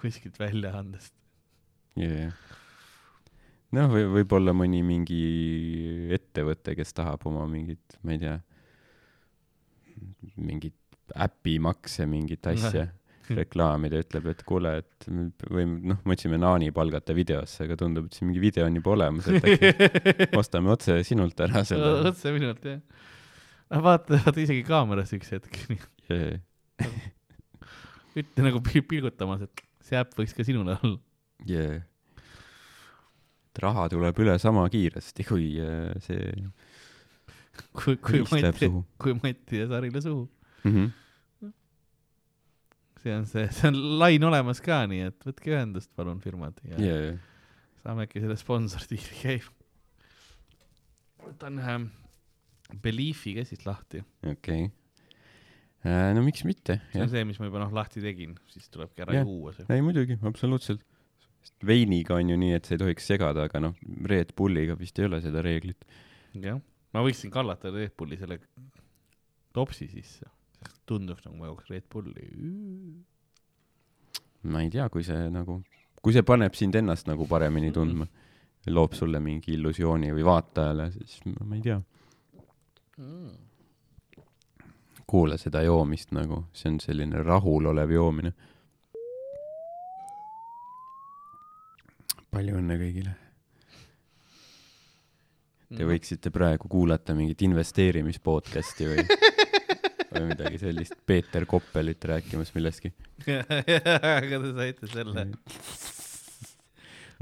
[0.00, 1.12] kuskilt väljaandest.
[1.96, 2.32] jah.
[3.72, 5.20] noh, või võib-olla mõni mingi
[6.12, 8.34] ettevõte, kes tahab oma mingit, ma ei tea,
[10.36, 10.74] mingit
[11.16, 12.86] äpimakse, mingit asja
[13.38, 18.16] reklaamida, ütleb, et kuule, et me või noh, mõtlesime Naani palgata videosse, aga tundub, et
[18.18, 19.70] siin mingi video on juba olemas, et äkki
[20.40, 21.92] ostame otse sinult ära selle.
[22.10, 22.80] otse minult jah.
[23.72, 25.58] noh, vaata, vaata isegi kaamerasse üks hetk,
[28.22, 30.98] ütle nagu pil- pilgutamas, et see äpp võiks ka sinule olla.
[31.48, 31.80] yeah..
[33.50, 36.34] et raha tuleb üle sama kiiresti, kui äh, see
[37.78, 38.68] kui, kui Mati,
[39.00, 40.28] kui Mati ja Sarile suhu.
[40.64, 40.74] mm.
[40.76, 41.52] -hmm.
[43.02, 46.78] see on see, see on lain olemas ka, nii et võtke ühendust, palun, firmad ja
[46.78, 47.02] yeah.
[47.08, 47.18] jaa,
[47.82, 49.50] saame äkki selle sponsordiili käima.
[51.24, 51.80] võtan ühe
[52.82, 54.70] Beliefi siis lahti, okei.
[55.84, 59.16] no miks mitte, see on see, mis ma juba noh lahti tegin, siis tulebki ära
[59.18, 59.28] Jah.
[59.28, 59.66] juua see.
[59.74, 60.84] ei muidugi, absoluutselt.
[61.66, 63.74] veiniga on ju nii, et sa ei tohiks segada, aga noh,
[64.06, 65.84] Red Bulliga vist ei ole seda reeglit.
[66.38, 66.60] jah,
[66.94, 68.38] ma võiksin kallata Red Bulli selle
[69.52, 70.30] topsi sisse,
[70.88, 72.28] tunduks nagu ma jooks Red Bulli.
[74.42, 75.60] ma ei tea, kui see nagu,
[76.02, 78.06] kui see paneb sind ennast nagu paremini tundma,
[78.70, 81.80] loob sulle mingi illusiooni või vaatajale, siis ma ma ei tea.
[85.06, 88.32] Kuula seda joomist nagu, see on selline rahulolev joomine.
[92.32, 93.10] palju õnne kõigile.
[95.72, 99.04] Te võiksite praegu kuulata mingit investeerimispodcasti või,
[100.14, 102.92] või midagi sellist, Peeter Koppelit rääkimas millestki.
[104.16, 105.26] aga te saite selle,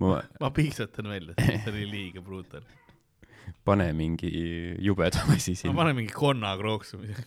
[0.03, 2.63] ma, ma piiksutan välja, see oli liiga brutal.
[3.65, 4.31] Pane mingi
[4.85, 5.75] jubedam asi ma sinna.
[5.79, 7.25] panen mingi konna krooksumise.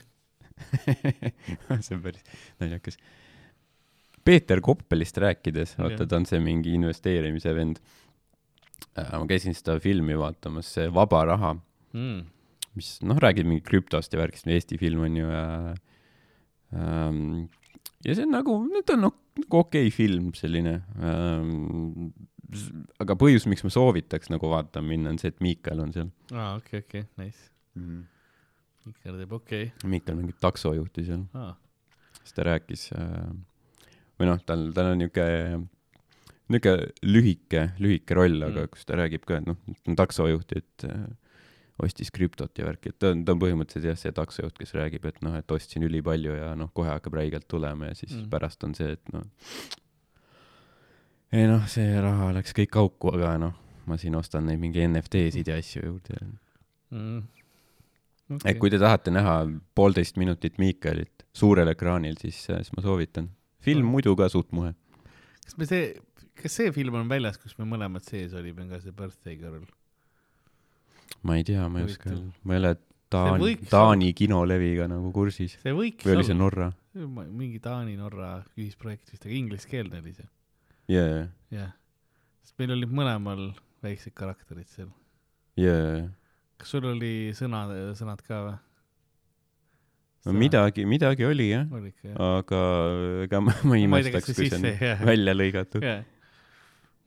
[1.83, 2.23] see on päris
[2.61, 2.97] naljakas.
[4.23, 7.81] Peeter Koppelist rääkides, vaata ta on see mingi investeerimise vend.
[8.95, 11.55] ma käisin seda filmi vaatamas, see Vaba raha,
[11.93, 12.23] Mm.
[12.73, 15.75] mis noh, räägib mingi krüptost ja värkist, Eesti film on ju ja
[16.73, 17.19] ähm,
[18.05, 22.09] ja see on nagu, no ta on nagu okei okay film selline ähm,.
[23.03, 26.55] Aga põhjus, miks ma soovitaks nagu vaatama minna, on see, et Miikal on seal aa,
[26.59, 27.49] okei, okei, nice.
[27.79, 28.03] mm..
[28.93, 31.25] ikka teeb okei Miikal mängib taksojuhti seal.
[31.29, 31.49] okay..
[31.49, 33.33] aa, siis ta rääkis äh,
[34.19, 35.65] või noh, tal, tal on niisugune,
[36.53, 38.71] niisugune lühike, lühike roll, aga Mm.
[38.71, 41.05] kus ta räägib ka, et noh, ta on taksojuht, et äh,
[41.83, 45.05] ostis krüptot ja värki, et ta on, ta on põhimõtteliselt jah, see taksojuht, kes räägib,
[45.09, 48.29] et noh, et ostsin ülipalju ja noh, kohe hakkab räigelt tulema ja siis mm.
[48.33, 49.25] pärast on see, et noh,
[51.33, 53.55] ei noh, see raha läks kõik auku, aga noh,
[53.89, 56.19] ma siin ostan neid mingi NFT-sid ja asju juurde
[56.93, 57.19] mm..
[58.37, 58.53] okay..
[58.53, 59.41] et kui te tahate näha
[59.75, 63.31] poolteist minutit Miikalit suurel ekraanil, siis, siis ma soovitan.
[63.63, 64.73] film muidu ka suht muhe.
[65.45, 65.93] kas me see,
[66.39, 69.65] kas see film on väljas, kus me mõlemad sees olime ka, see Birthday Girl?
[71.23, 72.13] ma ei tea, ma ei oska
[72.43, 72.75] ma ei ole
[73.13, 75.57] Taani Taani kinoleviga nagu kursis.
[75.61, 76.69] see võiks või oli see olla, Norra?
[77.25, 80.29] mingi Taani-Norra ühisprojekt vist, aga inglise keelne oli see,
[80.91, 81.71] jaa, jah.
[82.43, 83.51] sest meil olid mõlemal
[83.83, 84.89] väiksed karakterid seal.
[85.59, 86.07] jaa.
[86.59, 88.55] kas sul oli sõnad, sõnad ka või?
[90.25, 91.69] no midagi, midagi oli jah,
[92.03, 92.17] jah?
[92.39, 92.63] aga
[93.27, 95.83] ega ma, ma ei imestaks, kui see on välja lõigatud.
[95.83, 96.03] jah.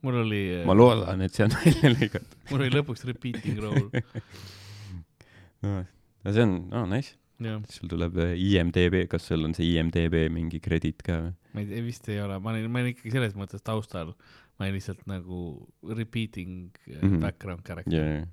[0.05, 2.41] mul oli, ma loodan, et see on välja lõigatud.
[2.51, 4.03] mul oli lõpuks repeating role,
[5.65, 7.16] no see on, no nice.
[7.69, 11.33] Sul tuleb äh, IMDB, kas sul on see IMDB mingi krediit ka või?
[11.53, 14.13] ma ei tea, vist ei ole, ma olin, ma olin ikkagi selles mõttes taustal,
[14.57, 15.41] ma olin lihtsalt nagu
[15.85, 16.99] repeating mm.
[16.99, 17.21] -hmm.
[17.21, 18.27] background character yeah..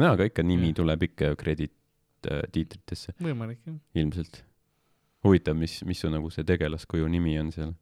[0.00, 0.78] no aga ikka nimi Jah.
[0.80, 1.76] tuleb ikka krediit
[2.30, 3.80] äh, tiitritesse võimalik jah.
[3.94, 4.44] ilmselt.
[5.26, 7.74] huvitav, mis, mis su nagu see tegelaskuju nimi on seal?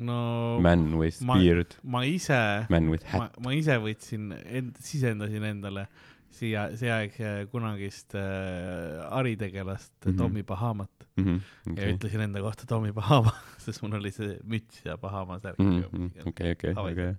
[0.00, 5.86] no Man with ma- beard, ma ise, ma ma ise võtsin end-, sisendasin endale
[6.30, 10.10] siia, see aeg äh, kunagist äh, aritegelast mm.
[10.12, 10.18] -hmm.
[10.18, 11.24] Tommy Bahamat mm.
[11.24, 11.40] -hmm.
[11.72, 11.74] okay.
[11.76, 13.32] ja okei, ütlesin enda kohta Tommy Bahama,
[13.64, 16.94] sest mul oli see müts ja Bahama särk Mhm, okei, okei, Hawaii.
[16.96, 17.16] väga hea.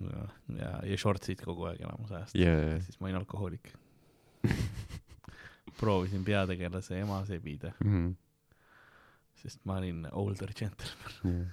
[0.00, 0.28] ja,
[0.58, 3.72] ja, ja shortsid kogu aeg enamus ajast jaa, siis ma olin alkohoolik
[5.80, 8.10] proovisin peategelase ema sebida, Mhm,
[9.42, 11.46] sest ma olin older gentleman.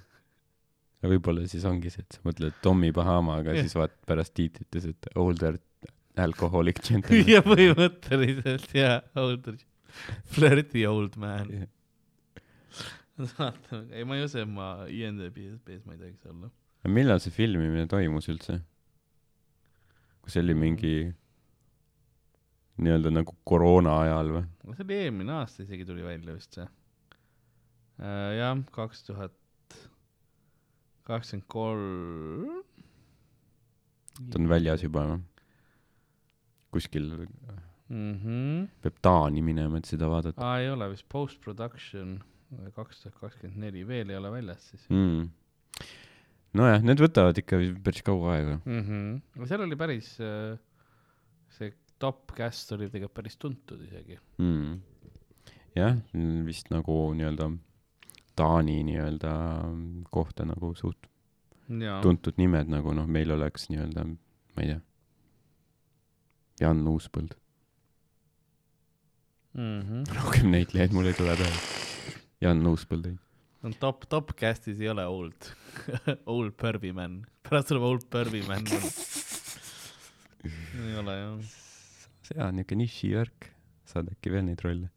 [1.02, 3.62] ja võib-olla siis ongi see, et sa mõtled Tommy Bahama, aga Jah.
[3.64, 5.58] siis vaatad pärast tiitrites, et older
[6.22, 7.28] alcoholic gentleman.
[7.34, 9.58] ja põhimõtteliselt jaa, older,
[10.34, 11.52] flirty old man.
[13.18, 16.50] vaatame, ei ma ei usu, et ma IMDb-s ma ei tohiks olla.
[16.88, 18.60] millal see filmimine toimus üldse?
[20.22, 20.92] kas see oli mingi
[22.78, 24.44] nii-öelda nagu koroona ajal või?
[24.76, 28.30] see oli eelmine aasta isegi tuli välja vist see uh,.
[28.38, 29.34] jah, kaks tuhat
[31.08, 32.62] kakskümmend kolm.
[34.28, 35.24] ta on väljas juba või?
[36.78, 37.10] Kuskil
[37.88, 42.18] mhmh, peab Taani minema, et seda vaadata aa ei ole vist post-production
[42.76, 45.28] kaks tuhat kakskümmend neli veel ei ole väljas siis mm..
[46.58, 48.56] nojah, need võtavad ikka päris kaua aega.
[48.64, 48.82] mm.
[48.88, 49.48] -hmm.
[49.50, 50.56] seal oli päris uh,,
[51.56, 54.18] see top cast oli tegelikult päris tuntud isegi.
[54.38, 54.80] mm..
[55.76, 55.98] jah,
[56.48, 57.52] vist nagu nii-öelda
[58.38, 59.30] Taani nii-öelda
[60.14, 61.08] kohta nagu suht
[61.68, 64.80] jaa, tuntud nimed nagu noh, meil oleks nii-öelda, ma ei tea,
[66.60, 67.36] Jan Uuspõld.
[69.54, 70.02] mm -hmm.
[70.18, 71.60] rohkem näitlejaid mul ei tule peale.
[72.40, 73.22] Jan Uuspõld teinud.
[73.62, 75.50] on top, top cast'is ei ole old,
[76.34, 78.66] old pervy man, pärast tuleb old pervy man.
[80.88, 81.40] ei ole jah.
[82.28, 83.50] see on niuke nišivärk,
[83.84, 84.90] saad äkki veel neid rolle.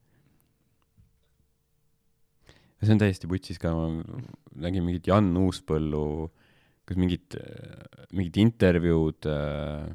[2.81, 4.03] see on täiesti putsis ka, ma
[4.55, 6.29] nägin mingit Jan Uuspõllu,
[6.85, 7.35] kas mingit,
[8.11, 9.89] mingit intervjuud äh,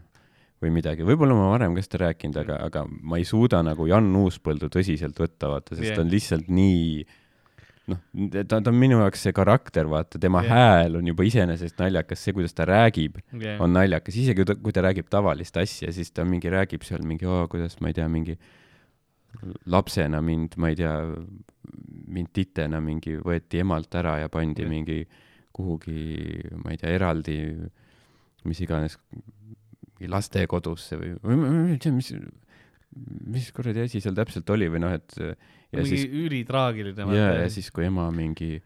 [0.62, 4.08] või midagi, võib-olla ma varem ka seda rääkinud, aga, aga ma ei suuda nagu Jan
[4.16, 5.98] Uuspõldu tõsiselt võtta, vaata, sest Jah.
[5.98, 7.04] ta on lihtsalt nii
[7.92, 8.00] noh,
[8.32, 10.56] ta, ta on minu jaoks see karakter, vaata, tema Jah.
[10.56, 13.60] hääl on juba iseenesest naljakas, see, kuidas ta räägib, Yeah.
[13.62, 17.04] on naljakas, isegi kui ta, kui ta räägib tavalist asja, siis ta mingi räägib seal
[17.04, 18.38] mingi, kuidas ma ei tea, mingi
[19.68, 20.94] lapsena mind, ma ei tea,
[22.16, 24.70] mind titena mingi võeti emalt ära ja pandi Jah.
[24.72, 25.02] mingi
[25.56, 27.36] kuhugi, ma ei tea, eraldi,
[28.46, 28.98] mis iganes,
[29.96, 32.12] mingi lastekodusse või, või ma ei tea, mis,
[33.32, 37.06] mis kuradi asi seal täpselt oli või noh, et ja mingi siis ülitraagiline.
[37.16, 38.56] ja, ja siis, kui ema mingi,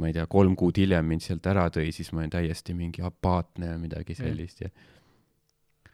[0.00, 3.04] ma ei tea, kolm kuud hiljem mind sealt ära tõi, siis ma olin täiesti mingi
[3.06, 4.72] apaatne ja midagi sellist ja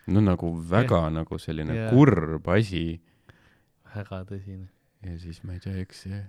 [0.07, 1.92] no nagu väga nagu selline Jah.
[1.94, 3.00] kurb asi
[3.94, 4.68] väga tõsine.
[5.07, 6.20] ja siis ma ei tea, eks see,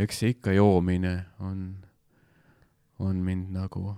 [0.00, 1.66] eks see ikka joomine on,
[2.98, 3.92] on mind nagu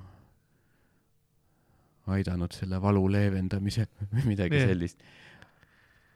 [2.13, 4.69] aidanud selle valu leevendamise või midagi Jah.
[4.73, 4.99] sellist.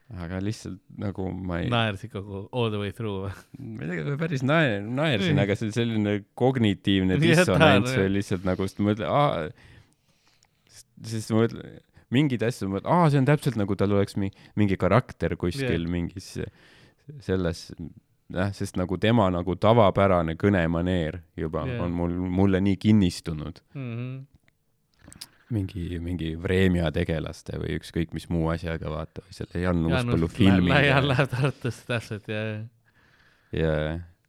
[0.09, 3.33] aga lihtsalt nagu ma ei, naersid kogu all the way through või?
[3.77, 5.43] ma ei tea, päris naer-, naersin, Nii.
[5.45, 9.49] aga see selline kognitiivne dissonants ta- oli lihtsalt nagu, sest ma mõtlen, aa,
[11.05, 11.77] sest ma mõtlen,
[12.13, 15.75] mingeid asju ma mõtlen, aa, see on täpselt nagu tal oleks mi-, mingi karakter kuskil
[15.83, 15.91] Jah.
[15.93, 16.31] mingis
[17.25, 17.67] selles,
[18.33, 21.83] jah, sest nagu tema nagu tavapärane kõnemaneer juba Jah.
[21.85, 23.87] on mul, mulle nii kinnistunud mm.
[23.93, 24.19] -hmm.
[25.53, 31.07] mingi, mingi Vremja tegelaste või ükskõik mis muu asjaga, vaata, selle Jan Uuspõllu filmi läheb,
[31.09, 32.59] läheb Tartusse täpselt ja, ja
[33.55, 33.73] ja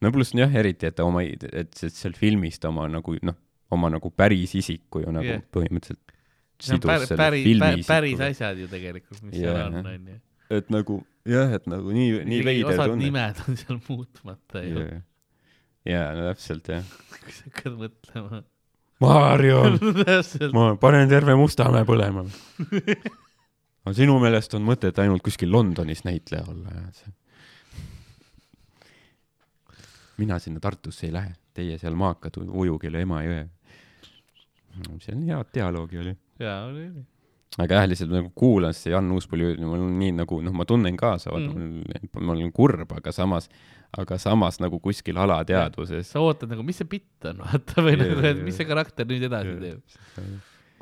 [0.00, 3.36] no pluss jah, eriti, et ta oma, et seal filmis ta oma nagu noh,
[3.74, 5.44] oma nagu päris isiku ju nagu yeah.
[5.54, 6.16] põhimõtteliselt
[6.60, 9.54] sidus päris, selle päris, filmi päris asjad ju tegelikult, mis Jaa.
[9.56, 10.16] seal on, onju.
[10.56, 10.98] et nagu
[11.28, 13.06] jah, et nagu nii, nii veider osad tunne.
[13.06, 15.02] nimed on seal muutmata ju, jaa,
[15.92, 16.96] jaa, no täpselt jah.
[17.22, 18.42] kui sa hakkad mõtlema.
[20.05, 22.26] Täpselt, ma panen terve Mustamäe põlema.
[23.84, 26.76] aga sinu meelest on mõtet ainult kuskil Londonis näitleja olla
[30.20, 33.46] mina sinna Tartusse ei lähe, teie seal maakad ujuge üle Emajõe.
[35.03, 36.14] see on hea dialoogi oli.
[36.38, 37.05] jaa, oli, oli.
[37.64, 41.32] aga jah, lihtsalt nagu kuulan seda Jan Uuspõllu, mul nii nagu noh, ma tunnen kaasa,
[41.34, 43.48] vaata mm., ma olen kurb, aga samas,
[43.99, 46.11] aga samas nagu kuskil alateadvuses.
[46.12, 49.09] sa ootad nagu, mis see bitt on, vaata, või Jaa, nagu, et mis see karakter
[49.09, 50.28] nüüd edasi teeb,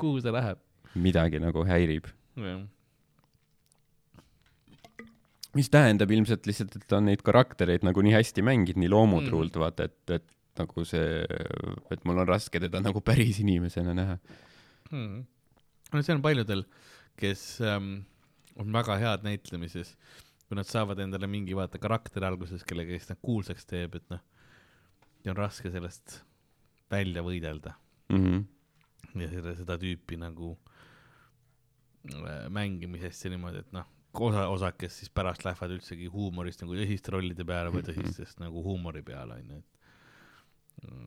[0.01, 0.61] kuhu see läheb.
[0.99, 2.11] midagi nagu häirib.
[2.37, 2.67] jah,
[5.57, 9.55] mis tähendab ilmselt lihtsalt, et ta on neid karaktereid nagu nii hästi mänginud, nii loomutruult
[9.55, 10.29] mm., vaata, et, et
[10.59, 11.25] nagu see,
[11.95, 14.19] et mul on raske teda nagu päris inimesena näha.
[14.91, 15.25] hmm..
[15.95, 16.65] no see on paljudel,
[17.19, 17.93] kes ähm,
[18.59, 19.95] on väga head näitlemises,
[20.49, 24.23] kui nad saavad endale mingi vaata karakteri alguses, kellega siis nad kuulsaks teeb, et noh,
[25.25, 26.23] ja on raske sellest
[26.91, 27.75] välja võidelda
[28.09, 29.21] Mm -hmm.
[29.21, 30.59] ja seda, seda tüüpi nagu
[32.15, 36.77] äh, mängimisest ja niimoodi, et noh, osa, osad, kes siis pärast lähevad üldsegi huumorist nagu
[36.77, 39.77] tõsiste rollide peale või tõsistest nagu huumori peale onju, et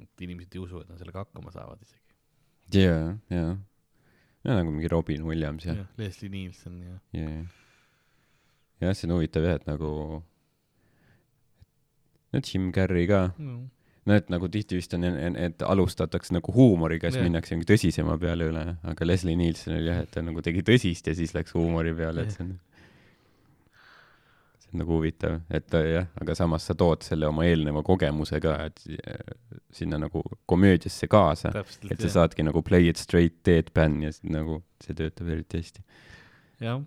[0.03, 2.15] et inimesed ei usu, et nad sellega hakkama saavad isegi.
[2.73, 3.57] jaa, jaa.
[4.43, 7.45] ja nagu mingi Robin Williams ja, Leslie Nielsen ja ja.
[8.81, 9.91] jah, see on huvitav jah, et nagu,
[12.33, 13.59] no Jim Carrey ka, no,
[14.07, 17.27] no et nagu tihti vist on, et alustatakse nagu huumoriga, siis Jah.
[17.27, 21.07] minnakse mingi tõsisema peale üle, aga Leslie Nielsen oli jah, et ta nagu tegi tõsist
[21.11, 22.55] ja siis läks huumori peale, et see on,
[24.63, 28.55] see on nagu huvitav, et jah, aga samas sa tood selle oma eelneva kogemuse ka,
[28.71, 29.35] et äh,
[29.75, 31.53] sinna nagu komöödiasse kaasa,
[31.91, 35.85] et sa saadki nagu play it straight deadpan ja siis nagu see töötab eriti hästi.
[36.65, 36.81] jah,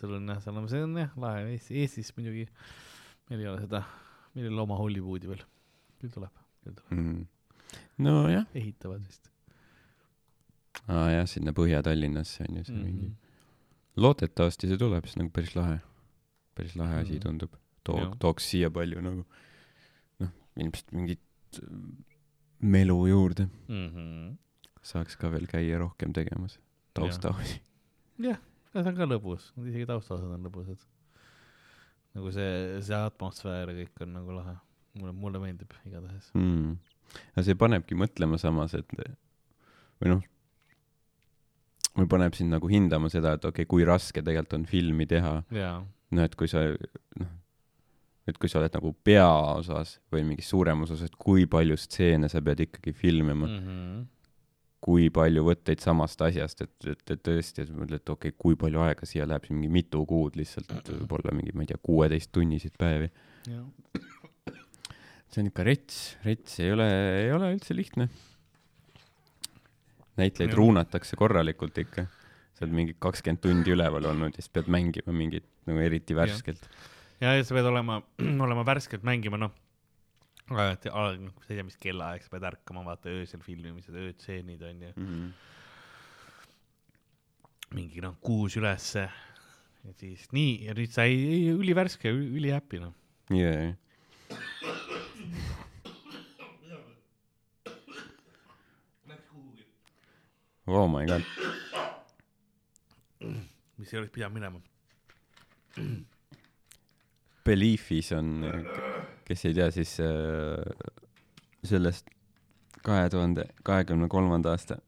[0.00, 2.46] sul on jah, seal on, see on jah lahe, Eestis, muidugi
[3.30, 3.82] meil ei ole seda,
[4.34, 5.42] meil ei ole oma Hollywoodi veel,
[6.00, 6.34] küll tuleb,
[6.64, 7.26] küll tuleb, mm..
[8.06, 9.30] nojah, ehitavad vist
[10.88, 12.88] aa jah, sinna Põhja-Tallinnasse on ju see mm -hmm.
[12.88, 12.94] mm.
[12.94, 14.02] mingi -hmm.
[14.04, 15.78] loodetavasti see tuleb, see on nagu päris lahe,
[16.54, 17.22] päris lahe asi Mhm.
[17.22, 17.52] tundub.
[17.84, 19.24] too tooks siia palju nagu
[20.20, 21.20] noh, ilmselt mingit
[21.62, 21.68] äh,
[22.60, 24.36] melu juurde, Mm -hmm.
[24.82, 26.58] saaks ka veel käia rohkem tegemas
[26.94, 27.60] taustaosi.
[28.18, 28.38] jah,
[28.72, 30.86] see on ka lõbus, isegi taustaosad on lõbusad.
[32.18, 34.56] nagu see, see atmosfäär ja kõik on nagu lahe,
[34.98, 36.30] mulle, mulle meeldib igatahes.
[36.34, 36.76] mm..
[37.34, 38.94] aga see panebki mõtlema samas, et
[39.98, 40.24] või noh,
[41.98, 45.40] või paneb sind nagu hindama seda, et okei okay,, kui raske tegelikult on filmi teha
[45.54, 47.34] jaa, noh, et kui sa noh,
[48.28, 52.42] et kui sa oled nagu peaosas või mingis suuremas osas, et kui palju stseene sa
[52.44, 54.06] pead ikkagi filmima mm., -hmm.
[54.84, 58.58] Kui palju võtteid samast asjast, et, et, et tõesti, et mõtled, et okei okay,, kui
[58.58, 62.76] palju aega siia läheb, siis mingi mitu kuud lihtsalt, võib-olla mingi, ma ei tea, kuueteisttunniseid
[62.78, 63.10] päevi.
[65.28, 66.86] see on ikka rets, rets ei ole,
[67.24, 68.08] ei ole üldse lihtne.
[70.18, 72.06] näitlejaid ruunatakse korralikult ikka.
[72.54, 76.70] sa oled mingi kakskümmend tundi üleval olnud ja siis pead mängima mingit nagu eriti värskelt.
[77.20, 78.00] ja, ja sa pead olema,
[78.46, 79.54] olema värskelt mängima, noh.
[80.50, 84.82] alati, alati, sa ei tea, mis kellaaeg sa pead ärkama, vaata öösel filmimised, öötseenid on
[84.86, 85.28] ju, Mhm.
[87.76, 89.08] mingi noh, kuus ülesse.
[89.84, 92.94] ja siis nii, ja nüüd sa ei, ei ülivärske, ülihappy noh.
[93.30, 93.74] jaa,
[100.66, 101.22] oh my god.
[103.78, 104.60] mis ei oleks pidanud minema.
[107.46, 108.32] Beliefis on,
[109.28, 110.62] kes ei tea, siis äh,
[111.66, 112.08] sellest
[112.84, 114.78] kahe tuhande kahekümne kolmanda aasta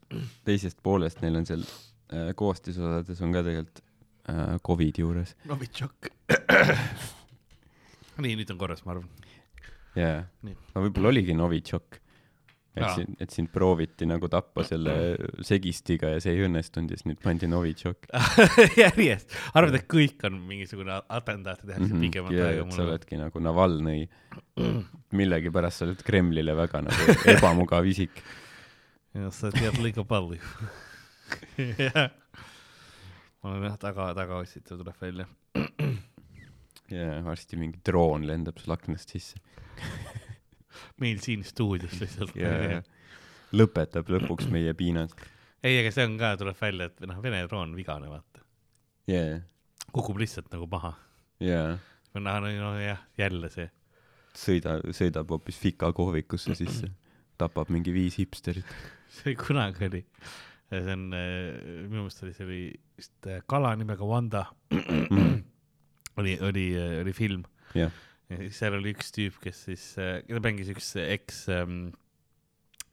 [0.47, 3.82] teisest poolest neil on seal äh, koostisosades on ka tegelikult
[4.30, 6.12] äh, Covid juures Novitšok.
[8.24, 9.11] nii, nüüd on korras, ma arvan.
[9.99, 12.00] jaa aga võib-olla oligi Novitšok
[12.81, 12.95] et Aa.
[12.97, 14.95] sind et sind prooviti nagu tappa selle
[15.47, 18.09] segistiga ja see ei õnnestunud ja siis nüüd pandi Novitšok
[18.83, 22.01] järjest, arvad, et kõik on mingisugune atentaate tehakse Mhm.
[22.07, 22.91] pikemat ja aega et sa mulle.
[22.95, 24.01] oledki nagu Navalnõi
[25.20, 28.22] millegipärast sa oled Kremlile väga nagu ebamugav isik
[29.14, 30.39] ja sa tead liiga palju.
[31.81, 32.11] jah.
[33.43, 35.26] ma olen jah taga, tagaotsitav tuleb välja.
[36.95, 39.39] ja varsti mingi droon lendab sul aknast sisse
[41.01, 42.37] meil siin stuudios lihtsalt.
[42.39, 42.81] ja ja
[43.51, 45.14] lõpetab lõpuks meie piinad
[45.62, 48.45] ei, aga see on ka, tuleb välja, et noh, Vene droon vigane, vaata.
[49.11, 49.41] ja
[49.93, 50.95] kukub lihtsalt nagu maha.
[51.43, 51.62] ja
[52.14, 53.68] no, no, no jah, jälle see.
[54.37, 56.93] sõida sõidab hoopis fika kohvikusse sisse.
[57.41, 58.68] Tapab mingi viis hipsterit.
[59.11, 60.03] See kunagi oli,
[60.68, 62.61] see on, minu meelest oli, see oli
[63.01, 64.47] vist äh, kala nimega Wanda.
[66.20, 66.64] Oli, oli,
[67.01, 67.45] oli film.
[67.72, 67.89] Jah.
[67.89, 68.10] ja siis
[68.55, 69.85] seal oli üks tüüp, kes siis,
[70.26, 71.89] keda mängis üks eks ähm,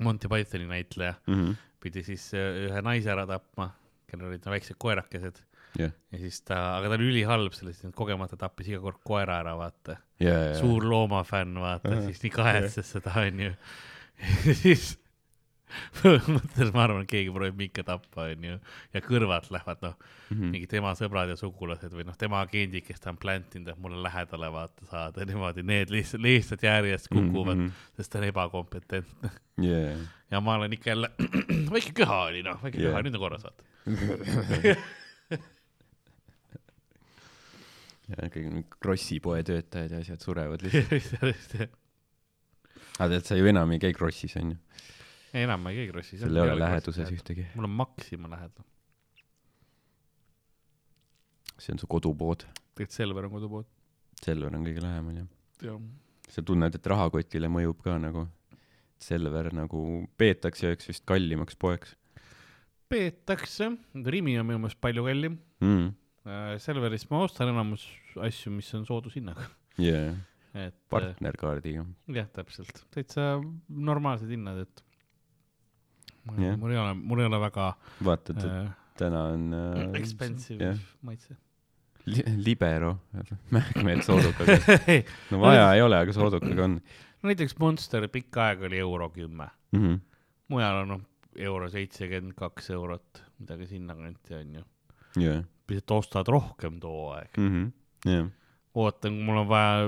[0.04, 1.56] Monty Pythoni näitleja, Mhm.
[1.82, 3.72] pidi siis äh, ühe naise ära tapma,
[4.10, 5.44] kellel olid no, väiksed koerakesed
[5.78, 9.40] jah ja siis ta, aga ta oli ülihalb sellest, et kogemata tappis iga kord koera
[9.44, 9.98] ära, vaata.
[10.24, 12.06] ja ja suur loomafänn, vaata, Ahah.
[12.08, 13.52] siis nii kahetses seda, onju.
[14.48, 14.96] ja siis
[16.04, 18.60] mõtles, ma arvan, et keegi proovib mind ka tappa, onju,
[18.94, 19.98] ja kõrvalt lähevad, noh,
[20.28, 20.50] Mhm.
[20.52, 24.02] mingi tema sõbrad ja sugulased või noh, tema agendid, kes ta on plantinud, et mulle
[24.04, 27.68] lähedale vaata saada, niimoodi need lihtsalt, lihtsalt järjest kukuvad mm.
[27.68, 27.96] -hmm.
[27.96, 29.32] sest ta on ebakompetentne.
[29.64, 29.96] ja
[30.32, 31.12] ja ma olen ikka jälle,
[31.74, 32.92] väike köha oli noh, väike Jah.
[32.92, 33.64] köha, nüüd on korras vaata.
[38.08, 41.56] ja kõik Krossi poe töötajad ja asjad surevad lihtsalt
[43.00, 44.58] aga tead sa ju enam ei käi Krossis onju
[45.44, 46.22] enam ma ei käi Krossis.
[46.22, 47.12] sul ei ole läheduses.
[47.14, 48.66] ühtegi mul on Maxima lähedal,
[51.58, 53.70] see on su kodupood tegelikult Selver on kodupood.
[54.22, 55.30] Selver on kõige lähemal jah
[55.68, 55.80] jah,
[56.30, 58.28] sa tunned et rahakotile mõjub ka nagu
[59.02, 59.80] Selver nagu
[60.18, 61.96] peetakse üheks vist kallimaks poeks
[62.92, 65.38] peetakse, Rimi on minu meelest palju kallim.
[65.64, 65.88] mm.
[66.64, 67.86] Selverist ma ostan enamus
[68.20, 69.46] asju, mis on soodushinnaga,
[69.80, 70.18] yeah.
[70.52, 73.38] et äh, partnerkaardiga jah, täpselt, täitsa
[73.70, 74.84] normaalsed hinnad, et
[76.32, 76.60] mul Jah.
[76.60, 77.74] mul ei ole, mul ei ole väga
[78.06, 80.80] vaatad et äh, täna on äh, expensive jah.
[81.02, 81.38] maitse.
[82.06, 82.98] li libero
[83.56, 84.80] mähkmed soodukaga
[85.32, 86.80] no vaja ei ole aga soodukaga on
[87.24, 90.00] näiteks Monster pikka aega oli euro kümme, mm -hmm.
[90.48, 91.02] mujal on noh,
[91.36, 94.64] euro seitsekümmend kaks eurot, midagi sinnakanti onju.
[95.18, 95.44] yeah.
[95.70, 97.30] lihtsalt ostad rohkem too aeg.
[97.38, 97.72] mm -hmm.
[98.12, 98.28] yeah.
[98.78, 99.88] ootan, kui mul on vaja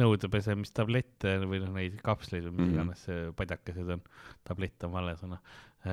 [0.00, 2.74] nõudepesemist-tablette või noh, neid kapsleid või mis Mhm.
[2.74, 4.02] iganes see padjakesed on,
[4.44, 5.38] tablett on vale sõna,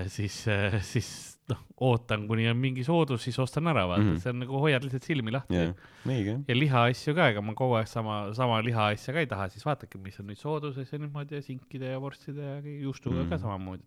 [0.09, 0.35] siis,
[0.91, 1.09] siis
[1.51, 4.15] noh, ootan, kuni on mingi soodus, siis ostan ära, vaata mm, Mhm.
[4.15, 4.21] -hmm.
[4.23, 5.75] see on nagu hoiad lihtsalt silmi lahti yeah.
[6.47, 9.97] ja lihaasju ka, ega ma kogu aeg sama, sama lihaasja ka ei taha, siis vaadake,
[10.01, 13.21] mis on nüüd sooduses ja niimoodi ja sinkide ja vorstide ja juustuga mm.
[13.21, 13.29] Mhm.
[13.29, 13.83] ka samamoodi.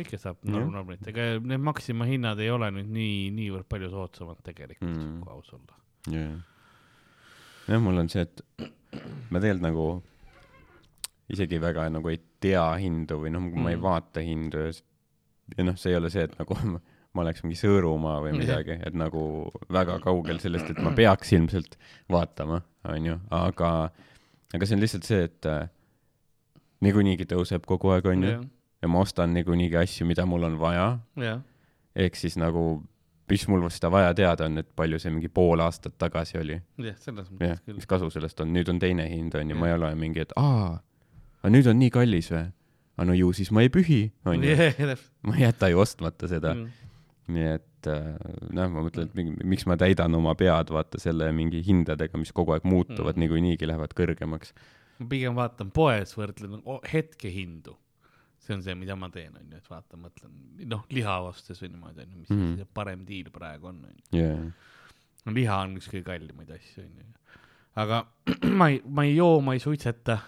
[0.00, 0.54] kõike saab Jah.
[0.54, 5.02] norm- normalilt, ega need Maxima hinnad ei ole nüüd nii, niivõrd palju soodsamad tegelikult Mm.
[5.16, 5.74] mm., kui aus olla.
[6.08, 6.38] jah,
[7.70, 8.42] jah, mul on see, et
[9.30, 9.88] ma tegelikult nagu
[11.30, 13.82] isegi väga nagu ei tea hindu või noh, ma ei Mm.
[13.84, 14.72] vaata hindu ja,
[15.56, 16.80] ja noh, see ei ole see, et nagu ma,
[17.14, 19.22] ma oleks mingi Sõõrumaa või midagi, et nagu
[19.70, 21.76] väga kaugel sellest, et ma peaks ilmselt
[22.10, 23.70] vaatama, onju, aga,
[24.54, 25.68] aga see on lihtsalt see, et äh,
[26.86, 28.36] niikuinii tõuseb kogu aeg, onju,
[28.82, 30.86] ja ma ostan niikuinii asju, mida mul on vaja,
[31.94, 32.82] ehk siis nagu
[33.30, 36.60] mis mul seda vaja teada on, et palju see mingi pool aastat tagasi oli.
[36.78, 37.86] jah, selles mõttes, küll mis.
[37.90, 40.80] kasu sellest on, nüüd on teine hind onju, ma ei ole mingi, et aa,
[41.42, 42.44] aga nüüd on nii kallis või?
[43.00, 44.56] aga no ju siis ma ei pühi, onju.
[45.28, 46.54] ma ei jäta ju ostmata seda.
[46.54, 46.70] Mm.
[47.30, 48.18] nii et äh,
[48.52, 52.32] noh, ma mõtlen, et mingi, miks ma täidan oma pead vaata selle mingi hindadega, mis
[52.36, 53.20] kogu aeg muutuvad Mm.
[53.24, 54.52] niikuinii lähevad kõrgemaks.
[54.98, 57.76] ma pigem vaatan poes, võrdlen o- hetkehindu.
[58.50, 60.32] See on see, mida ma teen, onju, et vaatan, mõtlen,
[60.74, 62.56] noh, liha ostes või niimoodi, onju, mis Mhm.
[62.58, 64.52] see parem diil praegu on, onju.
[65.26, 67.06] no liha on üks kõige kallimaid asju, onju.
[67.76, 68.02] aga
[68.60, 70.18] ma ei, ma ei joo, ma ei suitseta,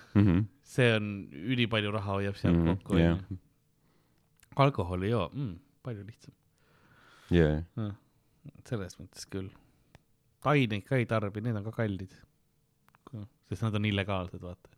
[0.72, 3.18] see on ülipalju raha hoiab sealt Mhm, kokku, jah.
[3.18, 3.38] onju.
[4.56, 6.34] alkoholi ei joo mm,, palju lihtsam.
[7.32, 7.90] jaa,
[8.68, 9.50] selles mõttes küll.
[10.44, 12.12] aineid ka ei tarbi, need on ka kallid.
[13.48, 14.68] sest nad on illegaalsed, vaata.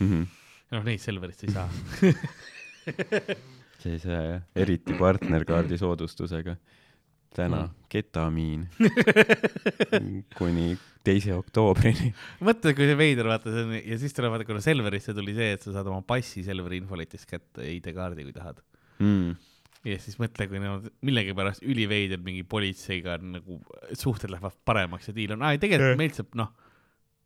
[0.00, 0.22] Mhm.
[0.70, 1.68] ja noh, neid Selverist ei saa.
[3.82, 6.56] see ei saa jah, eriti partnerkaardi soodustusega.
[7.32, 7.68] täna Mm.
[7.68, 7.84] mm.
[7.88, 8.66] ketamiin
[10.38, 10.74] kuni
[11.04, 12.10] teise oktoobrini.
[12.44, 15.54] mõtle, kui see veider, vaata see on ja siis tuleb vaata, kuna Selverisse tuli see,
[15.56, 18.60] et sa saad oma passi Selveri infoletist kätte, ID-kaardi, kui tahad.
[19.02, 19.32] Mm.
[19.88, 23.56] ja siis mõtle, kui nad millegipärast üliveider mingi politseiga on nagu
[23.98, 26.52] suhted lähevad paremaks ja diil on, aa ei tegelikult meilt saab noh,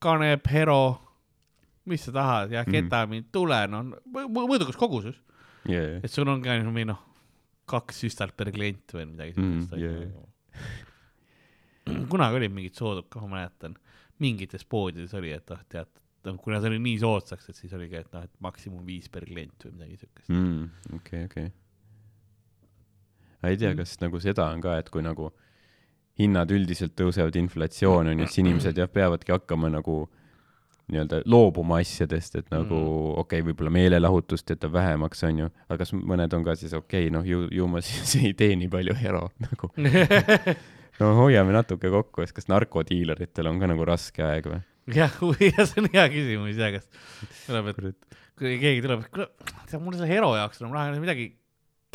[0.00, 0.78] kanep, hero,
[1.90, 2.72] mis sa tahad ja Mhm.
[2.78, 5.18] ketamiin, tule noh, mõõdukas koguses,
[5.66, 6.00] Yeah.
[6.04, 7.00] et sul on ka mingi noh,
[7.66, 10.10] kaks süstalt per klient või midagi Mm, siukest yeah..
[12.12, 13.76] kunagi olid mingid soodud ka, ma mäletan,
[14.22, 15.90] mingites poodides oli, et noh, tead,
[16.42, 19.66] kuna see oli nii soodsaks, et siis oligi, et noh, et maksimum viis per klient
[19.68, 20.30] või midagi siukest.
[20.30, 20.96] mm,.
[21.00, 21.50] okei, okei.
[23.46, 25.30] ei tea, kas nagu seda on ka, et kui nagu
[26.18, 30.06] hinnad üldiselt tõusevad, inflatsioon on ju, siis inimesed jah, peavadki hakkama nagu
[30.92, 33.18] nii-öelda loobuma asjadest, et nagu Mm.
[33.22, 37.08] okei okay,, võib-olla meelelahutust jätab vähemaks, on ju, aga kas mõned on ka siis okei
[37.08, 39.72] okay,, noh ju, ju ma siis ei tee nii palju hero nagu.
[41.00, 44.62] no hoiame natuke kokku, sest kas narkodiileritel on ka nagu raske aeg või?
[44.94, 46.86] jah, jah, see on hea küsimus ja kas
[47.48, 49.30] tuleb, et kui keegi tuleb, et kuule,
[49.66, 51.30] tead mul selle hero jaoks enam raha ei ole, midagi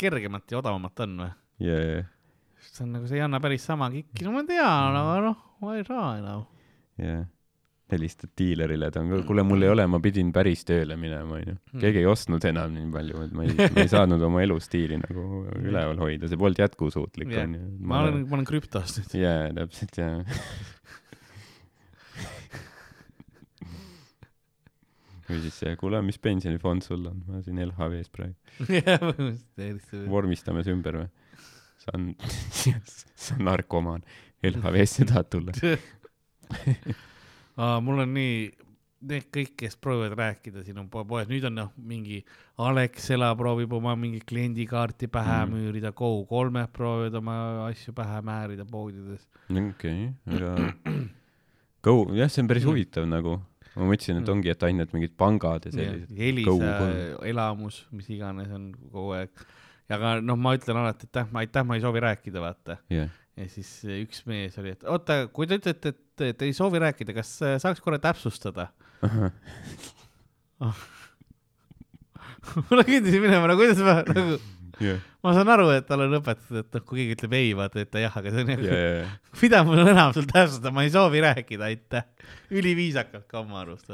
[0.00, 1.30] kergemat ja odavamat on või?
[1.64, 2.02] jaa,
[2.68, 5.78] see on nagu, see ei anna päris sama kikki, no ma tean, aga noh, ma
[5.78, 6.44] ei saa enam.
[7.00, 7.22] jaa.
[7.92, 11.56] Helistad diilerile, ta on ka, kuule, mul ei ole, ma pidin päris tööle minema, onju.
[11.72, 11.80] Hmm.
[11.84, 15.22] keegi ei ostnud enam nii palju, et ma ei, ma ei saanud oma elustiili nagu
[15.68, 17.62] üleval hoida, see polnud jätkusuutlik, onju.
[17.80, 19.10] ma olen, ma olen krüptos nüüd.
[19.24, 20.16] jaa, täpselt, jaa.
[25.32, 27.22] või siis see, kuule, mis pensionifond sul on?
[27.28, 28.36] ma siin LHV-s praegu.
[28.78, 30.08] jah, põhimõtteliselt.
[30.12, 31.08] vormistame siis ümber või?
[31.82, 32.12] sa on,
[33.26, 34.04] sa narkomaan.
[34.42, 35.54] LHV-sse tahad tulla?
[37.56, 38.50] Aa, mul on nii,
[39.02, 42.20] need kõik, kes proovivad rääkida siin on po- poes, nüüd on noh, mingi
[42.62, 45.50] Alexela proovib oma mingit kliendikaarti pähe Mm.
[45.50, 45.56] mm.
[45.58, 47.36] müürida, Go3-d proovivad oma
[47.68, 49.26] asju pähe määrida poodides.
[49.50, 50.54] okei, aga
[51.84, 52.70] Go, jah, see on päris Mm.
[52.70, 53.40] huvitav nagu.
[53.74, 56.10] ma mõtlesin, et ongi, et ainult mingid pangad ja sellised.
[56.12, 57.24] Elisa Go3.
[57.30, 59.30] elamus, mis iganes on kogu aeg.
[59.92, 62.76] aga noh, ma ütlen alati, et aitäh, aitäh, ma ei soovi rääkida, vaata.
[62.92, 66.80] jah, ja siis üks mees oli, et oota, kui te ütlete, et te ei soovi
[66.82, 68.68] rääkida, kas äh, saaks korra täpsustada?
[72.70, 74.38] mul hakkas minema, no kuidas ma nagu,
[74.82, 77.82] jah, ma saan aru, et talle on õpetatud, et noh, kui keegi ütleb ei, vaata,
[77.84, 79.04] et jah, aga see on nagu, ja, ja,
[79.42, 82.04] mida mul enam sul täpsustada, ma ei soovi rääkida, aitäh.
[82.54, 83.92] üliviisakalt ka oma arust,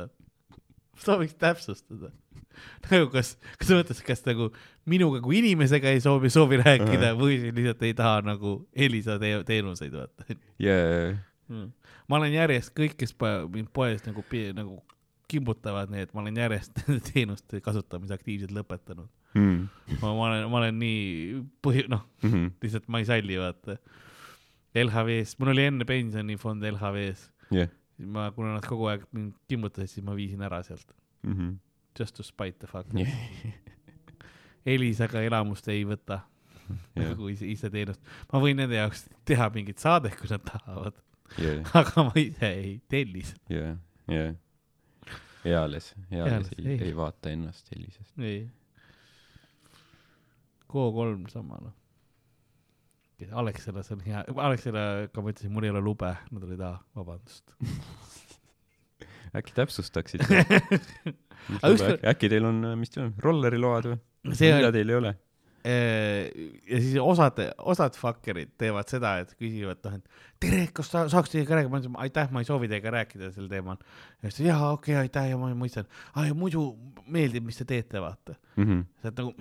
[1.05, 2.13] sooviks täpsustada.
[2.89, 4.49] nagu kas, kas sa mõtled, kas nagu
[4.91, 9.31] minuga kui inimesega ei soovi, soovi rääkida või siis lihtsalt ei taha nagu Elisa te
[9.47, 10.29] teenuseid, vaata.
[10.59, 11.17] ja, ja,
[11.49, 11.71] Mm.
[12.09, 13.15] Ma olen järjest kõik, kes
[13.53, 14.25] mind poes nagu,
[14.57, 14.79] nagu
[15.29, 16.81] kimbutavad need, ma olen järjest
[17.11, 19.09] teenuste kasutamise aktiivselt lõpetanud.
[19.37, 19.59] mm,
[20.01, 23.79] ma, ma olen, ma olen nii põhi, noh, mhm, lihtsalt ma ei salli, vaata.
[24.79, 30.07] LHV-s, mul oli enne pensionifond LHV-s, jah, ma, kuna nad kogu aeg mind kimbutasid, siis
[30.07, 30.93] ma viisin ära sealt.
[31.27, 31.57] mhm,
[31.99, 32.93] Just to spite the fact.
[32.95, 33.11] jah,
[34.69, 36.21] Elisaga elamust ei võta
[36.69, 38.01] jah, nagu ise, ise teenust.
[38.33, 40.97] ma võin nende jaoks teha mingit saadet, kui nad tahavad,
[41.39, 43.55] ja, aga ma ise ei telli seda.
[43.55, 43.75] ja,
[44.13, 44.29] ja,
[45.49, 46.95] eales, eales ei, ei.
[46.97, 48.15] vaata ennast sellisest.
[48.19, 48.47] ei.
[50.69, 51.77] Go3 sama noh.
[53.33, 57.51] Alexelas on hea, Alexelaga ma ütlesin, mul ei ole lube, nad olid, aa, vabandust.
[59.39, 60.23] äkki täpsustaksid?
[61.67, 63.99] Ükskord- äkki teil on, mis teil on, rolleriload või?
[64.29, 65.15] mida teil ei ole?
[65.65, 71.33] Ja siis osad, osad fuckerid teevad seda, et küsivad, noh, et tere, kas sa saaks
[71.33, 73.81] teiega rääkida, ma ütlesin, aitäh, ma ei soovi teiega rääkida sel teemal.
[74.23, 75.89] ja siis ta, jaa, okei okay,, aitäh ja ma mõistan.
[76.15, 76.71] aa, ja muidu
[77.07, 78.39] meeldib, mis te teete, vaata.
[78.57, 78.87] Mhm.
[79.03, 79.35] sa oled nagu,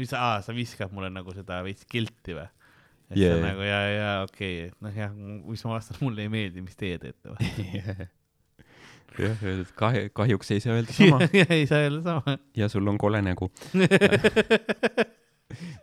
[0.00, 2.48] mis aa, sa viskad mulle nagu seda veits kilti või?
[3.12, 3.34] et yeah.
[3.34, 6.32] see on nagu ja, ja okei okay,, et noh jah, mis ma vastan, mulle ei
[6.32, 7.36] meeldi, mis teie teete.
[9.18, 9.36] jah,
[9.82, 11.18] kahe, kahjuks ei saa öelda sama
[11.56, 12.38] ei saa jälle sama.
[12.56, 13.50] ja sul on kole nägu.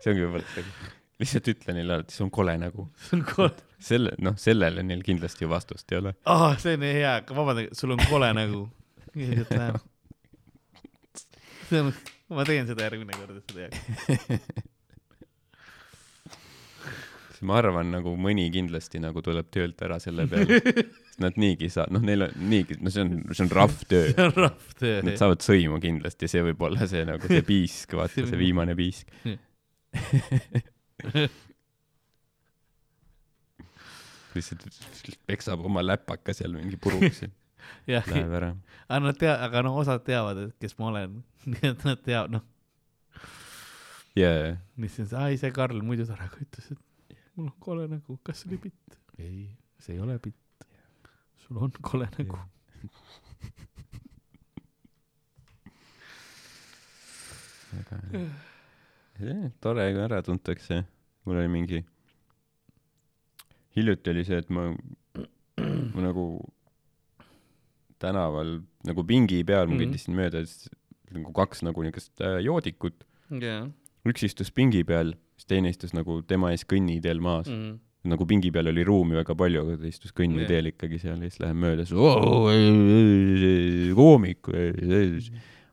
[0.02, 0.66] see ongi võib-olla
[1.20, 2.88] lihtsalt ütle neile alati, sul on kole nägu.
[3.10, 3.52] sul on kole,
[3.90, 6.16] selle, noh, sellele neil kindlasti ju vastust ei ole.
[6.26, 8.64] aa, see on hea, vabandage, sul on kole nägu.
[11.70, 11.94] see on,
[12.34, 13.60] ma teen seda järgmine kord, et seda
[17.40, 17.48] jääks.
[17.48, 20.60] ma arvan, nagu mõni kindlasti nagu tuleb töölt ära selle peale.
[21.24, 24.14] nad niigi saa-, noh, neil on niigi, no see on, see on rough töö.
[24.14, 25.02] see on rough töö.
[25.04, 29.08] Nad saavad sõimu kindlasti, see võib olla see nagu see piisk, vaata see viimane piisk.
[34.36, 34.62] lihtsalt
[35.28, 37.24] peksab oma läpaka seal mingi puruks
[37.90, 38.52] ja läheb ära.
[38.88, 41.12] aga nad tea-, aga noh, osad teavad, et kes ma olen,
[41.50, 42.46] nii et nad teavad, noh,
[44.20, 46.82] jaa, mis siis, aa ei see Karl muidu tore, ütles, et
[47.40, 48.98] mul on kole nägu, kas see oli bitt?
[49.18, 49.48] ei,
[49.80, 50.68] see ei ole bitt.
[51.46, 52.40] sul on kole nägu.
[57.72, 58.00] väga
[59.20, 59.52] hea.
[59.64, 60.84] tore, kui ära tuntakse.
[61.28, 61.82] mul oli mingi,
[63.76, 64.70] hiljuti oli see, et ma,
[65.20, 66.26] ma nagu
[68.02, 69.82] tänaval nagu pingi peal ma Mhm.
[69.84, 70.70] kõndisin mööda, siis
[71.14, 73.68] nagu kaks nagu niukest äh, joodikut, jaa.
[74.08, 75.14] üks istus pingi peal,
[75.50, 77.78] teine istus nagu tema ees kõnniteel maas mm..
[78.00, 78.14] Mm.
[78.14, 80.74] nagu pingi peal oli ruumi väga palju, aga ta istus kõnniteel Jah.
[80.76, 81.96] ikkagi seal ja siis läheb mööda, siis
[83.98, 84.48] koomik,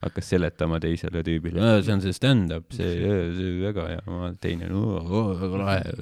[0.02, 2.90] hakkas seletama teisele tüübile, see on see stand-up, see,
[3.36, 5.94] see väga hea, teine, väga lahe,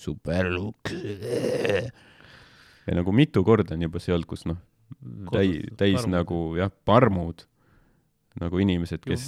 [0.00, 0.92] super look.
[2.86, 4.60] ja nagu mitu korda on juba see olnud, kus noh,
[5.32, 6.16] täi-, täis parmud.
[6.18, 7.46] nagu jah, parmud,
[8.40, 9.24] nagu inimesed, kes,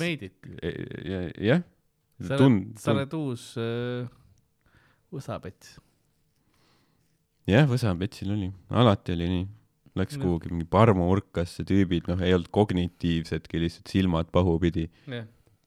[1.40, 1.64] jah,
[2.28, 4.06] sa oled, sa oled uus äh,
[5.12, 5.76] võsapets.
[7.50, 9.50] jah, Võsapetsil oli, alati oli nii.
[10.00, 10.22] Läks Jah.
[10.24, 14.86] kuhugi mingi parmuurkasse, tüübid, noh, ei olnud kognitiivsedki, lihtsalt silmad pahupidi.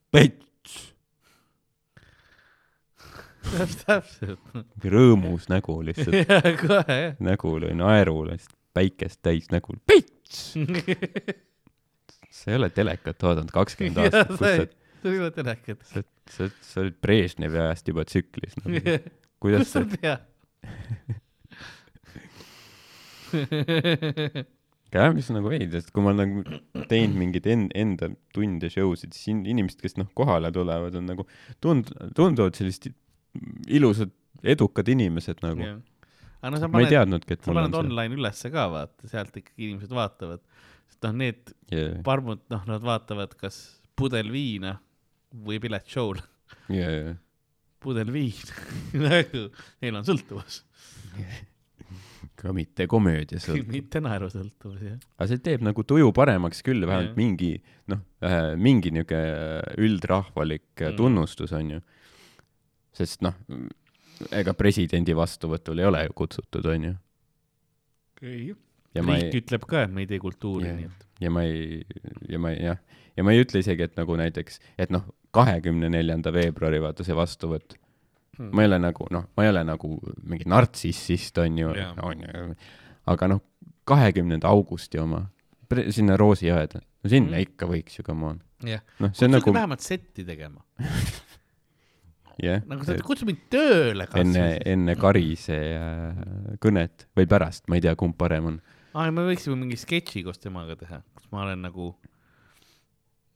[0.10, 0.80] pets,
[3.86, 4.40] täpselt.
[4.82, 7.20] rõõmus nägu lihtsalt, jaa, kohe jah.
[7.22, 10.56] nägu oli naeru, lihtsalt päikest täis nägu, pets.
[12.36, 15.84] sa ei ole telekat vaadanud kakskümmend aastat, kus sa, sa ei ole telekat.
[15.90, 18.98] sa, sa, sa olid Brežnevi ajast juba tsüklis nagu.
[19.44, 20.22] kuidas sa tead?
[24.96, 28.70] jah, mis on nagu veidi, sest kui ma olen nagu teinud mingeid en-, enda tunde,
[28.74, 31.28] show sid, siis in- inimesed, kes noh, kohale tulevad, on nagu
[31.64, 32.90] tund-, tunduvad sellised
[33.68, 34.14] ilusad,
[34.46, 35.62] edukad inimesed nagu.
[36.46, 39.72] aga no ma ei paned, teadnudki, et mul on online ülesse ka vaata, sealt ikkagi
[39.72, 40.42] inimesed vaatavad.
[40.92, 41.82] sest noh, need see.
[41.82, 43.56] jaa, parmud, noh, nad vaatavad kas
[43.98, 44.78] pudel viina
[45.46, 46.24] või pilet show'le.
[46.72, 47.16] jaa, jaa.
[47.84, 48.64] pudel viina
[49.08, 49.46] nagu
[49.84, 50.62] neil on sõltuvus,
[52.36, 53.48] ka mitte komöödias.
[53.78, 55.00] mitte naerusõltuvus jah.
[55.18, 57.20] aga see teeb nagu tuju paremaks küll, vähemalt Jah.
[57.20, 57.52] mingi
[57.92, 58.02] noh,
[58.60, 59.20] mingi niuke
[59.82, 60.92] üldrahvalik Mm.
[60.92, 60.98] mm.
[61.00, 61.82] tunnustus on ju.
[62.96, 63.36] sest noh,
[64.32, 66.96] ega presidendi vastuvõtul ei ole ju kutsutud, on ju.
[68.96, 71.44] ja ma riik ei, ütleb ka, et me ei tee kultuuri nii et ja ma
[71.48, 71.82] ei,
[72.30, 72.78] ja ma ei jah,
[73.18, 75.06] ja ma ei ütle isegi, et nagu näiteks, et noh,
[75.36, 77.78] kahekümne neljanda veebruari vaata see vastuvõtt,
[78.36, 78.50] Hmm.
[78.52, 79.94] ma ei ole nagu noh, ma ei ole nagu
[80.28, 82.56] mingi nartsissist on ju Jaa., on ju,
[83.08, 83.40] aga noh,
[83.88, 85.22] kahekümnenda augusti oma,
[85.96, 87.38] sinna Roosiaeda, no sinna Mm.
[87.38, 87.46] mm.
[87.48, 88.42] ikka võiks ju, come on.
[88.68, 90.60] jah, noh, see on nagu, vähemalt setti tegema,
[92.44, 96.20] jah, nagu sa kutsu mind tööle enne, enne Karise äh,
[96.64, 98.60] kõnet või pärast, ma ei tea, kumb parem on.
[98.96, 101.92] aa, me võiksime mingi sketši koos temaga teha, kus ma olen nagu,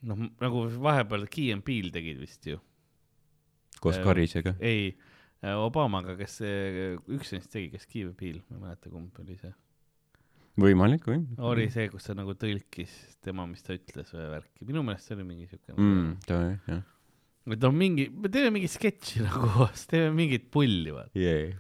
[0.08, 2.60] noh, nagu vahepeal Key and Peele tegid vist ju,
[3.84, 4.56] koos Äh, Karisega.
[4.60, 4.94] ei,
[5.40, 9.38] Obamaga, kes see, üks neist tegi, kes Key and Peele, ma ei mäleta, kumb oli
[9.40, 9.52] see,
[10.60, 11.22] võimalik või?
[11.52, 15.18] oli see, kus ta nagu tõlkis tema, mis ta ütles või värki, minu meelest see
[15.18, 16.14] oli mingi siuke mm,.
[16.28, 16.86] ta jah, jah.
[17.56, 21.52] et on mingi, me teeme mingi sketši nagu koos, teeme mingit pulli, vaata jee.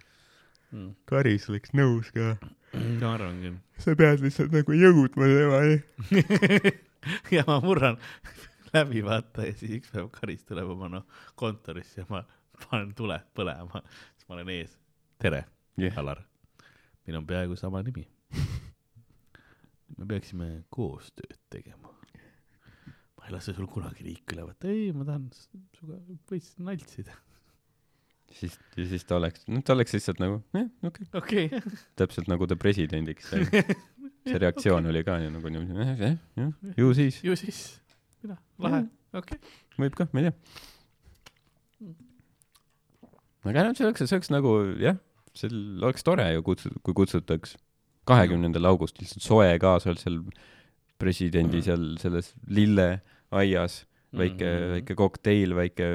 [0.71, 0.95] mm..
[1.09, 2.35] Karis oleks nõus ka.
[2.73, 3.57] Ma arvan küll.
[3.81, 5.79] sa pead lihtsalt nagu jõudma temani.
[7.35, 7.97] ja ma murran
[8.75, 12.23] läbi vaata ja siis üks päev Karis tuleb oma noh kontorisse ja ma
[12.65, 13.81] panen tuled põlema,
[14.17, 14.75] siis ma olen ees.
[15.21, 15.45] tere
[15.79, 15.95] Jah.
[16.01, 16.25] Alar.
[17.05, 18.05] meil on peaaegu sama nimi.
[19.97, 21.93] me peaksime koostööd tegema.
[23.17, 26.01] ma ei lase sul kunagi riiki üle võtta, ei, ma tahan sinuga
[26.31, 27.15] veits naltsida.
[28.35, 32.47] siis, siis ta oleks, noh, ta oleks lihtsalt nagu, jah, okei okay., okay., täpselt nagu
[32.49, 33.45] ta presidendiks sai.
[34.29, 37.61] see reaktsioon oli ka ju nagu niimoodi, jah, jah, jah, ju siis, ju siis,
[38.23, 38.83] mina, lahe,
[39.15, 39.39] okei.
[39.79, 40.35] võib ka, ma ei tea.
[43.49, 44.99] aga noh, see oleks, see oleks nagu jah,
[45.37, 47.55] see oleks tore ju kutsu-, kui kutsutaks
[48.09, 50.19] kahekümnendal augustil soe ka, sa oled seal
[50.99, 53.83] presidendi seal selles lilleaias,
[54.15, 54.73] väike mm, -hmm.
[54.73, 55.87] väike kokteil, väike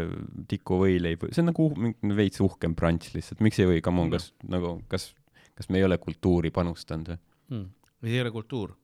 [0.51, 4.13] tikuvõileib, see on nagu uh- mingi veits uhkem brunch lihtsalt, miks ei või, come on,
[4.15, 5.11] kas nagu, kas,
[5.55, 7.21] kas me ei ole kultuuri panustanud või?
[7.51, 7.69] mm..
[7.99, 8.77] või see ei ole kultuur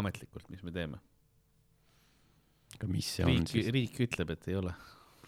[0.00, 1.00] ametlikult, mis me teeme.
[2.78, 4.72] aga mis see on riik, siis, riik ütleb, et ei ole.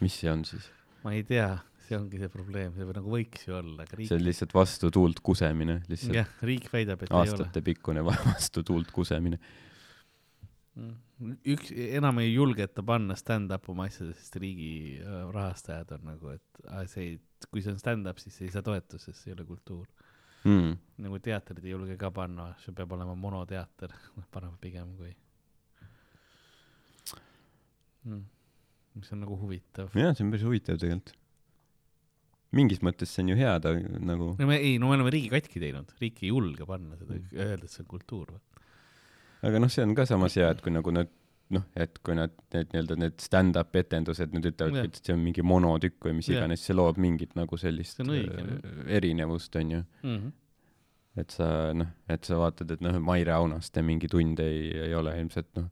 [0.01, 0.71] mis see on siis?
[1.05, 1.51] ma ei tea,
[1.85, 4.93] see ongi see probleem, see nagu võiks ju olla, aga see riik, on lihtsalt vastu
[4.95, 7.29] tuult kusemine, lihtsalt jah, riik väidab, et ei ole.
[7.29, 9.41] aastatepikkune va- vastu tuult kusemine.
[10.79, 10.95] Mm.
[11.55, 16.63] üks, enam ei julgeta panna stand-up oma asjadesse, sest riigi äh, rahastajad on nagu, et
[16.91, 17.19] see ei,
[17.49, 19.87] kui see on stand-up, siis ei saa toetust, sest see ei ole kultuur.
[20.43, 20.73] Mm.
[21.05, 23.93] nagu teatrid ei julge ka panna, see peab olema monoteater,
[24.35, 25.13] paneme pigem kui
[28.05, 28.23] mm..
[28.99, 29.93] mis on nagu huvitav.
[29.95, 31.15] jah, see on päris huvitav tegelikult.
[32.59, 35.31] mingis mõttes see on ju hea, ta nagu, no me ei, no me oleme riigi
[35.33, 38.35] katki teinud, riik ei julge panna seda, öelda, et see on kultuur.
[39.43, 41.11] Aga noh, see on ka samas hea, et kui nagu nad
[41.53, 45.21] noh, et kui nad need nii-öelda need stand-up etendused nüüd ütlevad yeah., et see on
[45.25, 49.83] mingi monotükk või mis iganes, see loob mingit nagu sellist õige, äh, erinevust, onju.
[50.03, 50.33] Mm -hmm.
[51.21, 51.47] et sa
[51.77, 55.69] noh, et sa vaatad, et noh, Maire Aunaste mingi tund ei, ei ole ilmselt noh,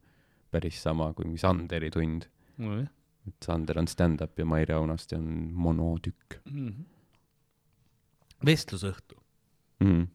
[0.50, 2.28] päris sama kui mingi Sanderi tund.
[2.58, 2.90] nojah
[3.26, 6.84] et Sander on stand-up ja Maire Aunaste on monotükk mm -hmm.
[8.46, 9.20] vestlusõhtu,
[9.80, 10.06] mm..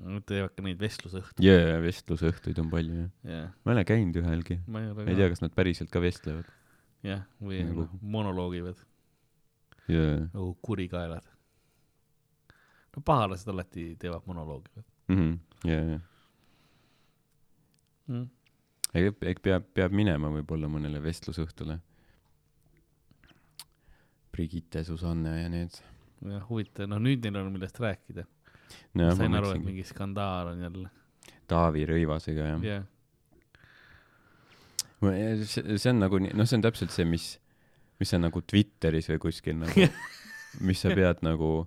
[0.00, 1.42] Nad teevad ka neid vestlusõhtusid.
[1.44, 3.10] jaa, vestlusõhtuid on palju jah.
[3.28, 6.48] jah, ma ei ole käinud ühelgi, ma ei ei tea, kas nad päriselt ka vestlevad.
[7.06, 8.00] jah, või Nagu- nagu...
[8.16, 8.80] monoloogivad
[9.90, 11.26] jaa nagu kurikaelad.
[12.96, 16.00] no pahalased alati teevad monoloogi mhm, jaa, jaa.
[18.06, 18.26] mm..
[18.94, 21.78] ei, ehk peab, peab minema võib-olla mõnele vestlusõhtule.
[24.30, 25.74] Brigitte, Susanne ja need.
[26.22, 28.24] jah, huvitav, noh nüüd neil on millest rääkida.
[28.98, 30.88] No sain aru, et mingi skandaal on jälle.
[31.50, 32.84] Taavi Rõivasega jah yeah..
[35.46, 37.32] see see on nagu noh, see on täpselt see, mis,
[38.02, 39.88] mis on nagu Twitteris või kuskil nagu,
[40.66, 41.64] mis sa pead nagu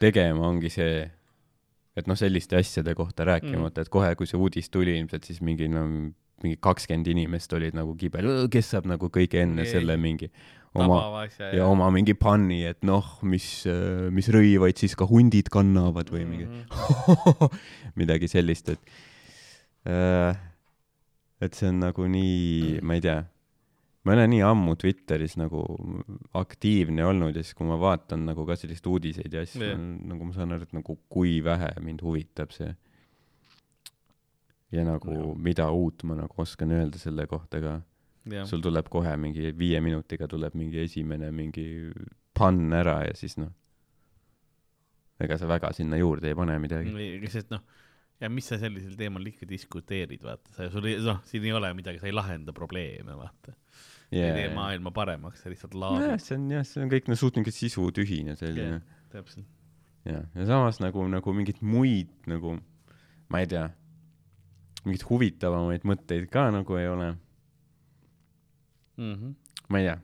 [0.00, 1.02] tegema, ongi see,
[1.98, 5.68] et noh, selliste asjade kohta rääkimata, et kohe, kui see uudis tuli ilmselt, siis mingi
[5.68, 5.84] no
[6.40, 9.72] mingi kakskümmend inimest olid nagu kibel, kes saab nagu kõige enne Ei.
[9.74, 10.30] selle mingi
[10.74, 13.46] oma asja ja oma mingi panni, et noh, mis,
[14.14, 17.50] mis rõivaid siis ka hundid kannavad või mingi Mhm.
[18.00, 18.80] midagi sellist, et
[19.90, 20.36] äh,
[21.40, 23.18] et see on nagu nii, ma ei tea,
[24.04, 25.62] ma ei ole nii ammu Twitteris nagu
[26.38, 29.80] aktiivne olnud ja siis, kui ma vaatan nagu ka selliseid uudiseid ja asju yeah.,
[30.12, 32.70] nagu ma saan aru, et nagu kui vähe mind huvitab see.
[34.70, 35.34] ja nagu Jah.
[35.36, 37.80] mida uut ma nagu oskan öelda selle kohta ka
[38.34, 41.66] jah, sul tuleb kohe mingi viie minutiga tuleb mingi esimene mingi
[42.36, 43.52] pann ära ja siis noh,
[45.20, 47.30] ega sa väga sinna juurde ei pane midagi.
[47.32, 47.64] sest noh,
[48.20, 51.72] ja mis sa sellisel teemal ikka diskuteerid, vaata, sa, sul ei, noh, siin ei ole
[51.76, 53.56] midagi, sa ei lahenda probleeme, vaata
[54.10, 54.30] yeah..
[54.30, 56.20] ei tee maailma paremaks, sa lihtsalt laadid.
[56.22, 59.48] see on jah, see on kõik no suht mingi sisutühine selline jah, täpselt.
[60.08, 62.56] jah, ja samas nagu, nagu mingeid muid nagu,
[63.32, 63.66] ma ei tea,
[64.84, 67.12] mingeid huvitavamaid mõtteid ka nagu ei ole.
[69.00, 69.32] Mhm.
[69.70, 69.98] ma ei tea,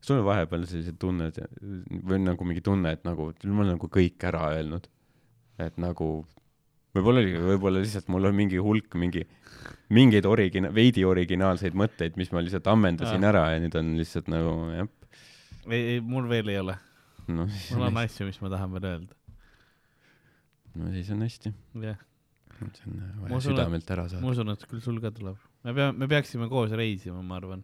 [0.00, 1.36] sul on vahepeal sellised tunned
[2.08, 4.86] või nagu mingi tunne, et nagu ma olen nagu kõik ära öelnud.
[5.60, 6.06] et nagu
[6.96, 9.26] võib-olla oli, võib-olla lihtsalt mul on mingi hulk mingi,
[9.92, 13.28] mingeid origina-, veidi originaalseid mõtteid, mis ma lihtsalt ammendasin Aa.
[13.30, 14.88] ära ja nüüd on lihtsalt nagu jah,
[15.68, 16.78] ei, ei, mul veel ei ole.
[17.28, 19.14] noh, mul on asju, mis ma tahan veel öelda.
[20.80, 21.52] no siis on hästi.
[21.84, 22.00] jah,
[22.60, 24.32] see on Ma vaja usun, südamelt ära ma saada.
[24.32, 25.36] usun, et küll sul ka tuleb.
[25.64, 27.62] me peame, me peaksime koos reisima, ma arvan.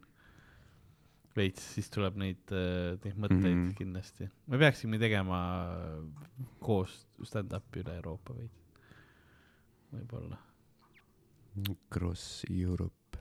[1.37, 3.63] veits, siis tuleb neid, neid mõtteid mm.
[3.63, 3.73] -hmm.
[3.77, 4.29] kindlasti.
[4.47, 5.39] me peaksime tegema
[6.63, 8.63] koos stand-up'i üle Euroopa veits.
[9.93, 10.37] võib-olla.
[11.93, 13.19] Cross Europe.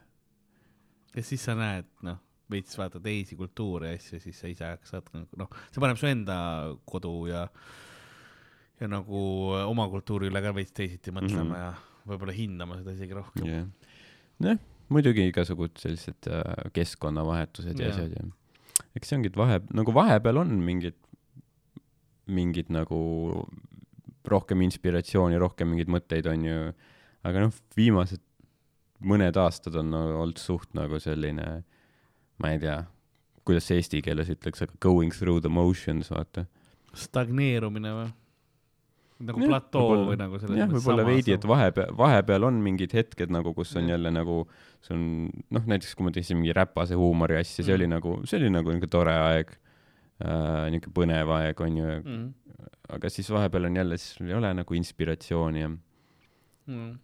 [1.16, 2.18] ja siis sa näed, noh,
[2.50, 6.38] veits vaata teisi kultuure ja asju, siis sa ise saad, noh, see paneb su enda
[6.84, 7.46] kodu ja,
[8.80, 9.20] ja nagu
[9.56, 11.52] oma kultuuri üle ka veits teisiti mõtlema mm.
[11.52, 11.64] -hmm.
[11.64, 13.68] ja võib-olla hindama seda isegi rohkem yeah..
[14.38, 17.94] jah, noh, muidugi igasugused sellised äh, keskkonnavahetused ja Jaa.
[17.94, 18.26] asjad ja
[18.96, 20.96] eks see ongi, et vahe, nagu vahepeal on mingid,
[22.32, 22.98] mingid nagu
[24.26, 26.60] rohkem inspiratsiooni, rohkem mingeid mõtteid, on ju,
[27.26, 28.22] aga noh, viimased
[29.06, 31.46] mõned aastad on olnud suht nagu selline,
[32.42, 32.80] ma ei tea,
[33.46, 36.46] kuidas eesti keeles ütleks, aga going through the motions, vaata.
[36.96, 38.08] stagneerumine või?
[39.20, 43.30] Nagu Jah, platoo või nagu selles jah, võib-olla veidi, et vahepeal, vahepeal on mingid hetked
[43.32, 43.94] nagu, kus on Jah.
[43.96, 44.42] jälle nagu,
[44.84, 45.06] see on
[45.56, 47.78] noh, näiteks kui ma tegin mingi räpase huumori asja, see Mm.
[47.78, 49.54] oli nagu, see oli nagu niisugune tore aeg.
[50.20, 52.28] äh, niisugune põnev aeg on ju, mm..
[52.96, 55.70] aga siis vahepeal on jälle, siis sul ei ole nagu inspiratsiooni ja
[56.66, 56.98] Mm.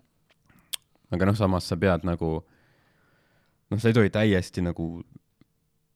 [1.13, 2.43] aga noh, samas sa pead nagu,
[3.71, 5.03] noh, sa ei tohi täiesti nagu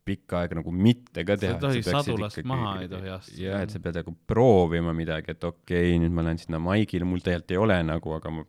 [0.07, 1.55] pikka aega nagu mitte ka Sa teha.
[1.57, 3.43] ei tohi sadulast maha ei tohi astuda.
[3.43, 7.05] jah, et sa pead nagu proovima midagi, et okei okay,, nüüd ma lähen sinna maigile,
[7.09, 8.45] mul tegelikult ei ole nagu, aga ma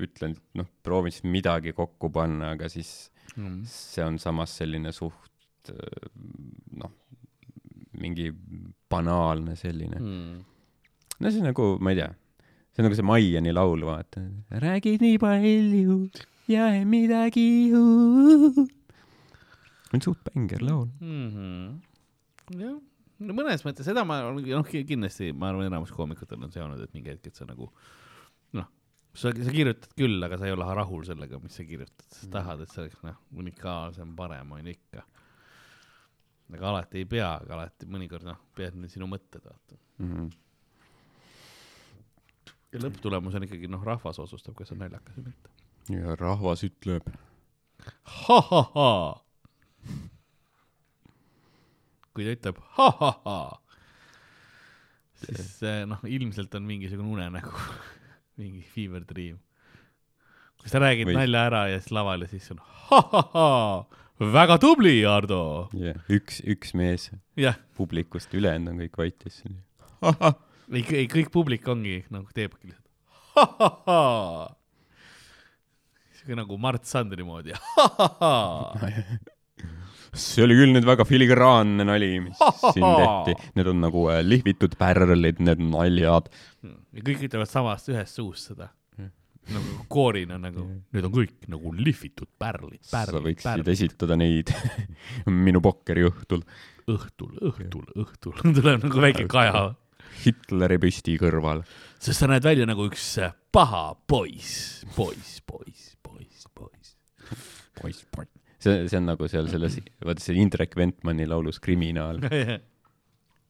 [0.00, 3.60] ütlen, noh, proovin siis midagi kokku panna, aga siis Mm.
[3.64, 6.08] see on samas selline suht äh,
[6.80, 6.90] noh,
[8.02, 8.32] mingi
[8.90, 10.00] banaalne selline.
[10.00, 10.40] Mm.
[11.20, 12.08] no see on nagu, ma ei tea,
[12.74, 14.24] see on nagu see Maiani laul, vaata.
[14.64, 16.00] räägid nii palju
[16.50, 17.46] ja midagi
[17.78, 18.66] uut.
[19.94, 20.88] On suht bänger laul.
[21.00, 21.28] mm.
[21.34, 22.60] -hmm.
[22.60, 22.76] jah,
[23.26, 26.94] no mõnes mõttes seda ma, noh, kindlasti ma arvan, enamus koomikutel on see olnud, et
[26.96, 27.68] mingi hetk, et sa nagu
[28.56, 28.68] noh,
[29.12, 32.64] sa, sa kirjutad küll, aga sa ei ole rahul sellega, mis sa kirjutad, sa tahad,
[32.64, 35.06] et see oleks noh, unikaalsem, parem on ju ikka.
[36.50, 39.80] aga alati ei pea, aga alati mõnikord noh, pead need sinu mõtted vaata.
[40.00, 40.30] Mhm.
[42.70, 45.50] ja lõpptulemus on ikkagi noh, rahvas otsustab, kas on naljakas või mitte.
[45.96, 47.10] ja rahvas ütleb.
[48.04, 48.94] ha-ha-ha.
[52.10, 53.36] Kui ta ütleb ha-ha-ha,
[55.22, 57.52] siis eh, noh, ilmselt on mingisugune unenägu,
[58.40, 59.38] mingi fever dream.
[60.60, 63.46] kui sa räägid Või- nalja ära ja siis lavale, siis on ha-ha-ha,
[64.20, 65.68] väga tubli, Ardo.
[65.78, 67.08] jah, üks, üks mees
[67.40, 69.60] jah, publikust, ülejäänud on kõik vait ja siis
[70.70, 72.88] ei, ei kõik publik ongi nagu teebki lihtsalt
[73.36, 74.00] ha-ha-ha.
[76.18, 78.34] siuke nagu Mart Sandri moodi, ha-ha-ha.
[80.14, 83.36] See oli küll nüüd väga filigraanne nali, mis siin tehti.
[83.58, 86.30] Need on nagu äh, lihvitud pärlid, need naljad.
[86.66, 88.72] ja kõik ütlevad samast ühest suust seda
[89.50, 89.56] Hmm..
[89.56, 93.70] nagu koorina nagu, need on kõik nagu lihvitud pärlid, sa pärlid, võiksid pärlid.
[93.72, 94.52] esitada neid
[95.46, 96.42] minu pokkeriõhtul
[96.90, 99.70] õhtul, õhtul, õhtul tuleb nagu väike kaja,
[100.20, 101.62] Hitleri püsti kõrval.
[102.02, 106.96] sest sa näed välja nagu üks äh, paha poiss, poiss, poiss, poiss, poiss.
[107.80, 108.39] poiss, poiss.
[108.60, 112.22] see, see on nagu seal selles, vaata see Indrek Ventmani laulus Kriminaal,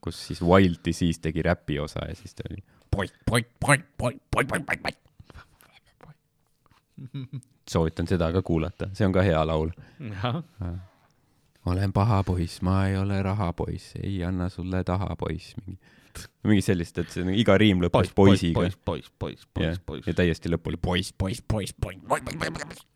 [0.05, 4.21] kus siis Wild Disease tegi räpi osa ja siis ta oli poiss, poiss, poiss, poiss,
[4.31, 4.97] poiss, poiss, poiss,
[6.05, 7.49] poiss.
[7.71, 9.71] soovitan seda ka kuulata, see on ka hea laul.
[11.71, 15.79] olen paha poiss, ma ei ole rahapoiss, ei anna sulle taha poiss, mingi,
[16.49, 18.61] mingi sellist, et see iga riim lõppes poiss, poisiga.
[18.61, 22.25] poiss, poiss, poiss, ja poiss, poiss, ja täiesti lõpp oli poiss, poiss, poiss, poiss, poiss,
[22.37, 22.87] poiss, poiss.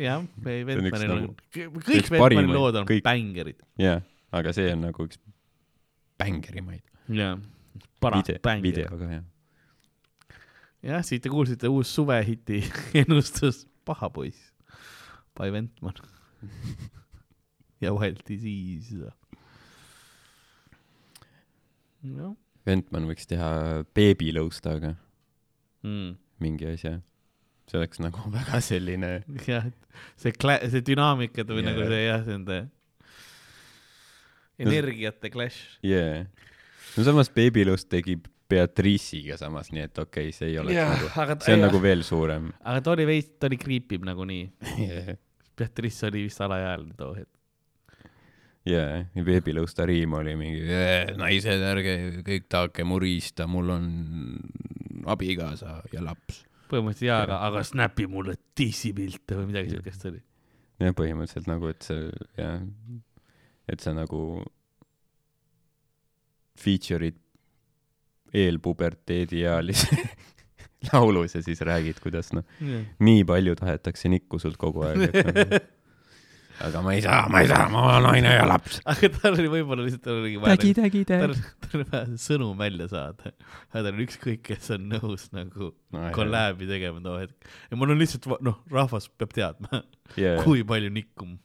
[0.00, 3.60] jah, See on nagu-, kõik parimaid, lood on kõik- bängerid.
[3.80, 4.00] jah,
[4.32, 5.20] aga see on nagu üks
[6.20, 6.82] bängerimaid.
[7.08, 7.36] jah,
[8.00, 8.64] paras bänger.
[8.64, 9.24] videoga jah.
[10.82, 12.62] jah, siit te kuulsite uus suvehiti
[13.02, 14.50] ennustus Paha poiss
[15.36, 15.96] by Ventman
[17.82, 19.10] ja Wild Disease.
[22.04, 22.32] jah
[22.68, 23.50] Ventman võiks teha
[23.96, 24.94] beebilõustaga
[25.82, 26.10] mm.,
[26.44, 26.98] mingi asja.
[27.70, 29.14] See oleks nagu väga selline,
[29.46, 29.70] jah,
[30.20, 31.70] see kla-, see dünaamikad või yeah.
[31.70, 32.60] nagu see jah, nende
[34.60, 35.78] energiate clash.
[35.86, 36.26] jaa.
[36.96, 38.18] no samas beebilõust tegi
[38.50, 41.66] Beatrice'iga samas, nii et okei okay,, see ei oleks Jah, nagu, see on jah.
[41.68, 42.48] nagu veel suurem.
[42.64, 44.48] aga ta oli veits, ta oli kriipib nagunii.
[45.60, 47.30] Beatrice oli vist alaealine too hetk.
[48.66, 50.66] jaa, ja beebilõusta riim oli mingi
[51.20, 53.86] naised, ärge kõik tahake murista, mul on
[55.14, 56.44] abikaasa ja laps.
[56.70, 60.22] Põhimõtteliselt jaa, aga, aga Snapi mulle dissipilte või midagi siukest oli.
[60.82, 62.06] jah, põhimõtteliselt nagu, et see
[62.38, 62.62] jah,
[63.70, 64.22] et sa nagu
[66.60, 67.18] feature'id
[68.40, 69.98] eelpuberteediealise
[70.90, 72.46] laulus ja siis räägid, kuidas noh,
[73.02, 75.60] nii palju tahetakse nikku sult kogu aeg, et nagu
[76.66, 78.80] aga ma ei saa, ma ei saa, ma olen naine ja laps.
[78.92, 81.42] aga tal oli võib-olla lihtsalt, tal oligi vaja tägi, nagu- tägi, tägi.
[81.64, 83.32] tal oli vaja see sõnum välja saada.
[83.72, 85.70] tal oli ükskõik, kes on nõus nagu
[86.16, 87.48] kolläbi tegema too hetk.
[87.70, 89.82] ja mul on lihtsalt, noh, rahvas peab teadma,
[90.16, 90.42] yeah.
[90.44, 91.38] kui palju nikku m-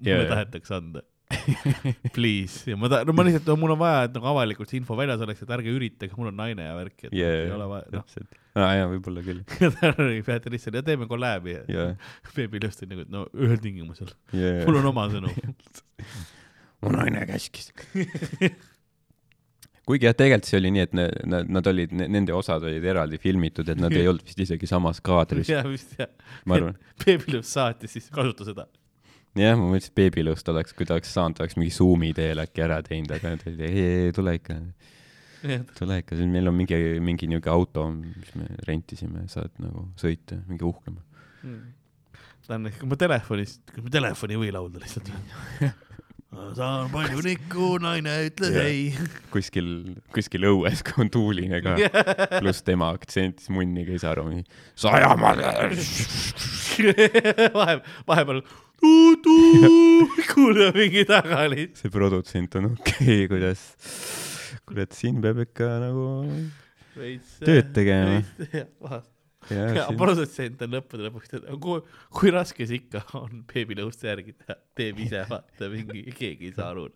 [0.00, 0.34] Jaa, mulle jaa.
[0.36, 1.02] tahetakse anda.
[2.16, 4.80] Please, ja ma ta-, no ma lihtsalt no,, mul on vaja, et nagu avalikult see
[4.80, 7.44] info väljas oleks, et ärge üritage, mul on naine ja värk, et yeah.
[7.44, 8.16] ei ole vaja, noh.
[8.58, 9.44] aa jaa, võib-olla küll.
[9.92, 11.60] oli Beatrice oli, ja teeme kolläbi
[12.34, 14.66] Baby Lust oli nagu, et no ühel tingimusel, jaa.
[14.66, 15.54] mul on oma sõnum.
[16.82, 17.70] mu naine käskis.
[19.90, 23.70] kuigi jah, tegelikult see oli nii, et nad, nad olid, nende osad olid eraldi filmitud,
[23.70, 26.10] et nad ei olnud vist isegi samas kaadris, jaa, vist jah.
[26.46, 26.78] ma arvan.
[27.30, 28.66] Lust saatis, siis kasuta seda.
[29.38, 32.64] jah, ma mõtlesin, et beebilõust oleks, kui ta oleks saanud, oleks mingi Zoomi teel äkki
[32.66, 34.56] ära teinud, aga ta oli, ei, ei, tule ikka,
[35.78, 40.66] tule ikka, meil on mingi, mingi niisugune auto, mis me rentisime, saad nagu sõita, mingi
[40.66, 41.04] uhkema.
[42.46, 45.14] ta on, kas ma telefonis, ma telefoni ei või laulda lihtsalt
[46.54, 48.68] saan palju nikku, naine ütles Jah.
[48.70, 49.08] ei.
[49.32, 51.74] kuskil, kuskil õues, kui on tuuline ka,
[52.40, 54.44] pluss tema aktsent, siis munniga ei saa aru, mingi
[54.78, 55.42] sajamaad.
[57.58, 58.42] vahepeal, vahepeal
[60.32, 61.68] kuulda mingi taga oli.
[61.76, 63.64] see produtsent on okei okay,, kuidas,
[64.68, 66.06] kurat, siin peab ikka nagu
[67.40, 68.20] Tööd tegema..
[69.50, 71.82] ja jah, produtsent on lõppude lõpuks, kui,
[72.20, 76.72] kui raske see ikka on beebinõuste järgi teha, teeb ise, vaata mingi, keegi ei saa
[76.74, 76.88] aru.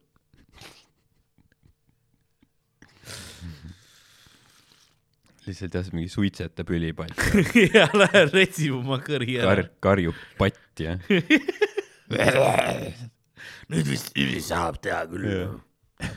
[5.45, 7.21] lihtsalt jah, mingi suitsetab ülipalt
[7.77, 9.69] ja läheb retsib oma kõri Kar, ära.
[9.85, 10.97] karjub patt ja
[13.71, 16.11] nüüd vist, nüüd vist saab teha küll Jah..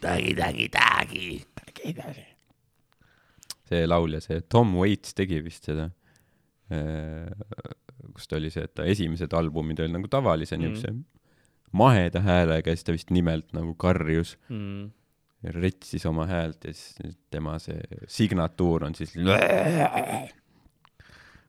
[0.00, 2.24] tägi, tägi, tägi.
[3.66, 5.88] see laulja, see Tom Waits tegi vist seda,
[8.16, 10.62] kus ta oli see, et ta esimesed albumid olid nagu tavalise Mhm.
[10.66, 10.94] niisuguse
[11.76, 14.90] maheda häälega ja siis ta vist nimelt nagu karjus Mm.
[15.42, 19.12] ja retsis oma häält ja siis tema see signatuur on siis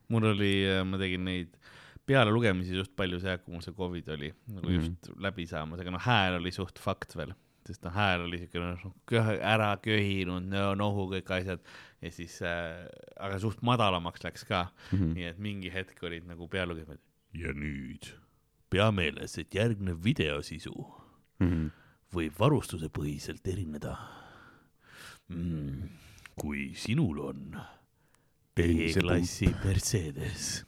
[0.10, 0.52] mul oli,
[0.86, 1.50] ma tegin neid
[2.08, 5.92] pealelugemisi suht palju see aeg, kui mul see Covid oli nagu just läbi saamas, aga
[5.94, 7.34] noh, hääl oli suht fakt veel,
[7.68, 10.48] sest noh, hääl oli siukene noh, köh- ära köhinud,
[10.80, 11.60] nohu kõik asjad
[12.02, 12.86] ja siis äh,,
[13.20, 15.14] aga suht madalamaks läks ka mm, -hmm.
[15.18, 17.04] nii et mingi hetk olid nagu pealugemised.
[17.34, 18.08] ja nüüd
[18.70, 20.74] pea meeles, et järgnev videosisu
[21.40, 21.68] Mhm.
[22.14, 23.98] võib varustuse põhiselt erineda
[25.30, 25.90] mm,.
[26.40, 27.42] kui sinul on
[28.58, 30.66] B-klassi Mercedes,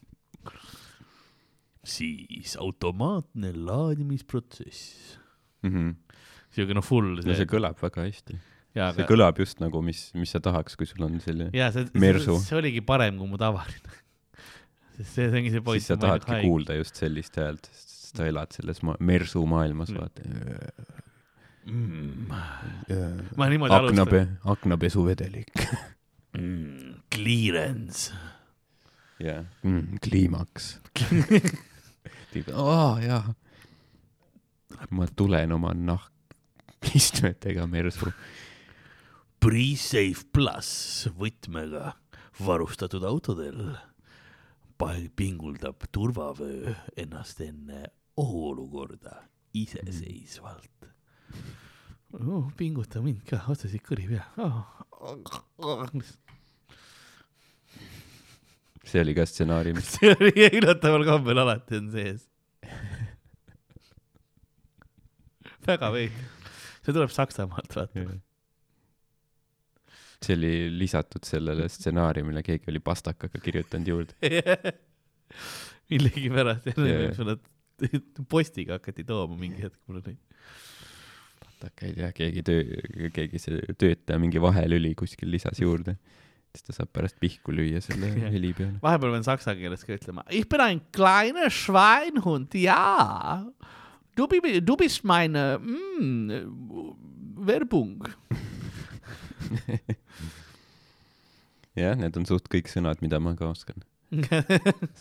[1.90, 5.18] siis automaatne laadimisprotsess.
[6.56, 8.38] siuke noh, full no see kõlab väga hästi.
[8.78, 11.72] jaa, see aga kõlab just nagu, mis, mis sa tahaks, kui sul on selline, jaa,
[11.76, 12.38] see, Mersu.
[12.40, 13.98] see, see oligi parem kui mu tavaline.
[14.98, 15.86] sest see, see ongi see poiss.
[15.86, 20.00] siis sa tahadki kuulda just sellist häält, sest sa elad selles ma-, mersu maailmas, Mm.
[20.02, 20.22] vaata.
[21.70, 23.36] mm..
[23.38, 24.22] ma niimoodi alustan aknape,
[24.56, 25.52] aknapesuvedelik.
[26.34, 26.94] mm,.
[27.14, 28.14] Clearance.
[29.22, 30.72] jah mm,, kliimaks.
[32.54, 33.34] aa jaa.
[34.90, 38.12] ma tulen oma nahkistmetega mersu.
[39.40, 41.94] Pre-Safe pluss võtmega
[42.46, 43.62] varustatud autodel
[45.16, 47.84] pinguldab turvavöö ennast enne
[48.18, 49.16] ohuolukorda
[49.54, 50.88] iseseisvalt
[52.14, 52.52] oh,.
[52.58, 54.64] pinguta mind ka, otseselt kõri pea oh..
[58.90, 59.92] See oli ka stsenaariumis.
[59.98, 62.26] see oli üllataval kombel alati on sees.
[65.70, 66.28] väga veider,
[66.82, 68.06] see tuleb Saksamaalt, vaata.
[70.26, 74.14] see oli lisatud sellele stsenaariumile, keegi oli pastakaga kirjutanud juurde.
[75.90, 76.86] millegipärast Jaa.
[76.86, 77.14] yeah.
[77.16, 77.38] sulle
[78.30, 80.20] postiga hakati tooma mingi hetk mulle neid.
[81.44, 82.64] patakaid jah, keegi töö,
[83.16, 85.96] keegi see töötaja mingi vahelüli kuskil lisas juurde.
[86.54, 88.80] Siis ta saab pärast pihku lüüa selle heli peale.
[88.84, 90.26] vahepeal pean saksa keeles ka ütlema.
[90.30, 93.46] Ich bin ein kleiner Schweinhund, jaa.
[94.16, 96.30] Du, du bist meine mm,
[97.48, 98.04] Werbung.
[101.76, 103.80] jah, need on suht kõik sõnad, mida ma ka oskan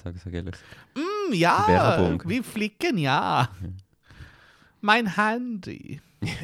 [0.03, 0.61] saksa keeles.
[0.95, 3.49] mm, jaa wir flicken, jaa.
[4.81, 6.01] Mein Handy.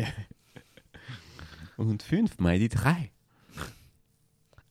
[1.76, 3.13] Und fünf mal die drei.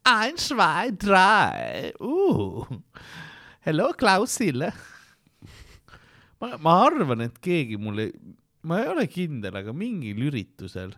[0.04, 2.68] Ein, zwei, drei uh..
[3.64, 4.74] Hello, Klaus Sille.
[6.42, 8.10] ma, ma arvan, et keegi mulle,
[8.68, 10.92] ma ei ole kindel, aga mingil üritusel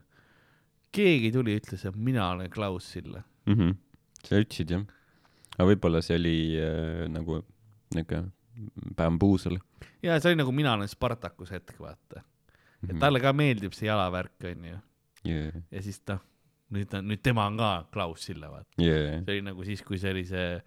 [0.95, 3.21] keegi tuli ja ütles, et mina olen Klaus Sille.
[3.45, 3.77] Mhm.
[4.25, 4.85] sa ütlesid jah.
[5.53, 7.43] aga võib-olla see oli äh, nagu
[7.93, 8.23] niuke
[8.97, 9.59] bambuusel.
[10.01, 12.25] ja see oli nagu mina olen Spartakus hetk, vaata.
[12.81, 12.95] Mhm.
[12.95, 14.79] et talle ka meeldib see jalavärk, onju.
[15.29, 15.61] yeah..
[15.69, 16.25] ja siis noh,
[16.73, 18.69] nüüd ta, nüüd tema on ka Klaus Sille, vaata.
[18.81, 19.21] Yeah.
[19.25, 20.59] see oli nagu siis, kui see oli see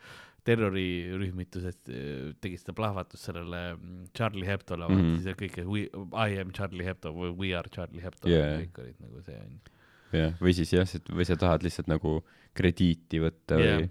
[0.49, 5.01] terrorirühmitused eh, tegid seda plahvatust sellele mm, Charlie Hebdole mm.
[5.01, 5.19] -hmm.
[5.25, 8.61] siis kõik I am Charlie Hebdo või we are Charlie Hebdo Jaa.
[8.62, 9.75] kõik olid nagu see onju.
[10.16, 12.20] jah, või siis jah, või sa tahad lihtsalt nagu
[12.57, 13.89] krediiti võtta või Jah.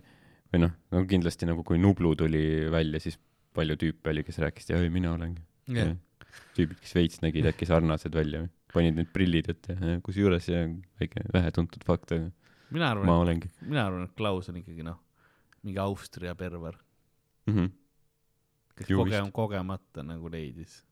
[0.53, 2.43] või noh, no kindlasti nagu kui Nublu tuli
[2.73, 3.19] välja, siis
[3.57, 5.43] palju tüüpe oli, kes rääkisid, ei mina olengi
[5.77, 5.93] jah,
[6.57, 10.67] tüübid, kes veits nägid äkki sarnased välja, panid need prillid ette, kusjuures jah,
[10.99, 12.31] väike vähetuntud fakt, aga
[12.71, 14.97] mina arvan olengi mina arvan, et Klaus on ikkagi noh,
[15.63, 16.75] mingi Austria perver,
[17.47, 17.53] mm.
[17.55, 17.71] -hmm.
[18.77, 20.83] kes Ju koge- kogemata nagu leidis.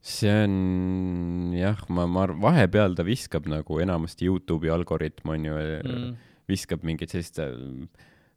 [0.00, 5.52] see on jah, ma, ma arvan, vahepeal ta viskab nagu enamasti Youtube'i algoritm on ju
[5.52, 6.14] mm., Mm.
[6.48, 7.38] viskab mingit sellist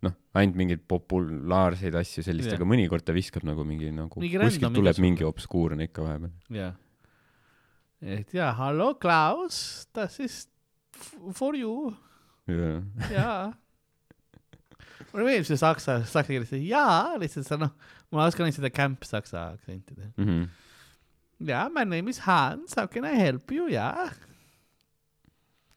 [0.04, 4.38] noh, ainult mingeid populaarseid asju sellist yeah., aga mõnikord ta viskab nagu mingi nagu Mingi
[4.42, 6.32] kuskilt tuleb mingi obskuurne ikka vahepeal.
[6.52, 6.74] jah.
[6.76, 6.93] et
[8.04, 10.50] jaa, hallo Klaus, das ist
[10.96, 11.94] f- for you,
[12.48, 13.54] jaa.
[15.14, 17.72] mulle meeldib see saksa, saksa keeles see jaa, lihtsalt sa noh,
[18.12, 20.12] ma oskan seda camp saksa aktsenti teha.
[20.18, 20.50] Mhm.
[21.48, 24.10] jaa, my name is Hans, how can I help you, jaa.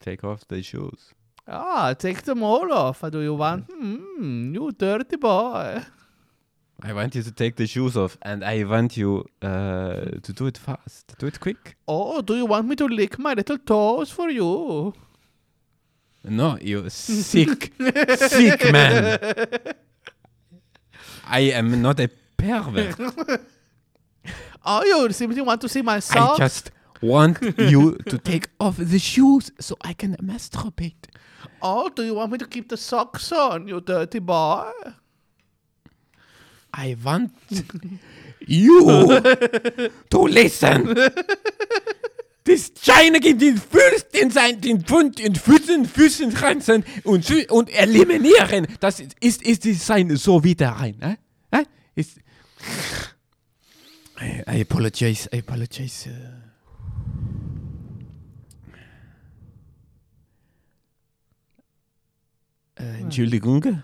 [0.00, 1.12] Take off the shoes.
[1.48, 5.82] Ah, take them all off, do you want mm,, you dirty boy.
[6.82, 10.46] I want you to take the shoes off and I want you uh, to do
[10.46, 11.76] it fast, do it quick.
[11.88, 14.92] Oh, do you want me to lick my little toes for you?
[16.22, 17.72] No, you sick,
[18.16, 19.18] sick man.
[21.26, 23.40] I am not a pervert.
[24.68, 26.40] Oh, you simply want to see my socks?
[26.40, 26.44] I?
[26.44, 26.70] just
[27.00, 31.06] want you to take off the shoes so I can masturbate.
[31.62, 34.72] Oh, do you want me to keep the socks on, you dirty boy?
[36.76, 37.32] I want
[38.46, 39.20] you
[40.10, 40.94] to listen.
[42.44, 47.70] Das China gibt den Fürst in sein, den Pfund in Füßen, Füßen ranzen und, und
[47.70, 48.68] eliminieren.
[48.78, 51.00] Das ist, ist, ist, sein so wieder rein.
[51.02, 51.16] Äh?
[51.50, 51.64] Äh?
[51.96, 52.18] Ist,
[54.20, 56.08] I, apologize, I apologize.
[56.08, 56.46] Uh.
[62.82, 63.82] Äh, Entschuldigung.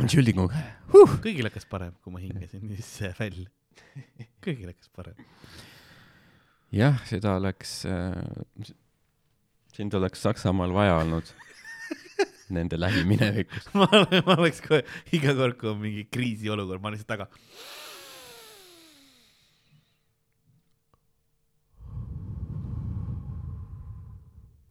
[0.00, 0.50] Entschuldigung.
[0.92, 1.16] Huh.
[1.22, 3.50] kõigil hakkas parem, kui ma hingasin sisse ja välja.
[4.44, 5.14] kõigil hakkas parem.
[6.74, 8.72] jah, seda oleks äh,,
[9.74, 11.30] sind oleks Saksamaal vaja olnud
[12.54, 13.70] nende lähiminevikus.
[13.78, 13.86] ma,
[14.26, 14.82] ma oleks kohe
[15.16, 17.30] iga kord, kui on mingi kriisiolukord, ma olen lihtsalt taga.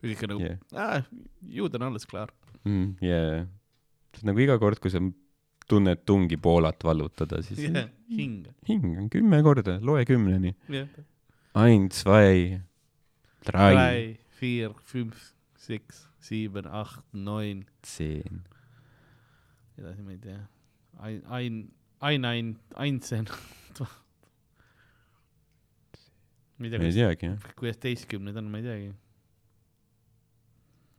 [0.04, 0.58] kõik on nagu Yeah.
[0.76, 1.06] yeah.,
[1.48, 2.32] juud on alles klaar.
[2.68, 3.46] Mm, yeah.
[4.22, 5.00] Nagu iga kord, kui sa
[5.70, 7.90] tunned tungi Poolat vallutada, siis Yeah.
[8.10, 8.48] hing.
[8.68, 10.56] hing on kümme korda, loe kümneni.
[10.70, 10.88] jah.
[11.56, 12.60] Ein, zwei,
[13.46, 18.42] drei, drei, vier, fünf, six, sieben, acht, neun, zehn.
[19.78, 20.40] edasi ma ei tea.
[21.00, 21.72] ein, ein,
[22.02, 23.28] ein, ein, einsen.
[26.58, 28.92] ma ei teagi kuidas teistkümned on, ma ei teagi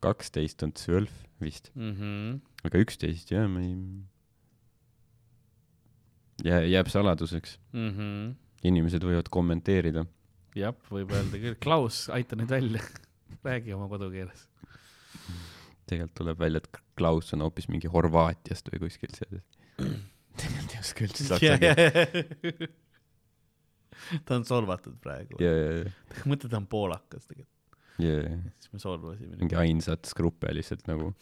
[0.05, 1.13] kaksteist on zwölf
[1.43, 1.95] vist, mm.
[1.99, 2.41] -hmm.
[2.69, 3.75] aga üksteist jah, ma ei.
[6.45, 8.35] jää, jääb saladuseks, Mm -hmm.
[8.65, 10.07] inimesed võivad kommenteerida.
[10.55, 11.57] jah, võib öelda küll.
[11.61, 12.83] Klaus, aita nüüd välja.
[13.45, 14.49] räägi oma kodukeeles.
[15.87, 19.59] tegelikult tuleb välja, et Klaus on hoopis mingi Horvaatiast või kuskilt sealt.
[20.41, 22.79] tegelikult ei oska üldse saksa keelt.
[24.25, 25.39] ta on solvatud praegu.
[25.43, 25.91] ja, ja, ja,
[26.31, 27.54] mõtle, ta on poolakas tegelikult.
[28.03, 29.37] Ja siis me solvasime.
[29.41, 31.13] mingi ainsat skrupe lihtsalt nagu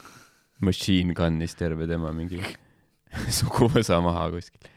[0.64, 2.40] machine gun'is terve tema mingi
[3.40, 4.68] suguvõsa maha kuskil.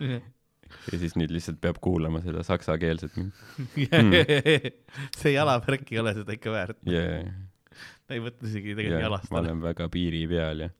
[0.91, 4.23] ja siis nüüd lihtsalt peab kuulama seda saksakeelset mingi
[5.15, 6.81] see jalavärk ei ole seda ikka väärt.
[6.89, 7.29] yeah,.
[8.07, 9.47] ta ei võta isegi tegelikult Yeah, jalast ma ära.
[9.49, 10.71] olen väga piiri peal ja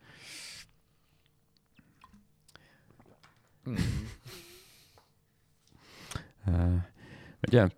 [6.47, 7.69] äh, ma ei tea,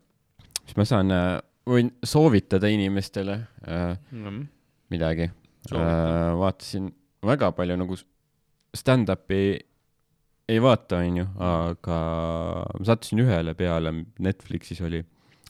[0.65, 1.37] mis ma saan äh,,
[1.67, 4.47] võin soovitada inimestele äh, Mm.
[4.93, 6.33] midagi äh,.
[6.39, 6.91] vaatasin
[7.27, 7.97] väga palju nagu
[8.77, 9.59] stand-up'i
[10.47, 11.95] ei vaata, onju, aga
[12.79, 13.91] ma sattusin ühele peale,
[14.23, 15.01] Netflixis oli,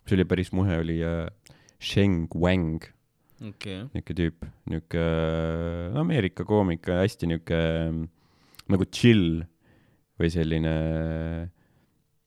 [0.01, 1.27] mis oli päris muhe, oli äh,
[1.77, 2.81] Sheng Wang,
[3.45, 7.99] okei, niuke tüüp, niuke äh, Ameerika koomik, hästi niuke äh,
[8.73, 9.43] nagu chill
[10.17, 10.73] või selline,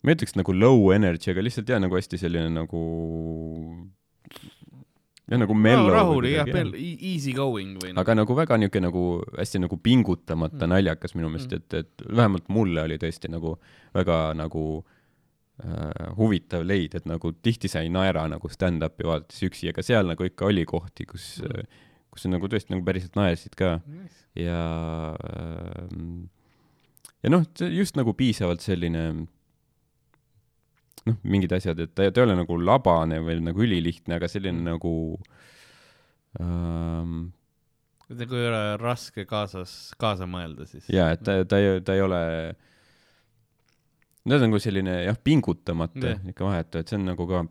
[0.00, 2.84] ma ei ütleks nagu low energy, aga lihtsalt jah, nagu hästi selline nagu,
[5.30, 5.90] jah nagu mellow.
[5.94, 8.00] rahulik jah, easy going või noh.
[8.02, 9.04] aga nagu väga niuke nagu
[9.36, 10.72] hästi nagu pingutamata mm.
[10.72, 13.54] naljakas minu meelest, et, et vähemalt mulle oli tõesti nagu
[13.96, 19.68] väga nagu äh, huvitav leid, et nagu tihti sa ei naera nagu stand-up'i vaadates üksi,
[19.74, 23.54] aga seal nagu ikka oli kohti, kus mm., kus sa nagu tõesti nagu päriselt naersid
[23.58, 23.76] ka
[24.38, 24.62] ja
[25.14, 26.30] ähm,
[27.22, 29.04] ja noh, just nagu piisavalt selline
[31.08, 34.60] noh, mingid asjad, et ta, ta ei ole nagu labane või nagu ülilihtne, aga selline
[34.66, 34.92] nagu
[36.40, 37.30] ähm,
[38.10, 40.88] nagu ei ole raske kaasas, kaasa mõelda siis.
[40.92, 42.20] ja et ta, ta ei, ta ei ole,
[44.28, 46.20] no nagu selline jah, pingutamata Jah.
[46.32, 47.44] ikka vahetu, et see on nagu ka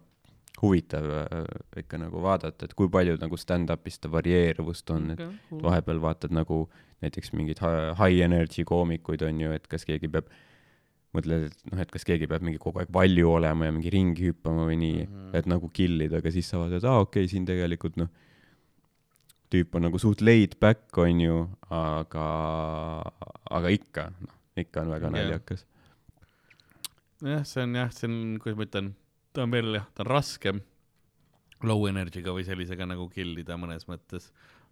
[0.60, 1.48] huvitav äh,
[1.80, 5.24] ikka nagu vaadata, et kui palju nagu stand-up'is ta varieeruvust on, et
[5.64, 6.66] vahepeal vaatad nagu
[7.00, 10.28] näiteks mingeid hi- high energy koomikuid on ju, et kas keegi peab,
[11.16, 14.30] mõtled, et noh, et kas keegi peab mingi kogu aeg valju olema ja mingi ringi
[14.30, 15.14] hüppama või nii mm.
[15.14, 15.38] -hmm.
[15.40, 18.12] et nagu kill ida, aga siis sa vaatad, aa okei okay,, siin tegelikult noh,
[19.50, 21.40] tüüp on nagu suht laid back onju
[21.74, 22.28] aga
[23.58, 25.66] aga ikka noh ikka on väga naljakas
[27.24, 28.94] jah, see on jah, see on, kuidas ma ütlen,
[29.34, 30.62] ta on veel jah, ta on raskem
[31.66, 34.30] low energy'ga või sellisega nagu kill ida mõnes mõttes.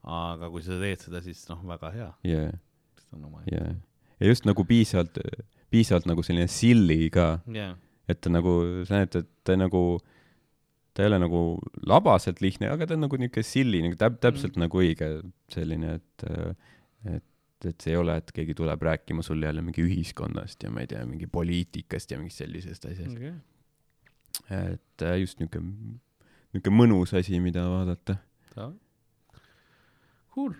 [0.07, 2.53] aga kui sa teed seda, siis noh, väga hea, yeah
[3.07, 3.41] see on oma.
[3.51, 3.75] yeah
[4.19, 5.19] ja just nagu piisavalt
[5.73, 7.37] piisavalt nagu selline silly ka.
[7.53, 7.75] Jah,
[8.07, 8.53] et ta nagu
[8.87, 9.81] sa näed et ta nagu
[10.95, 11.41] ta ei ole nagu
[11.85, 14.63] labaselt lihtne aga ta on nagu niuke silly nagu täp- täpselt mm.
[14.65, 15.09] nagu õige
[15.53, 16.27] selline et
[17.05, 20.83] et et see ei ole et keegi tuleb rääkima sulle jälle mingi ühiskonnast ja ma
[20.83, 23.17] ei tea mingi poliitikast ja mingist sellisest asjast.
[23.17, 23.33] Okay.
[24.53, 25.61] et äh, just niuke
[26.53, 28.17] niuke mõnus asi mida vaadata.
[30.33, 30.53] Cool,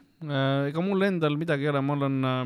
[0.69, 2.41] ega mul endal midagi ei ole, mul on äh,,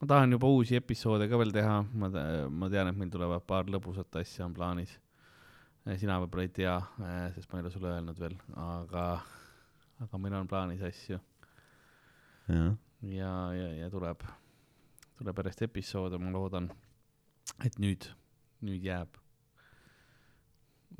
[0.00, 2.10] ma tahan juba uusi episoode ka veel teha, ma,
[2.50, 4.98] ma tean, et meil tulevad paar lõbusat asja on plaanis.
[6.00, 6.78] sina võib-olla ei tea,
[7.36, 9.04] sest ma ei ole sulle öelnud veel, aga,
[10.06, 11.20] aga meil on plaanis asju
[12.48, 12.74] jah
[13.10, 14.22] ja, ja, ja tuleb,
[15.18, 16.70] tuleb järjest episoode, ma loodan,
[17.64, 18.06] et nüüd,
[18.64, 19.18] nüüd jääb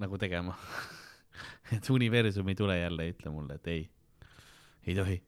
[0.01, 0.57] nagu tegema.
[1.75, 3.87] et universum ei tule jälle ja ütle mulle, et ei,
[4.87, 5.21] ei tohi.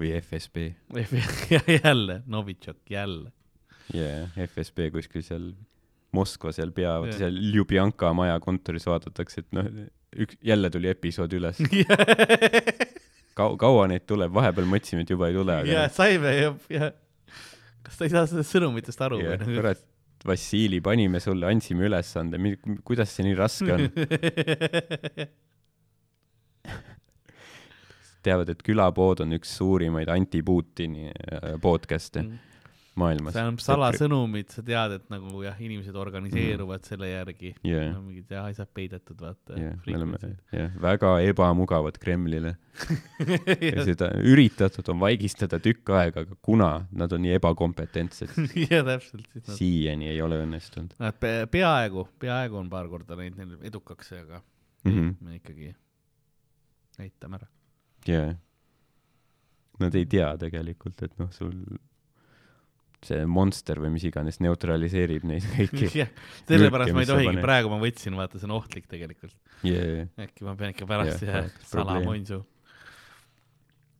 [0.00, 0.64] Või FSB
[1.84, 3.32] jälle, Novitšok, jälle.
[3.94, 5.50] jaa FSB kuskil seal
[6.16, 7.12] Moskva seal pea Jah.
[7.20, 9.68] seal Ljubljanka maja kontoris vaadatakse et noh
[10.24, 11.60] üks jälle tuli episood üles
[13.38, 16.88] Kau- kaua neid tuleb vahepeal mõtlesime et juba ei tule aga saime ja, ja
[17.86, 19.54] kas ta ei saa sellest sõnumitest aru Jah, või?
[19.60, 19.86] kurat
[20.26, 22.36] Vassili panime sulle andsime ülesande
[22.84, 23.86] kuidas see nii raske on
[28.22, 32.26] teavad et külapood on üks suurimaid anti-Putini äh, podcast'e
[32.98, 38.02] maailmas see on salasõnumid, sa tead, et nagu jah, inimesed organiseeruvad selle järgi jah no,.
[38.04, 39.58] mingid jah, asjad peidetud, vaata.
[39.60, 40.20] jah me oleme
[40.54, 42.56] jah väga ebamugavad Kremlile
[43.70, 48.34] ja seda üritatud on vaigistada tükk aega aga kuna nad on nii ebakompetentsed
[48.66, 53.40] ja täpselt, nad, siiani ei ole õnnestunud nad pe- peaaegu, peaaegu on paar korda läinud
[53.40, 54.42] neil edukaks, aga
[54.84, 55.14] mm -hmm.
[55.20, 55.74] me ikkagi
[56.98, 57.48] näitame ära.
[58.10, 58.34] Jaa
[59.80, 61.54] nad ei tea tegelikult et noh sul
[63.06, 66.10] see monster või mis iganes neutraliseerib neid kõiki jah,
[66.48, 69.36] sellepärast ma ei tohigi, praegu ma võtsin, vaata, see on ohtlik tegelikult.
[69.66, 70.08] yeah.
[70.20, 72.42] äkki ma pean ikka pärast Jah, jah salamonsu.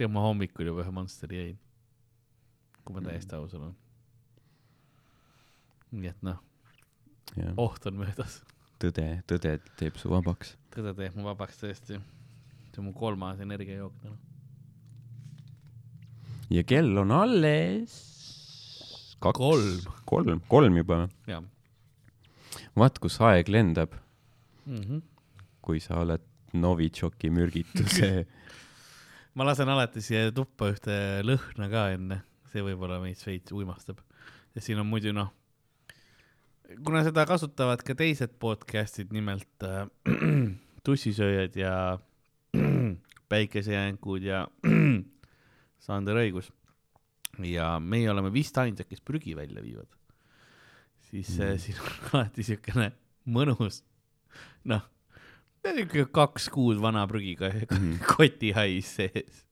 [0.00, 1.58] ja ma hommikul juba ühe Monsteri jõin.
[2.84, 3.74] kui ma täiesti aus olen.
[5.96, 6.40] nii et noh,
[7.40, 8.42] jah oht on möödas.
[8.82, 12.02] tõde tõde teeb su vabaks tõde teeb mu vabaks tõesti.
[12.80, 14.16] See on mu kolmas energiajook täna.
[16.50, 17.92] ja kell on alles
[19.20, 19.80] kaks Kolm.
[20.04, 21.44] kolm kolm juba jah
[22.76, 23.92] vaat kus aeg lendab
[24.66, 24.80] mm.
[24.80, 25.02] -hmm.
[25.62, 28.26] kui sa oled Novitšoki mürgituse
[29.34, 33.98] ma lasen alati siia tuppa ühte lõhna ka enne, see võib-olla meid veits uimastab.
[34.54, 35.30] ja siin on muidu noh,
[36.84, 39.86] kuna seda kasutavad ka teised podcast'id, nimelt äh,
[40.86, 41.98] tussisööjad ja
[43.32, 44.44] päikesejänkud ja
[45.84, 46.50] Sander Õigus.
[47.46, 49.88] ja meie oleme vist ainsad, kes prügi välja viivad.
[51.10, 51.44] siis mm.
[51.44, 51.58] Mm.
[51.58, 52.90] siin on alati siukene
[53.30, 53.82] mõnus,
[54.64, 54.82] noh,
[55.64, 57.94] niisugune kaks kuud vana prügiga Mhm.
[58.16, 59.44] kotihais sees.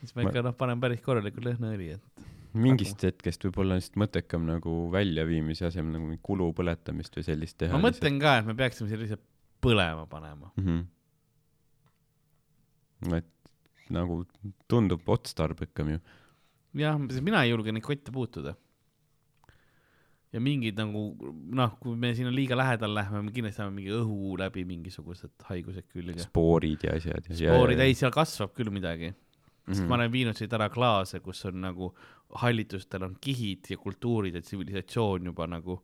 [0.00, 4.46] siis ma ikka noh, panen päris korralikult lõhnaõli, et mingist hetkest võib-olla on lihtsalt mõttekam
[4.48, 8.90] nagu väljaviimise asemel nagu kulu põletamist või sellist teha ma mõtlen ka, et me peaksime
[8.98, 9.22] lihtsalt
[9.62, 10.50] põlema panema.
[10.56, 10.64] mm.
[13.02, 13.14] -hmm.
[13.16, 13.26] et
[13.90, 14.24] nagu
[14.70, 16.00] tundub otstarbekam ju
[16.80, 18.54] jah, mina ei julge neid kotte puutuda.
[20.32, 21.00] ja mingid nagu
[21.58, 25.88] noh, kui me sinna liiga lähedal lähme, me kindlasti saame mingi õhu läbi mingisugused haigused
[25.90, 26.20] külge.
[26.22, 29.12] spoorid ja asjad ja spoorid, ei, seal kasvab küll midagi.
[29.66, 29.88] sest Mhm.
[29.88, 31.94] ma olen viinud siit ära klaase, kus on nagu
[32.42, 35.80] hallitustel on kihid ja kultuurid ja tsivilisatsioon juba nagu,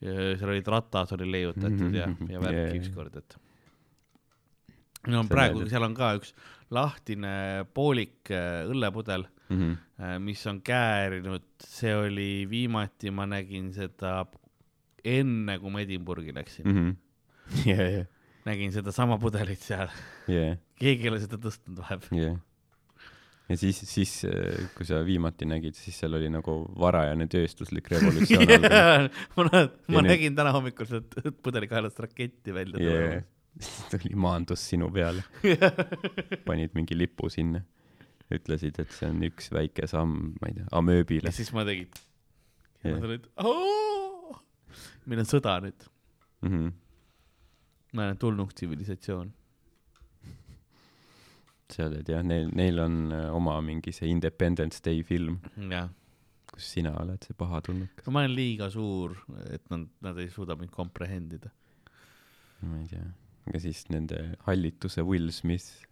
[0.00, 2.78] seal olid ratas oli leiutatud ja, ja värki Jaa.
[2.78, 3.38] ükskord, et.
[5.10, 6.34] no praegu seal on ka üks
[6.74, 9.58] lahtine poolik äh, õllepudel, mm.
[9.58, 10.18] -hmm.
[10.24, 14.26] mis on käärinud, see oli viimati ma nägin seda
[15.04, 16.96] enne, kui ma Edinburghi läksin mm., Mm
[17.54, 17.68] -hmm.
[17.70, 18.04] ja, ja,
[18.44, 19.88] nägin sedasama pudelit seal,
[20.28, 22.22] ja, keegi ei ole seda tõstnud vahepeal.
[22.22, 22.36] ja.
[23.48, 28.44] Ja siis, siis äh, kui sa viimati nägid, siis seal oli nagu varajane tööstuslik revolutsioon
[28.58, 29.24] algamas.
[29.36, 33.24] ma, ma Ja nüüd- nägin täna hommikul sealt pudelikaelast raketti välja yeah.
[33.90, 35.24] tuli, maandus sinu peale,
[36.46, 37.64] panid mingi lipu sinna.
[38.28, 41.34] ütlesid, et see on üks väike samm, ma ei tea, amööbile ja.
[41.34, 41.88] siis ma tegin
[42.84, 42.92] yeah..
[42.92, 43.24] jah ma tulin,
[45.08, 45.86] meil on sõda nüüd,
[46.44, 46.72] mm -hmm.
[47.96, 49.32] ma olen tulnud tsivilisatsioon.
[51.72, 55.38] Sa oled jah, neil, neil on äh, oma mingi see Independence Day film,
[56.48, 58.08] kus sina oled see paha tulnukas.
[58.12, 59.16] ma olen liiga suur,
[59.52, 61.52] et nad, nad ei suuda mind komprehendida.
[62.64, 63.04] ma ei tea,
[63.50, 65.84] aga siis nende hallituse Will Smith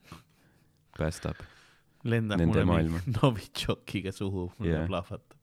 [0.96, 1.44] päästab.
[2.04, 3.02] lendab Nende mulle maailma.
[3.20, 4.88] Novitšokiga suhu, mulle yeah.
[4.88, 5.36] plahvatab.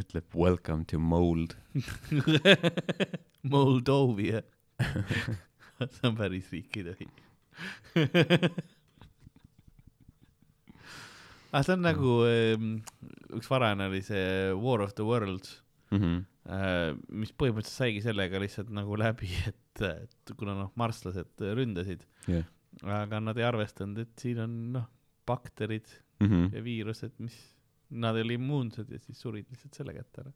[0.00, 1.56] ütleb welcome to mold.
[3.54, 4.42] Moldovia.
[5.94, 7.08] see on päris riik, ei tohi.
[11.52, 12.12] Aga see on nagu,
[13.38, 15.56] üks varane oli see War of the Worlds,
[15.90, 16.20] Mhm.
[17.18, 22.46] mis põhimõtteliselt saigi sellega lihtsalt nagu läbi, et, et kuna noh, marslased ründasid, jah.
[22.86, 24.86] aga nad ei arvestanud, et siin on noh,
[25.26, 25.90] bakterid
[26.20, 26.50] Mhm.
[26.54, 27.34] ja viirused, mis,
[27.90, 30.32] nad ei ole immuunsed ja siis surid lihtsalt selle kätte ära.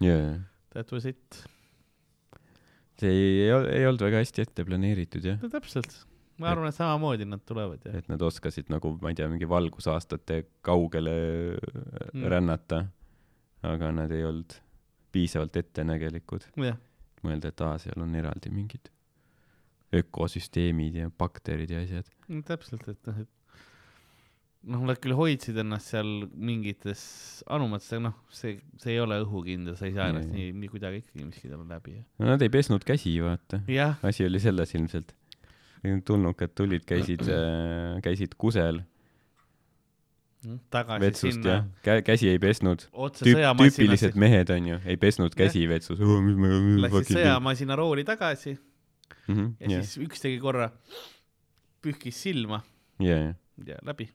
[0.00, 0.34] jaa.
[0.72, 1.42] That was it.
[3.00, 5.92] see ei, ei olnud väga hästi ette planeeritud jah, no täpselt,
[6.38, 9.48] ma arvan, et samamoodi nad tulevad ja et nad oskasid nagu, ma ei tea, mingi
[9.48, 11.14] valgusaastate kaugele
[11.56, 12.20] Mm.
[12.20, 12.26] mm.
[12.32, 12.82] rännata,
[13.62, 14.54] aga nad ei olnud
[15.12, 16.76] piisavalt ettenägelikud, jah,
[17.24, 18.90] mõelda, et aa, seal on eraldi mingid
[19.96, 22.08] ökosüsteemid ja bakterid ja asjad.
[22.28, 23.30] no täpselt, et noh, et
[24.66, 27.04] noh, nad küll hoidsid ennast seal mingites
[27.54, 30.50] anumates, aga noh, see, see ei ole õhukindel, sa ei saa ennast Nii.
[30.58, 31.94] nii, kuidagi ikkagi miskit olla läbi.
[32.18, 33.62] no nad ei pesnud käsi, vaata.
[33.70, 35.14] jah, asi oli selles ilmselt.
[36.04, 37.24] Tulnukad tulid, käisid,
[38.04, 38.82] käisid kusel.
[40.70, 42.84] Tagasi vetsust ja sinna kä-, käsi ei pesnud.
[43.18, 45.98] Tüüp-, tüüpilised, mehed onju, ei pesnud käsi vetsus.
[45.98, 48.54] läksid sõjamasina rooli tagasi.
[49.26, 50.70] Mhm, ja siis üks tegi korra,
[51.82, 52.60] pühkis silma.
[53.02, 53.34] Ja, ja.
[53.66, 54.10] Ja läbi.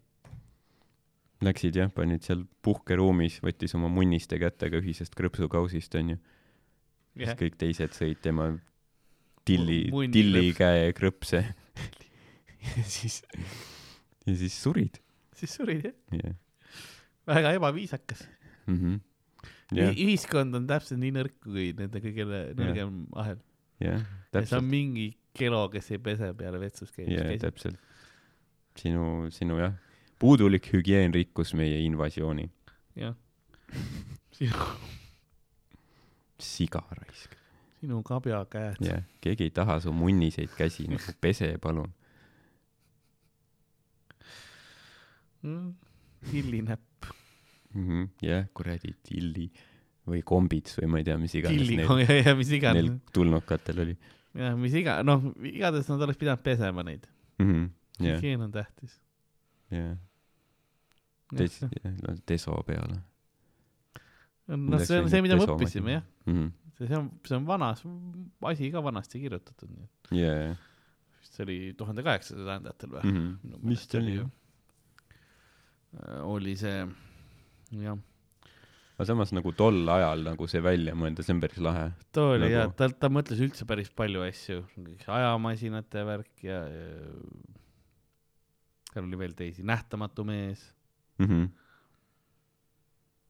[1.41, 6.19] läksid jah, panid seal puhkeruumis, võttis oma munniste kätega ühisest krõpsukausist onju.
[7.15, 8.51] siis jah, kõik teised sõid tema
[9.51, 10.57] tilli Mu-, munni tilli krõps.
[10.59, 11.43] käe krõpse.
[12.77, 13.21] ja siis,
[14.27, 14.99] ja siis surid.
[15.37, 16.35] siis surid jah, jah,
[17.29, 18.25] väga ebaviisakas.
[18.67, 18.99] mhm,
[19.77, 23.39] jah, ühiskond on täpselt nii nõrk kui nende kõige nõrgem ahel.
[23.83, 27.41] jah, ja see on mingi kelo, kes ei pese peale vetsus käimist.
[27.43, 27.79] täpselt.
[28.79, 29.75] sinu, sinu jah,
[30.21, 32.49] puudulik hügieen rikkus meie invasiooni.
[32.99, 33.15] jah.
[34.37, 34.71] sinu,
[36.41, 37.40] siga raisk.
[37.81, 38.79] Sinu kabjakäed.
[38.85, 41.91] jah, keegi ei taha su munniseid käsi nagu pese, palun.
[46.29, 47.09] tillinäpp.
[47.73, 49.49] Mhm, jah, kuradi tilli
[50.11, 52.97] või kombits või ma ei tea, mis iganes tilli neil, ja, ja mis iganes neil.
[53.15, 53.95] tulnukatel oli
[54.37, 57.07] jah, mis iga, noh, igatahes nad oleks pidanud pesema neid.
[57.39, 57.45] mm.
[57.47, 57.69] -hmm.
[58.05, 58.99] jah, hügieen on tähtis.
[59.71, 59.97] jah,
[61.37, 61.61] des-,
[62.27, 63.01] deso peale
[64.47, 66.03] noh, see on see, mida me õppisime jah.
[66.25, 66.33] mm.
[66.33, 66.51] -hmm.
[66.87, 67.83] see, on, see on vanas,
[68.51, 70.53] asi ka vanasti kirjutatud, nii et yeah.
[71.21, 73.17] vist see oli tuhande kaheksasaja sajandatel või mm.
[73.17, 73.67] -hmm.
[73.69, 74.29] vist oli jah.
[76.27, 76.79] oli see,
[77.81, 77.99] jah,
[79.01, 81.87] aga samas nagu tol ajal nagu see välja mõelda, see on päris lahe.
[82.13, 84.61] too oli Nagu- jah, ta, ta mõtles üldse päris palju asju,
[85.07, 86.85] ajamasinate värk ja, ja
[88.91, 90.63] seal oli veel teisi, Nähtamatu mees.
[91.21, 91.49] Mhm.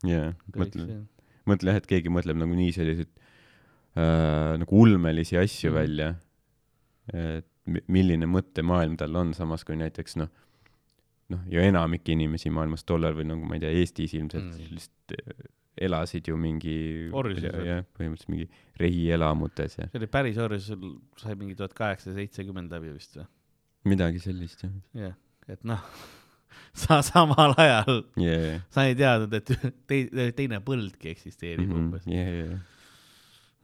[0.09, 1.01] jaa, mõtle,
[1.49, 3.11] mõtle jah, et keegi mõtleb nagu nii selliseid
[3.97, 5.75] äh, nagu ulmelisi asju Mhm.
[5.77, 6.15] välja.
[7.13, 10.29] et mi- milline mõttemaailm tal on, samas kui näiteks noh,
[11.29, 14.69] noh ja enamik inimesi maailmas tollal või nagu ma ei tea, Eestis ilmselt Mm.
[14.75, 15.49] lihtsalt eh,
[15.87, 17.09] elasid ju mingi
[17.65, 18.49] jah, põhimõtteliselt mingi
[18.79, 23.25] rehielamutes ja see oli päris orjus, sul sai mingi tuhat kaheksasada seitsekümmend läbi vist või?
[23.85, 25.15] midagi sellist jah jah,
[25.49, 25.81] et noh,
[26.85, 28.61] sa samal ajal, yeah..
[28.69, 29.51] sa ei teadnud, et
[29.87, 31.79] tei-, teine põldki eksisteerib mm -hmm.
[31.79, 32.07] umbes.
[32.07, 32.59] yeah, yeah.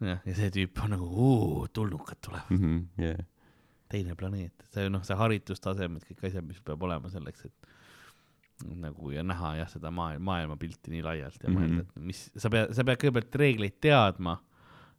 [0.01, 3.03] jah, ja see tüüp on nagu, tulnukad tulevad, Mm -hmm.
[3.03, 3.25] yeah.
[3.89, 7.53] teine planeet, see noh, see haritustasemed, kõik asjad, mis peab olema selleks, et
[8.75, 11.63] nagu ja näha jah, seda maailma, maailmapilti nii laialt ja mm Mhm.
[11.63, 11.69] -hmm.
[11.77, 14.37] mõelda, et mis, sa pead, sa pead kõigepealt reegleid teadma,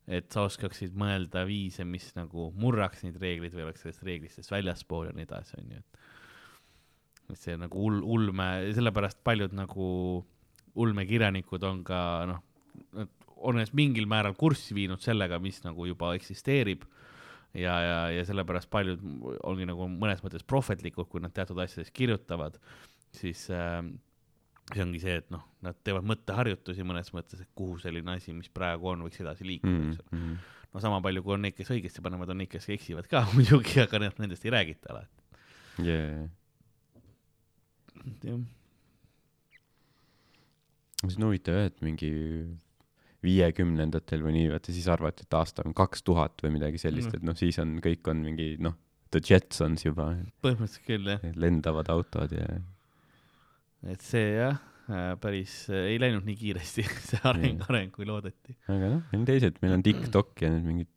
[0.08, 5.06] et sa oskaksid mõelda viise, mis nagu murraks neid reegleid või oleks sellest reeglistest väljaspool
[5.06, 5.98] ja nii edasi, onju, et
[7.30, 10.24] et see nagu ul-, ulme, sellepärast paljud nagu
[10.74, 12.42] ulmekirjanikud on ka noh,
[13.38, 16.84] on ennast mingil määral kurssi viinud sellega, mis nagu juba eksisteerib
[17.54, 19.02] ja, ja, ja sellepärast paljud
[19.46, 22.58] ongi nagu mõnes mõttes prohvetlikud, kui nad teatud asjadest kirjutavad,
[23.16, 23.80] siis äh,
[24.74, 28.50] see ongi see, et noh, nad teevad mõtteharjutusi mõnes mõttes, et kuhu selline asi, mis
[28.52, 30.18] praegu on, võiks edasi liikuda mm, eks ole.
[30.18, 30.36] -hmm.
[30.74, 33.80] no sama palju, kui on neid, kes õigesti panevad, on neid, kes eksivad ka muidugi,
[33.84, 35.26] aga noh, nendest ei räägita alati.
[35.80, 36.28] yeah.
[38.24, 38.40] jah,
[41.06, 42.12] see on huvitav jah, et mingi
[43.24, 47.16] viiekümnendatel või nii, vaata siis arvati, et aasta on kaks tuhat või midagi sellist, Mhm.
[47.16, 48.76] et noh, siis on, kõik on mingi noh,
[49.10, 50.10] The Jetsons juba,
[50.44, 52.46] põhimõtteliselt küll jah, lendavad autod ja
[53.88, 54.58] et see jah,
[55.20, 58.54] päris äh, ei läinud nii kiiresti see areng, areng kui loodeti.
[58.68, 60.88] aga noh, meil on teised, meil on TikTok ja need mingid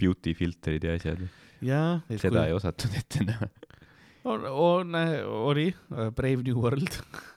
[0.00, 1.22] beauty filtrid ja asjad,
[2.18, 3.46] seda ei osatud ette näha.
[4.24, 4.94] on, on,
[5.52, 6.98] oli äh, Brave New World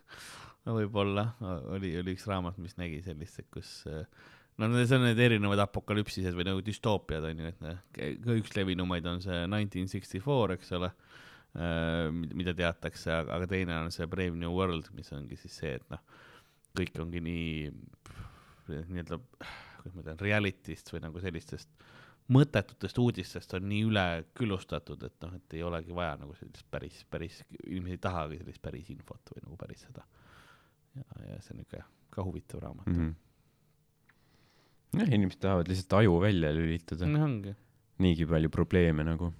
[0.75, 1.29] võib-olla
[1.75, 4.03] oli, oli üks raamat, mis nägi sellist, kus äh,
[4.57, 7.81] no need on need erinevad apokalüpsised või nagu düstoopiad on ju, et noh,
[8.37, 10.91] üks levinumaid on see nineteen sixty four, eks ole,
[12.37, 16.01] mida teatakse, aga teine on see Brave New World, mis ongi siis see, et noh,
[16.77, 17.71] kõik ongi nii
[18.67, 19.21] nii-öelda,
[19.77, 21.87] kuidas ma ütlen, reality'st või nagu sellistest
[22.33, 27.05] mõttetutest uudistest on nii üle küllustatud, et noh, et ei olegi vaja nagu sellist päris,
[27.09, 30.03] päris, inimesed ei tahagi sellist päris infot või nagu päris seda.
[30.97, 31.81] ja, ja see on niuke
[32.13, 33.09] ka huvitav raamat mm.
[34.93, 35.01] Mhm.
[35.01, 37.27] jah, inimesed tahavad lihtsalt aju välja lülitada -hmm..
[37.27, 37.53] ongi,
[38.03, 39.31] niigi palju probleeme nagu.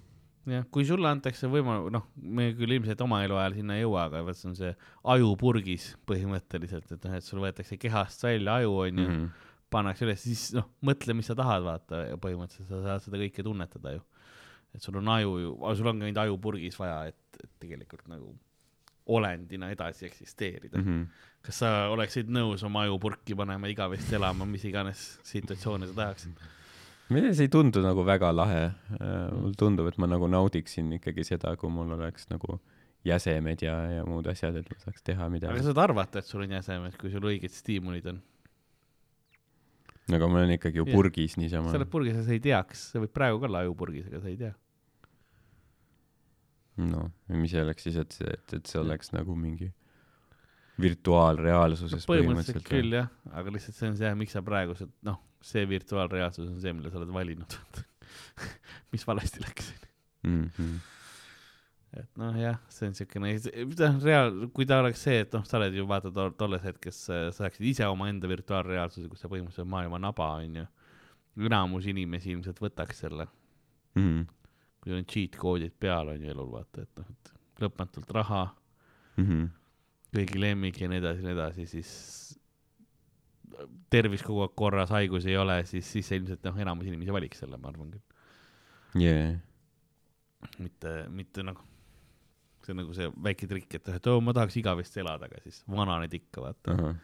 [0.48, 4.22] jah, kui sulle antakse võimalus, noh, me küll ilmselt oma eluajal sinna ei jõua, aga
[4.24, 4.72] vot see on see
[5.14, 9.16] ajupurgis põhimõtteliselt, et noh, et sul võetakse kehast välja aju, onju mm.
[9.16, 9.48] -hmm.
[9.74, 13.44] pannakse üles, siis noh, mõtle, mis sa tahad, vaata, ja põhimõtteliselt sa saad seda kõike
[13.44, 14.04] tunnetada ju.
[14.74, 18.32] et sul on aju ju, sul ongi ainult ajupurgis vaja, et, et tegelikult nagu
[19.08, 20.84] olendina edasi eksisteerida mm.
[20.84, 21.26] -hmm.
[21.46, 26.48] kas sa oleksid nõus oma aju purki panema igavesti elama, mis iganes situatsioone sa tahaksid?
[27.08, 28.64] meile see ei tundu nagu väga lahe.
[29.32, 32.58] mulle tundub, et ma nagu naudiksin ikkagi seda, kui mul oleks nagu
[33.06, 35.62] jäsemed ja, ja muud asjad, et ma saaks teha aga midagi.
[35.62, 38.20] sa saad arvata, et sul on jäsemed, kui sul õiged stiimulid on.
[40.18, 41.78] aga ma olen ikkagi ju purgis niisama sa.
[41.80, 44.40] oled purgis ja sa ei teaks, sa võid praegu ka olla ajupurgis, aga sa ei
[44.40, 44.54] tea.
[46.78, 49.70] noh, mis see oleks siis, et see, et, et see oleks nagu mingi
[50.78, 54.76] virtuaalreaalsuses põhimõtteliselt põhimõtteliselt küll jah, aga lihtsalt see on see, miks sa praegu,
[55.06, 57.58] noh, see virtuaalreaalsus on see, mille sa oled valinud.
[58.92, 59.72] mis valesti läks.
[60.22, 60.44] mm.
[60.56, 60.78] -hmm.
[61.98, 63.34] et noh, jah, see on siukene,
[63.74, 67.02] noh, reaal-, kui ta oleks see, et noh, sa oled ju vaata to, tolles hetkes,
[67.08, 70.66] sa saaksid ise omaenda virtuaalreaalsuse, kus sa põhimõtteliselt oled maailma naba, onju.
[71.38, 73.28] enamus inimesi ilmselt võtaks selle,
[73.98, 74.26] Mm -hmm.
[74.82, 77.32] Kui on cheat koodid peal on ju elul, vaata, et noh, et
[77.64, 78.46] lõpmatult raha,
[79.18, 79.46] Mm -hmm.
[80.14, 81.88] kõigi lemmik ja nii edasi ja nii edasi, siis
[83.90, 87.58] tervis kogu aeg korras, haigusi ei ole, siis, siis ilmselt noh, enamus inimesi valiks selle,
[87.58, 88.04] ma arvan küll.
[88.94, 89.40] Yeah.
[90.58, 91.64] mitte, mitte nagu,
[92.64, 95.64] see on nagu see väike trikk, et, et oo, ma tahaks igavesti elada, aga siis
[95.68, 96.76] vananed ikka, vaata.
[96.76, 96.94] ahah.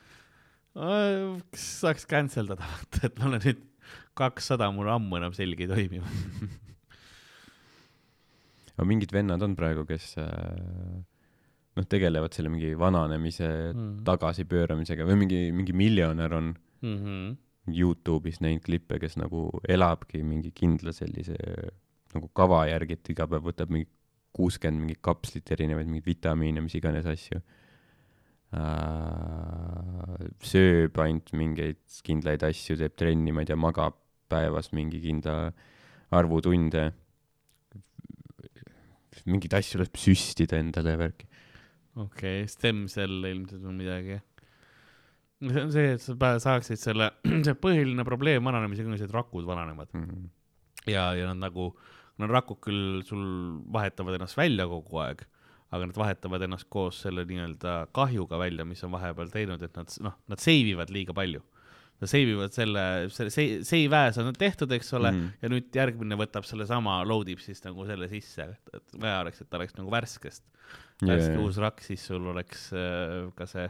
[1.51, 3.67] kas saaks cancel dada, vaata, et ma olen nüüd
[4.15, 6.01] kakssada, mul ammu enam selg ei toimi.
[8.75, 10.99] aga mingid vennad on praegu, kes äh,
[11.77, 14.05] noh, tegelevad selle mingi vananemise Mm.
[14.07, 17.37] tagasipööramisega või mingi, mingi miljonär on Mhm.
[17.65, 21.37] Youtube'is näinud klippe, kes nagu elabki mingi kindla sellise
[22.15, 23.89] nagu kava järgi, et iga päev võtab mingi
[24.37, 27.41] kuuskümmend mingit kapslit erinevaid mingeid vitamiine, mis iganes asju
[28.55, 30.29] äh,.
[30.45, 33.97] sööb ainult mingeid kindlaid asju, teeb trenni, ma ei tea, magab
[34.31, 35.53] päevas mingi kindla
[36.15, 36.93] arvu tunde.
[39.29, 41.27] Mingeid asju laseb süstida endale ja värki.
[41.97, 44.21] okei okay,, stem cell ilmselt või midagi.
[45.45, 47.11] see on see, et sa saaksid selle,
[47.47, 50.27] see põhiline probleem vananemisega on see, et rakud vananevad Mhm.
[50.87, 51.71] ja, ja nad nagu,
[52.19, 53.25] no rakud küll sul
[53.73, 55.25] vahetavad ennast välja kogu aeg,
[55.75, 59.91] aga nad vahetavad ennast koos selle nii-öelda kahjuga välja, mis on vahepeal teinud, et nad
[60.07, 61.43] noh, nad save ivad liiga palju.
[62.03, 62.81] Nad save ivad selle,
[63.15, 63.31] selle
[63.65, 65.21] save, as on tehtud, eks ole mm.
[65.21, 65.43] -hmm.
[65.43, 69.51] ja nüüd järgmine võtab sellesama, load ib siis nagu selle sisse, et, vaja oleks, et
[69.51, 70.43] ta oleks nagu värskest
[71.03, 71.43] värske Jaa.
[71.43, 73.67] uus rakk, siis sul oleks äh, ka see,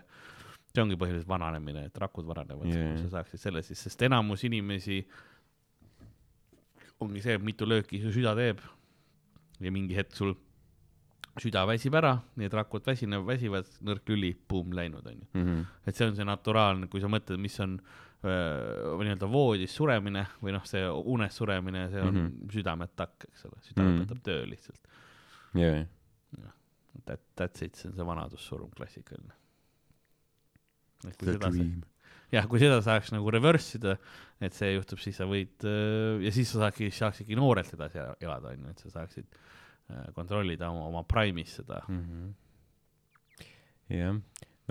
[0.73, 5.03] see ongi põhiliselt vananemine, et rakud vananevad yeah., sa saaksid selle siis, sest enamus inimesi
[7.05, 8.63] ongi see, mitu lööki su süda teeb
[9.63, 10.35] ja mingi hetk sul
[11.41, 15.27] süda väsib ära, need rakud väsinevad, väsivad, nõrk lüli, buum, läinud onju.
[15.35, 15.63] Mhm.
[15.87, 17.81] et see on see naturaalne, kui sa mõtled, mis on
[18.25, 22.27] öö, nii-öelda voodis suremine või noh, see unes suremine, see on mm.
[22.29, 22.53] -hmm.
[22.57, 23.91] südametakk, eks ole, süda Mhm.
[24.01, 24.81] lõpetab töö lihtsalt.
[26.41, 26.51] jaa,
[27.05, 29.35] That, that's it, see on see vanadussurm klassikaline.
[32.33, 33.97] jah, kui seda saaks nagu reverse ida,
[34.41, 35.67] et see juhtub, siis sa võid
[36.25, 39.27] ja siis sa saakski, saaksidki noorelt edasi elada, onju, et sa saaksid
[40.17, 41.83] kontrollida oma, oma prime'is seda.
[41.89, 42.33] Mhm.
[43.93, 44.17] jah,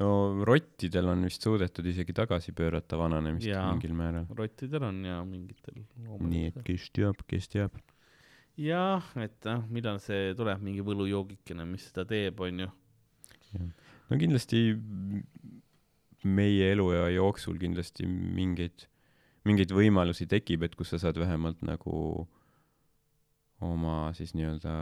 [0.01, 0.09] no
[0.47, 3.65] rottidel on vist suudetud isegi tagasi pöörata vananemist Jaa.
[3.71, 4.25] mingil määral.
[4.37, 5.83] rottidel on ja mingitel
[6.19, 7.77] nii et kes teab, kes teab.
[8.57, 12.69] jah, et noh, millal see tuleb, mingi võlujoogikene, mis seda teeb, onju.
[14.09, 14.65] no kindlasti
[16.23, 18.87] meie eluea jooksul kindlasti mingeid,
[19.45, 22.27] mingeid võimalusi tekib, et kus sa saad vähemalt nagu
[23.63, 24.73] oma siis nii-öelda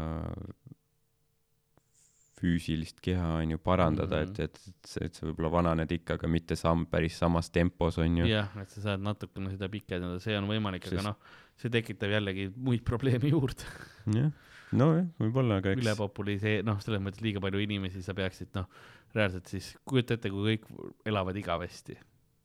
[2.42, 4.34] füüsilist keha on ju parandada mm.
[4.34, 4.44] -hmm.
[4.44, 8.22] et, et see, et sa võib-olla vananed ikka, aga mitte samm, päris samas tempos on
[8.22, 8.30] ju.
[8.30, 12.16] jah, et sa saad natukene seda pikendada, see on võimalik, aga Sest- noh, see tekitab
[12.16, 13.68] jällegi muid probleeme juurde.
[14.20, 14.32] jah,
[14.72, 18.70] nojah, võib-olla, aga eks ülepopulisee-, noh, selles mõttes liiga palju inimesi, sa peaksid noh,
[19.16, 20.70] reaalselt siis kujuta ette, kui kõik
[21.06, 22.00] elavad igavesti.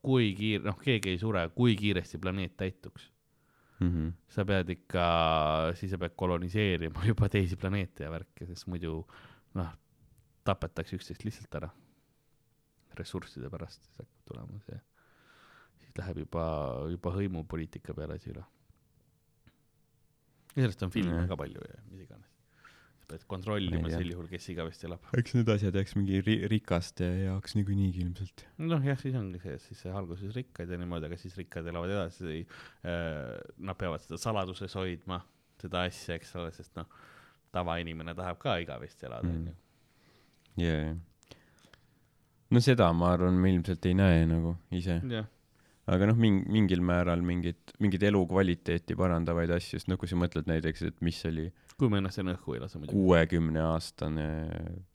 [0.07, 3.11] kui kiir-, noh, keegi ei sure, kui kiiresti planeet täituks.
[3.81, 3.89] mm.
[3.89, 4.13] -hmm.
[4.29, 5.07] sa pead ikka,
[5.75, 9.05] siis sa pead koloniseerima juba teisi planeete ja värke, sest muidu
[9.55, 9.73] noh,
[10.47, 11.71] tapetakse üksteist lihtsalt ära.
[12.97, 14.79] ressursside pärast siis hakkab tulema see,
[15.83, 16.45] siis läheb juba,
[16.95, 18.45] juba hõimupoliitika peale asi üle.
[20.57, 21.29] ja sellest on filme Jah.
[21.29, 22.31] ka palju ja mis iganes.
[22.97, 25.05] sa pead kontrollima sel juhul, kes igavesti elab.
[25.21, 28.47] eks need asjad jääks mingi ri-, rikaste jaoks niikuinii ilmselt.
[28.65, 31.93] noh, jah, siis ongi see, siis see alguses rikkad ja niimoodi, aga siis rikkad elavad
[31.99, 32.41] edasi.
[33.59, 35.21] Nad peavad seda saladuses hoidma,
[35.61, 36.89] seda asja, eks ole, sest noh,
[37.53, 39.37] tavainimene tahab ka igavesti elada, Mm.
[39.45, 39.55] onju.
[40.61, 40.95] jaa.
[42.51, 45.29] no seda ma arvan, me ilmselt ei näe nagu ise, jah,
[45.87, 50.49] aga noh, ming-, mingil määral mingit, mingeid elukvaliteeti parandavaid asju, sest noh, kui sa mõtled
[50.51, 52.97] näiteks, et mis oli kui me ennast enne õhku ei lase muidugi.
[52.97, 54.29] kuuekümne aastane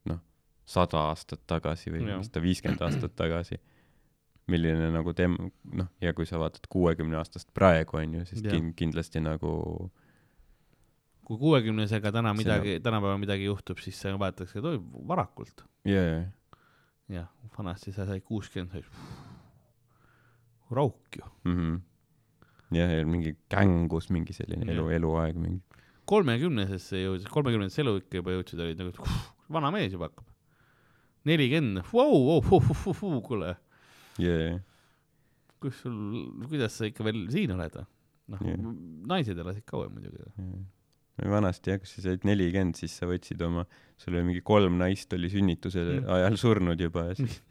[0.10, 0.22] noh,
[0.66, 2.24] sada aastat tagasi või Jah.
[2.26, 3.60] sada viiskümmend aastat tagasi,
[4.52, 5.38] milline nagu tem-,
[5.78, 8.56] noh, ja kui sa vaatad kuuekümne aastast praegu on ju, siis Jah.
[8.56, 9.54] kin-, kindlasti nagu
[11.32, 14.60] kui kuuekümnesega täna midagi, tänapäeval midagi juhtub, siis see võetakse,
[15.08, 15.64] varakult.
[15.88, 16.26] jaa,
[17.12, 21.30] jah, vanasti sa said kuuskümmend, sa olid rauk ju.
[21.48, 21.80] mhmh.
[22.76, 24.76] jah, ja mingi kängus mingi selline Jah.
[24.76, 25.62] elu, eluaeg mingi,
[26.12, 29.00] kolmekümnesesse jõudis, kolmekümnendasse eluikka juba jõudsid, olid nagu, et
[29.56, 30.28] vana mees juba hakkab.
[31.32, 31.86] nelikümmend,
[33.30, 33.56] kuule,
[35.62, 35.96] kus sul,
[36.50, 37.80] kuidas sa ikka veel siin oled?
[38.32, 38.70] noh Jah.
[39.16, 40.28] naised elasid kauem muidugi.
[41.20, 43.66] Vanasti jah, kui sa said nelikümmend, siis sa võtsid oma,
[44.00, 46.10] sul oli mingi kolm naist oli sünnituse Mm.
[46.10, 47.42] ajal surnud juba ja siis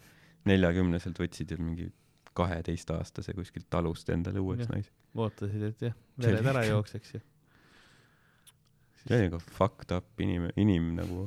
[0.48, 1.90] neljakümneselt võtsid ju mingi
[2.34, 4.72] kaheteistaastase kuskilt talust endale uueks Jah.
[4.74, 4.90] naise.
[5.14, 7.20] ootasid, et jah, vered ära jookseks ja.
[9.02, 11.26] see on nagu fucked up inim-, inim nagu,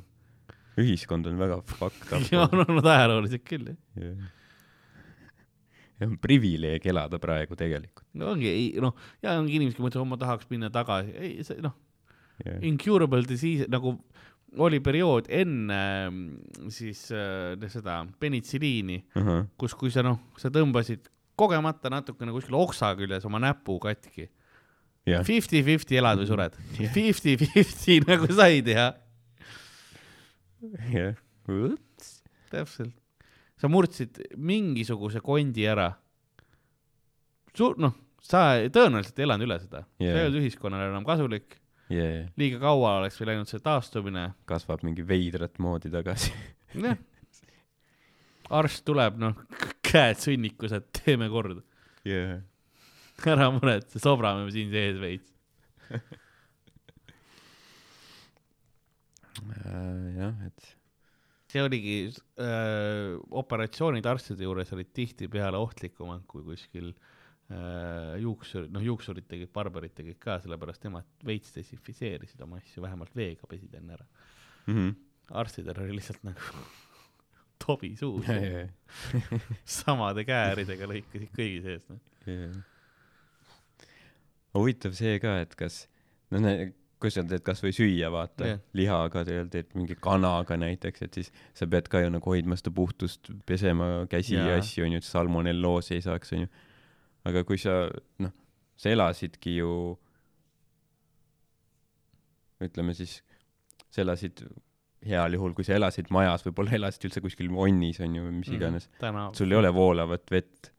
[0.79, 2.27] ühiskond on väga fucked up.
[2.31, 4.23] ja on olnud ajalooliselt küll jah.
[5.99, 8.07] ja on privileeg elada praegu tegelikult.
[8.17, 11.61] no ongi, ei noh, ja ongi inimesed, kes mõtlevad, ma tahaks minna tagasi, ei see
[11.63, 11.75] noh,
[12.41, 13.95] jah, incurable disease nagu
[14.63, 15.79] oli periood enne
[16.09, 18.99] mm, siis äh, seda penitsiliini,
[19.57, 24.29] kus, kui sa noh, sa tõmbasid kogemata natukene kuskil oksa küljes oma näpu katki.
[25.03, 26.53] Fifty-fifty elad või sured.
[26.77, 28.91] Fifty-fifty nagu sai teha,
[30.93, 31.17] jah.
[32.53, 32.93] täpselt.
[33.59, 35.91] sa murdsid mingisuguse kondi ära.
[37.55, 37.93] suur, noh,
[38.23, 41.57] sa tõenäoliselt ei elanud üle seda yeah., sa ei olnud ühiskonnale enam kasulik,
[41.91, 46.31] jaa, liiga kaua oleks veel läinud see taastumine kasvab mingi veidrat moodi tagasi.
[46.85, 46.97] jah.
[48.53, 49.39] arst tuleb, noh,
[49.85, 51.63] käed sõnnikus, et teeme korda.
[52.07, 52.39] jah,
[53.33, 55.33] ära muretse, sobrame siin sees veits.
[59.63, 60.71] jah, et
[61.53, 61.97] see oligi
[62.41, 67.12] äh,, operatsioonid arstide juures olid tihtipeale ohtlikumad kui kuskil äh,
[68.23, 73.49] juuksur, noh, juuksurid tegid, barbarid tegid ka, sellepärast nemad veits desinfitseerisid oma asju, vähemalt veega
[73.49, 74.07] pesid enne ära.
[74.67, 74.93] mhmh.
[75.43, 76.63] arstidel oli lihtsalt nagu
[77.65, 78.67] tobi suus, ja, ja,
[79.79, 81.99] samade kääridega lõikasid kõigi sees, noh.
[82.27, 82.51] ja.
[84.57, 85.85] huvitav see ka, et kas,
[86.31, 86.73] no ne-,
[87.03, 91.67] kui sa teed kasvõi süüa, vaata yeah., lihaga teed, mingi kanaga näiteks, et siis sa
[91.69, 94.61] pead ka ju nagu hoidma seda puhtust, pesema käsi ja Jaa.
[94.61, 96.51] asju, onju, et salmonelloosi ei saaks, onju.
[97.25, 97.89] Aga kui sa,
[98.19, 98.31] noh,
[98.75, 99.71] sa elasidki ju,
[102.63, 103.17] ütleme siis,
[103.91, 104.43] sa elasid
[105.03, 108.55] heal juhul, kui sa elasid majas, võib-olla elasid üldse kuskil onnis, onju, või mis Mhm.
[108.59, 108.89] iganes.
[108.99, 110.69] täna sul ei ole voolavat vett.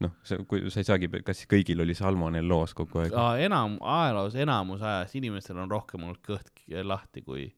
[0.00, 3.12] noh, sa, kui sa ei saagi, kas kõigil oli salmonelloos kogu aeg?
[3.42, 6.52] Enam, ajaloos enamus ajast inimestel on rohkem olnud kõht
[6.86, 7.52] lahti kui,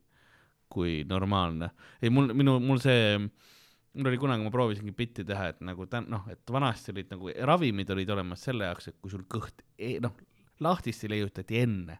[0.71, 1.69] kui normaalne.
[2.03, 3.19] ei, mul, minu, mul see,
[3.95, 7.33] mul oli kunagi, ma proovisingi bitti teha, et nagu tä-, noh, et vanasti olid nagu
[7.51, 9.65] ravimid olid olemas selle jaoks, et kui sul kõht,
[10.05, 10.13] noh,
[10.61, 11.99] lahtiste leiutati enne,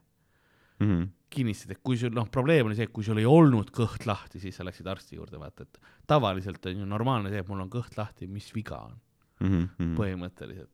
[0.81, 1.03] Mhm.
[1.29, 4.39] kinnistati, et kui sul, noh, probleem oli see, et kui sul ei olnud kõht lahti,
[4.41, 5.77] siis sa läksid arsti juurde, vaata, et
[6.07, 8.99] tavaliselt on ju normaalne see, et mul on kõht lahti, mis viga on
[9.41, 9.95] Mhm.
[9.97, 10.69] põhimõtteliselt.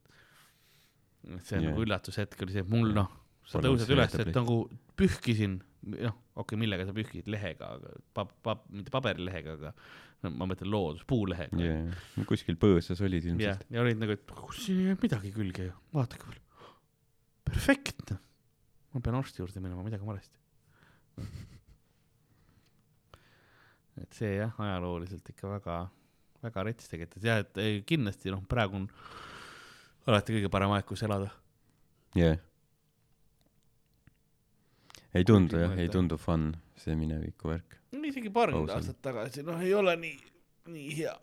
[1.27, 1.69] et see Jah.
[1.71, 3.09] nagu üllatushetk oli see, et mul noh,
[3.47, 4.57] sa tõused üles, et nagu
[4.99, 9.73] pühkisin, noh, okei okay,, millega sa pühkid, lehega, aga pab-, pab-, mitte paberilehega, aga
[10.25, 11.59] no, ma mõtlen loodus, puulehega.
[11.61, 14.23] jaa, kuskil põõsas olid ilmselt., ja olid nagu, et
[14.59, 16.41] siin ei jää midagi külge ju, vaadake veel.
[17.47, 18.19] perfektne.
[18.95, 20.37] ma pean arsti juurde minema, midagi on valesti.
[24.03, 25.79] et see jah, ajalooliselt ikka väga,
[26.43, 28.91] väga rets tegelikult, jah, et kindlasti noh, praegu on
[30.07, 31.31] alati kõige parem aeg, kus elada.
[32.17, 32.37] jah.
[35.15, 37.77] Ei tundu jah, ei tundu fun, see mineviku värk.
[38.07, 40.17] isegi paarkümmend aastat tagasi, noh, ei ole nii,
[40.73, 41.15] nii hea.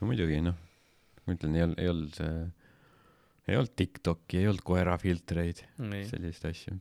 [0.00, 0.58] no muidugi noh,
[1.24, 2.34] ma ütlen, ei olnud, ei olnud see,
[3.46, 5.62] ei olnud Tiktoki, ei olnud koerafiltreid,
[6.10, 6.78] selliseid asju.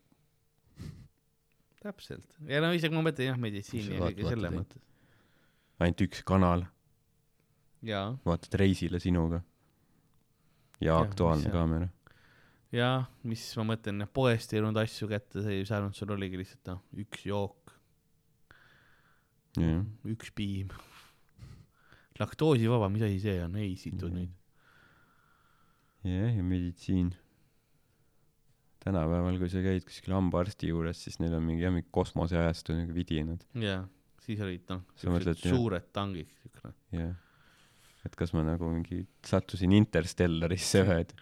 [1.85, 2.39] täpselt.
[2.49, 4.81] ja no isegi ma mõtlen jah, meditsiini ja kõige selle mõttes.
[5.79, 6.65] ainult üks kanal,
[8.25, 9.43] vaatad reisile sinuga.
[10.81, 11.89] ja Aktuaalne kaamera.
[12.75, 12.89] Ja
[13.27, 16.81] mis ma mõtlen, poest ei olnud asju kätte, sa ei saanud, sul oligi lihtsalt noh,
[17.05, 17.73] üks jook,
[19.59, 20.71] jah, üks piim.
[22.19, 24.17] laktoosivaba, mis asi see on, ei situd Mhm.
[24.19, 24.33] nüüd.
[26.05, 27.13] jah, ja meditsiin.
[28.85, 32.93] tänapäeval, kui sa käid kuskil hambaarsti juures, siis neil on mingi jah, mingi kosmoseajastu nagu
[32.93, 33.79] vidinad, jaa,
[34.21, 35.39] siis olid noh, jah?
[35.41, 36.73] suured tangid, siukene.
[36.93, 37.15] jah.
[38.05, 41.15] et kas ma nagu mingi sattusin Interstellarisse või, et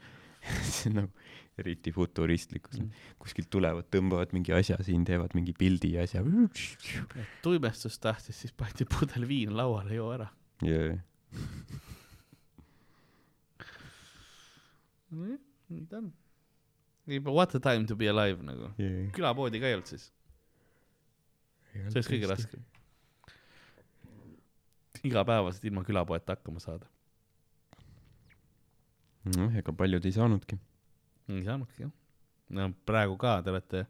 [0.75, 1.22] see on nagu
[1.61, 6.23] eriti futuristlikus mm., kuskilt tulevad, tõmbavad mingi asja siin, teevad mingi pildi ja asja.
[7.45, 10.29] tuimestus tahtis, siis pandi pudel viina lauale, joo ära.
[10.65, 10.97] jaa,
[15.13, 16.11] nii ta on.
[17.27, 18.71] What a time to be alive nagu.
[18.79, 19.07] jaa.
[19.15, 20.09] külapoodi ka ei olnud siis,
[21.73, 22.29] see oleks kõige.
[22.31, 22.65] raskem.
[25.03, 26.87] igapäevaselt ilma külapoeta hakkama saada.
[29.37, 30.57] noh, ega paljud ei saanudki.
[31.29, 31.93] Ei saanudki jah.
[32.57, 33.85] no praegu ka te olete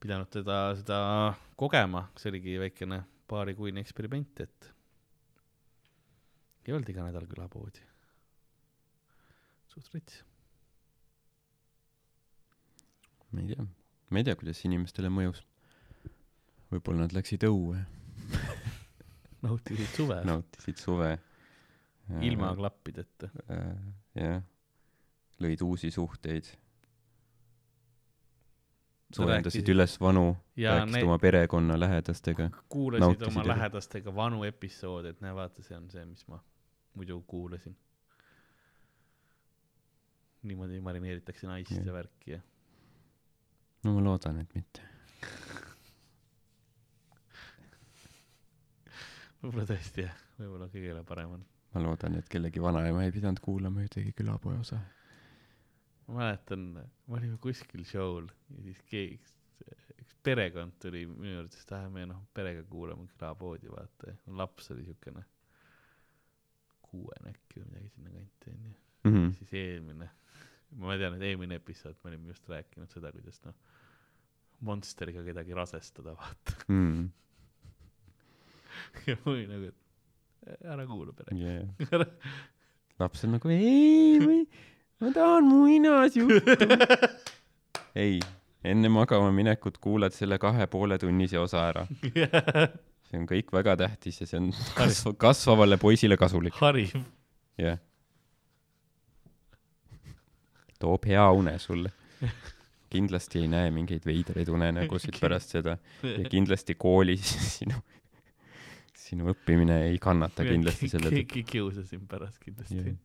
[0.00, 0.98] pidanud teda, seda
[1.58, 4.72] kogema, see oligi väikene paarikuine eksperiment, et
[6.68, 7.84] ei olnud iga nädal külapoodi.
[9.72, 10.22] suht rets.
[13.32, 13.66] ma ei tea,
[14.10, 15.42] ma ei tea, kuidas inimestele mõjus.
[16.72, 17.80] võib-olla nad läksid õue,
[19.46, 21.16] nautisid suve nautisid suve.
[22.20, 22.52] ilma.
[22.56, 23.32] klappideta.
[24.14, 24.44] jah,
[25.42, 26.44] lõid uusi suhteid.
[29.14, 32.50] Soojendasid rääkisid- üles vanu, rääkisid need oma perekonna lähedastega.
[32.68, 33.48] kuulasid nautisid oma elu.
[33.48, 36.42] lähedastega vanu episoode, et näe, vaata, see on see, mis ma
[36.94, 37.76] muidu kuulasin.
[40.42, 42.40] niimoodi marineeritakse naist ja värki ja
[43.84, 44.80] no ma loodan, et mitte.
[49.42, 51.42] võib-olla tõesti jah, võib-olla kõigile parem on.
[51.74, 54.78] ma loodan, et kellegi vanaema ei pidanud kuulama ühtegi külapoe osa.
[56.08, 59.18] Ma mäletan, me olime kuskil show'l ja siis keegi,
[60.00, 64.86] üks perekond tuli minu juurde, siis ta me noh, perega kuulame külapoodi, vaata laps oli
[64.88, 65.24] siukene
[66.88, 68.76] kuuene äkki või midagi sinnakanti onju.
[69.08, 69.28] Mhm.
[69.38, 70.08] siis eelmine,
[70.80, 73.58] ma tean, et eelmine episood me olime just rääkinud seda, kuidas noh,
[74.66, 76.54] Monsteriga kedagi rasestada, vaata.
[76.66, 77.04] Mm.
[79.06, 81.36] ja ma olin nagu, et ära kuula pere.
[81.38, 82.08] Yeah.
[82.98, 84.42] laps on nagu ei, ei,
[85.00, 86.68] ma tahan muinasjuttu.
[88.04, 88.18] ei,
[88.64, 91.86] enne magama minekut kuulad selle kahe poole tunnise osa ära.
[93.08, 96.56] see on kõik väga tähtis ja see on kasv-, kasvavale poisile kasulik.
[96.60, 96.96] hariv.
[97.58, 97.78] jah.
[100.78, 101.92] toob hea une sulle.
[102.92, 107.80] kindlasti ei näe mingeid veidraid unenägusid pärast seda ja kindlasti koolis sinu,
[108.96, 111.26] sinu õppimine ei kannata kindlasti selle tõttu.
[111.34, 112.96] keegi kiusas sind pärast kindlasti Jah.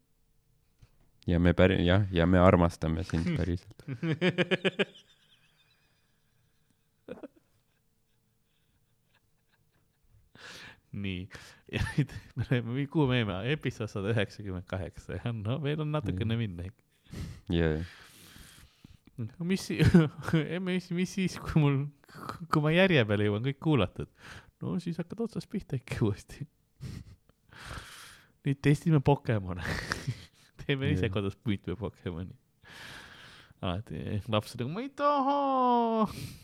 [1.27, 3.85] Ja me päri-, jah, ja me armastame sind päriselt.
[10.93, 11.25] nii,
[11.73, 15.89] ja nüüd me oleme, kuhu me jäime, episood sada üheksakümmend kaheksa ja no veel on
[15.95, 16.83] natukene minna ikka.
[17.49, 17.71] ja,
[19.39, 19.69] mis,
[20.67, 21.79] mis, mis siis, kui mul,
[22.53, 24.11] kui ma järje peale jõuan kõik kuulatud,
[24.61, 26.45] no siis hakkad otsast pihta ikka uuesti.
[28.43, 29.65] nüüd testime Pokemone
[30.65, 32.34] teeme ise kodus püüdme Pokemoni.
[33.64, 35.35] alati laps on nagu, ma ei taha,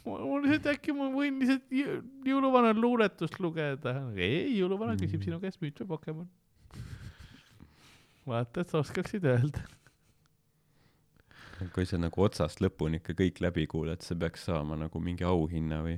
[0.06, 3.96] mul lihtsalt äkki ma võin lihtsalt jõ- jõuluvana luuletust lugeda.
[4.16, 5.26] ei, jõuluvana küsib Mhm.
[5.28, 6.30] sinu käest müütme Pokemon.
[8.28, 9.66] vaata, et sa oskaksid öelda.
[11.74, 15.82] kui sa nagu otsast lõpuni ikka kõik läbi kuulad, sa peaks saama nagu mingi auhinna
[15.84, 15.98] või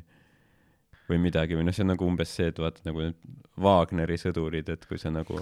[1.09, 3.15] või midagi või noh, see on nagu umbes see, et vaata nagu need
[3.61, 5.37] Wagneri sõdurid, et kui sa nagu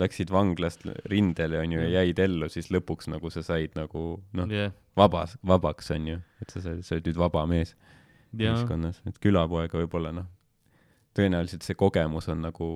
[0.00, 1.94] läksid vanglast rindele onju ja Mm.
[1.94, 6.60] jäid ellu, siis lõpuks nagu sa said nagu noh, jah, vabas, vabaks onju, et sa
[6.64, 7.74] said, sa oled nüüd vaba mees
[8.32, 10.26] jah, ühiskonnas, et külapoega võib-olla noh,
[11.14, 12.68] tõenäoliselt see kogemus on nagu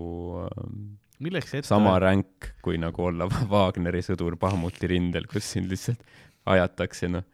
[1.24, 6.02] ette sama ränk kui nagu olla Wagneri sõdur Bahmuti rindel, kus sind lihtsalt
[6.46, 7.24] ajatakse noh,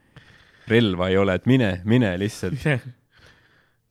[0.70, 2.62] relva ei ole, et mine, mine lihtsalt.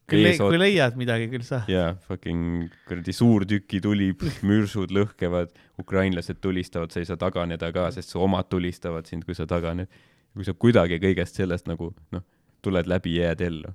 [0.10, 1.62] kui le-, kui leiad midagi, küll sa.
[1.72, 4.12] jaa, fucking kuradi suur tükituli,
[4.50, 9.38] mürsud lõhkevad, ukrainlased tulistavad, sa ei saa taganeda ka, sest su omad tulistavad sind, kui
[9.38, 9.92] sa taganed.
[10.32, 12.24] kui sa kuidagi kõigest sellest nagu noh,
[12.64, 13.74] tuled läbi, jääd ellu,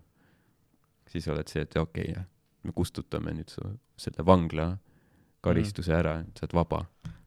[1.11, 2.25] siis oled see, et okei okay,,
[2.65, 3.63] me kustutame nüüd su
[4.01, 4.71] selle vangla
[5.45, 6.81] karistuse ära, sa oled vaba.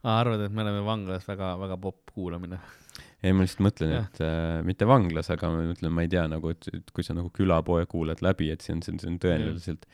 [0.04, 2.60] arvad, et me oleme vanglas väga, väga popp kuulamine?
[3.24, 6.54] ei, ma lihtsalt mõtlen, et äh, mitte vanglas, aga ma mõtlen, ma ei tea nagu,
[6.56, 9.20] et, et kui sa nagu külapoe kuulad läbi, et see on, see on, see on
[9.26, 9.90] tõenäoliselt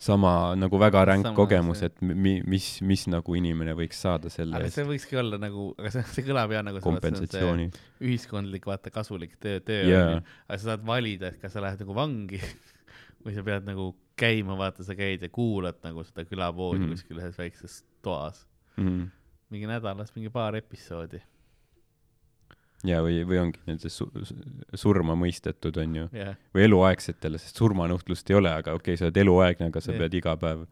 [0.00, 4.56] sama nagu väga ränk Sama, kogemus, et mi-, mis, mis nagu inimene võiks saada selle
[4.56, 7.66] aga see võikski olla nagu, aga see, see kõlab jah nagu kompensatsiooni.
[8.08, 10.06] ühiskondlik, vaata, kasulik töö, töö Jaa.
[10.06, 10.22] onju.
[10.46, 12.40] aga sa saad valida, et kas sa lähed nagu vangi
[13.26, 13.90] või sa pead nagu
[14.20, 16.86] käima, vaata, sa käid ja kuulad nagu seda külapoodi mm.
[16.86, 16.96] -hmm.
[16.96, 18.46] kuskil ühes väikses toas.
[18.80, 19.04] mm.
[19.52, 21.20] mingi nädalas mingi paar episoodi.
[22.86, 24.06] Ja või, või ongi nende su
[24.78, 29.20] surma mõistetud, onju, jah, või eluaegsetele, sest surmanuhtlust ei ole, aga okei okay,, sa oled
[29.24, 30.02] eluaegne, aga sa Jah.
[30.02, 30.64] pead iga päev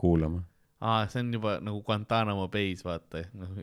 [0.00, 0.42] kuulama.
[0.80, 3.56] aa, see on juba nagu Guantanamo Bay's, vaata, noh,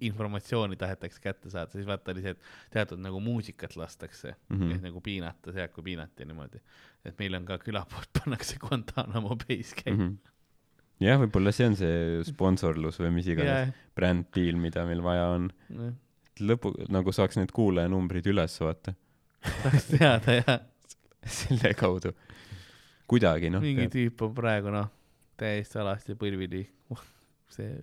[0.00, 4.58] informatsiooni tahetakse kätte saada, siis vaata oli see, et teatud nagu muusikat lastakse mm.
[4.58, 4.84] -hmm.
[4.88, 6.60] nagu piinata, sealt kui piinati niimoodi.
[7.04, 10.04] et meil on ka külapood pannakse Guantanamo Bay's käima.
[10.04, 10.14] Mhm.
[11.00, 15.28] jah, võib-olla see on see sponsorlus või mis iganes jah, bränd deal, mida meil vaja
[15.36, 15.52] on.
[16.32, 18.94] jah, lõpu, nagu saaks need kuulajanumbrid üles vaata,
[19.62, 20.60] tahaks teada jah,
[21.26, 22.14] selle kaudu.
[23.10, 24.88] kuidagi noh, mingi tüüp on praegu noh,
[25.40, 26.64] täiesti alasti põlvili,
[27.52, 27.76] see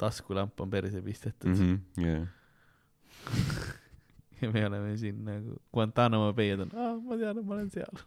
[0.00, 2.06] taskulamp on perse pistetud mm -hmm.
[2.06, 2.26] jah.
[4.40, 8.02] ja me oleme siin nagu Guantanamo Bay'd on, aa, ma tean, et ma olen seal.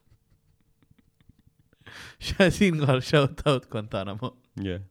[2.57, 4.37] siinkohal shout out Guantanamo.
[4.61, 4.81] jah.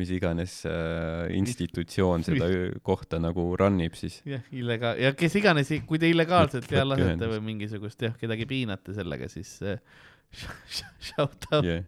[0.00, 2.48] Mis iganes äh, institutsioon seda
[2.86, 7.28] kohta nagu run ib, siis jah, illegaal- ja kes iganes, kui te illegaalselt võtke lasete
[7.34, 9.78] või mingisugust jah, kedagi piinate sellega, siis äh,
[10.34, 11.84] sh- sh- shout out jah.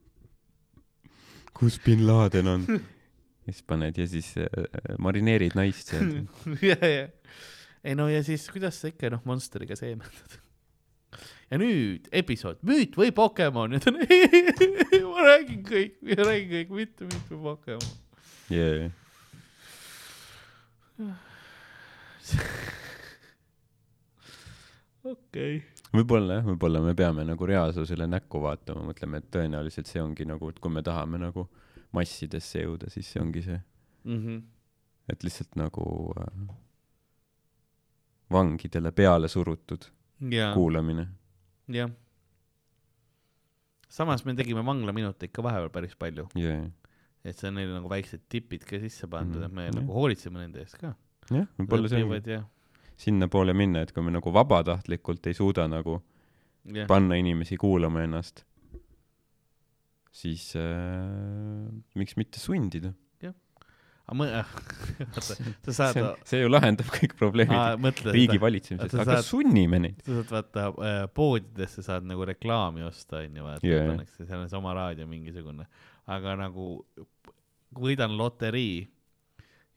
[1.60, 2.64] kus bin Laden on?
[2.70, 4.46] ja siis paned ja siis äh,
[5.02, 6.22] marineerid naist seal.
[6.70, 7.06] ja, ja,
[7.84, 10.38] ei no ja siis kuidas sa ikka noh, Monsteriga seemendad.
[11.50, 14.00] Ja nüüd episood Müüt või Pokemon ja ta on,
[15.12, 17.92] ma räägin kõik, ma räägin kõik, mitte või Pokemon.
[18.54, 18.90] jah,
[25.04, 25.62] okei okay..
[25.94, 30.52] võib-olla jah, võib-olla me peame nagu reaalsusele näkku vaatama, mõtleme, et tõenäoliselt see ongi nagu,
[30.52, 31.48] et kui me tahame nagu
[31.96, 33.60] massidesse jõuda, siis see ongi see,
[34.04, 34.42] Mm -hmm.
[35.12, 36.56] et lihtsalt nagu äh,
[38.32, 39.82] vangidele peale surutud
[40.30, 41.08] ja, kuulamine.
[41.74, 41.90] jah.
[43.88, 46.64] samas me tegime vanglaminuteid ka vahepeal päris palju, jah,
[47.24, 49.42] et see on neile nagu väiksed tipid ka sisse pandud mm.
[49.42, 49.46] -hmm.
[49.46, 49.74] et me Jah.
[49.80, 50.94] nagu hoolitseme nende eest ka.
[51.30, 52.44] jah, võib-olla see ja,
[53.00, 56.00] sinnapoole minna, et kui me nagu vabatahtlikult ei suuda nagu
[56.64, 58.44] jah, panna inimesi kuulama ennast,
[60.12, 62.92] siis äh, miks mitte sundida.
[64.10, 64.42] Aga
[65.64, 70.00] sa saad see, see ju lahendab kõik probleemid riigi valitsemises, aga saad- sunnime neid.
[70.06, 73.86] sa saad vaata äh, poodidesse saad nagu reklaami osta onju vaata yeah.
[73.90, 75.66] pannakse seal on see oma raadio mingisugune.
[76.10, 76.66] Aga nagu
[77.78, 78.88] võidan loterii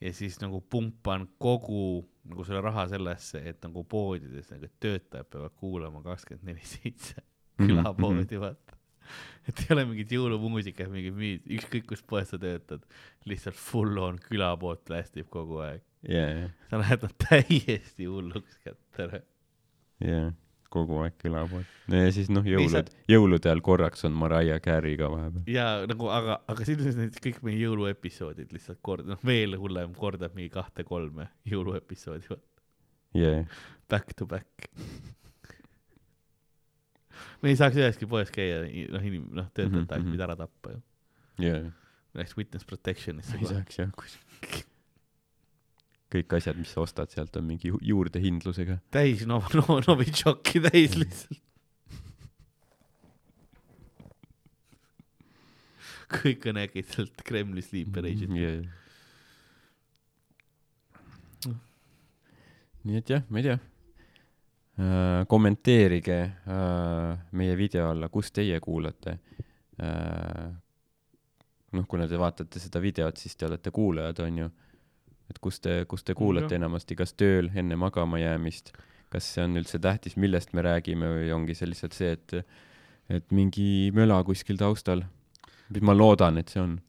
[0.02, 5.54] ja siis nagu pumpan kogu nagu selle raha sellesse et nagu poodides nagu töötajad peavad
[5.60, 7.22] kuulama kakskümmend neli seitse
[7.54, 8.63] Mhm, külapoodi vaata
[9.48, 12.86] et ei ole mingit jõulumuusikat mingi müüd ükskõik kus poes sa töötad
[13.30, 19.24] lihtsalt full on külapood plästib kogu aeg jaa, sa lähed täiesti hulluks kätte
[20.04, 20.32] jaa,
[20.74, 21.68] kogu aeg külapood.
[21.92, 25.46] no ja siis noh, jõulud, jõulude ajal korraks on Mariah Carey ka vahepeal.
[25.54, 30.36] ja nagu, aga, aga sisuliselt need kõik meie jõuluepisoodid lihtsalt kord, noh veel hullem, kordab
[30.38, 32.40] mingi kahte-kolme jõuluepisoodi,
[33.20, 33.44] jaa,
[33.92, 34.72] back to back.
[37.44, 38.62] Me ei saaks üheski poes käia,
[38.94, 40.12] noh inim-, noh töötajate Mhm, aeg mhm.
[40.16, 40.80] pidi ära tappa ju.
[41.44, 41.64] jaa,
[42.14, 44.14] Läks witness protection'isse ei saaks jah, kus
[46.14, 48.76] kõik asjad, mis sa ostad sealt on mingi ju- juurdehindlusega.
[48.94, 51.40] täis no-, no-, Novitšoki täis lihtsalt.
[56.14, 58.38] kõik on äkitselt Kremli sleeper agent.
[58.38, 58.62] jaa.
[62.84, 63.58] nii et jah, ma ei tea.
[65.30, 69.20] Kommenteerige äh, meie video alla, kus teie kuulate
[69.78, 70.48] äh,.
[71.74, 74.50] noh, kuna te vaatate seda videot, siis te olete kuulajad, onju.
[75.30, 78.74] et kus te, kus te kuulate enamasti, kas tööl enne magama jäämist,
[79.14, 82.36] kas see on üldse tähtis, millest me räägime või ongi see lihtsalt see, et,
[83.10, 85.06] et mingi möla kuskil taustal.
[85.70, 86.80] mis ma loodan, et see on.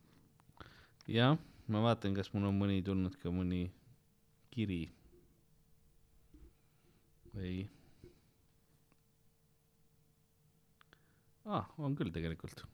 [1.09, 1.37] jah,
[1.69, 3.67] ma vaatan, kas mul on mõni tulnud ka mõni
[4.53, 4.87] kiri.
[7.43, 7.65] Ei
[11.45, 11.67] ah,.
[11.79, 12.65] on küll tegelikult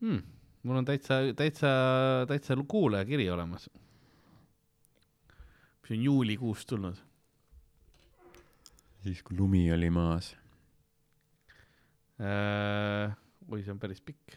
[0.00, 0.22] hmm,.
[0.62, 1.70] mul on täitsa, täitsa,
[2.28, 3.68] täitsa kuulajakiri olemas.
[5.82, 6.98] mis on juulikuust tulnud.
[9.02, 10.34] siis, kui lumi oli maas.
[12.20, 13.16] Äh,
[13.48, 14.36] oi, see on päris pikk.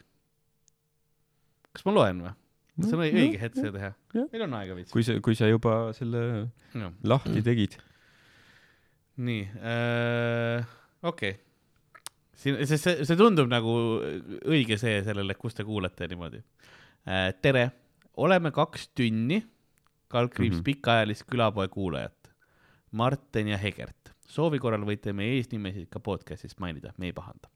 [1.74, 2.36] kas ma loen või?
[2.78, 4.94] kas see on õi- õige hetk seda teha meil on aega veits.
[4.94, 6.24] kui sa, kui sa juba selle
[7.04, 7.78] lahti tegid.
[9.22, 10.66] Nii äh,,
[11.04, 12.02] okei okay..
[12.36, 13.74] siin, see, see, see tundub nagu
[14.50, 17.30] õige see sellele, kus te kuulate niimoodi äh,.
[17.42, 17.68] tere,
[18.18, 19.44] oleme kaks tünni,
[20.14, 20.62] kaldkriips mm.
[20.62, 20.70] -hmm.
[20.72, 22.32] pikaajalist külapoe kuulajat,
[22.92, 24.14] Martin ja Hegert.
[24.28, 27.52] soovi korral võite meie eesnimesid ka podcast'is mainida, me ei pahanda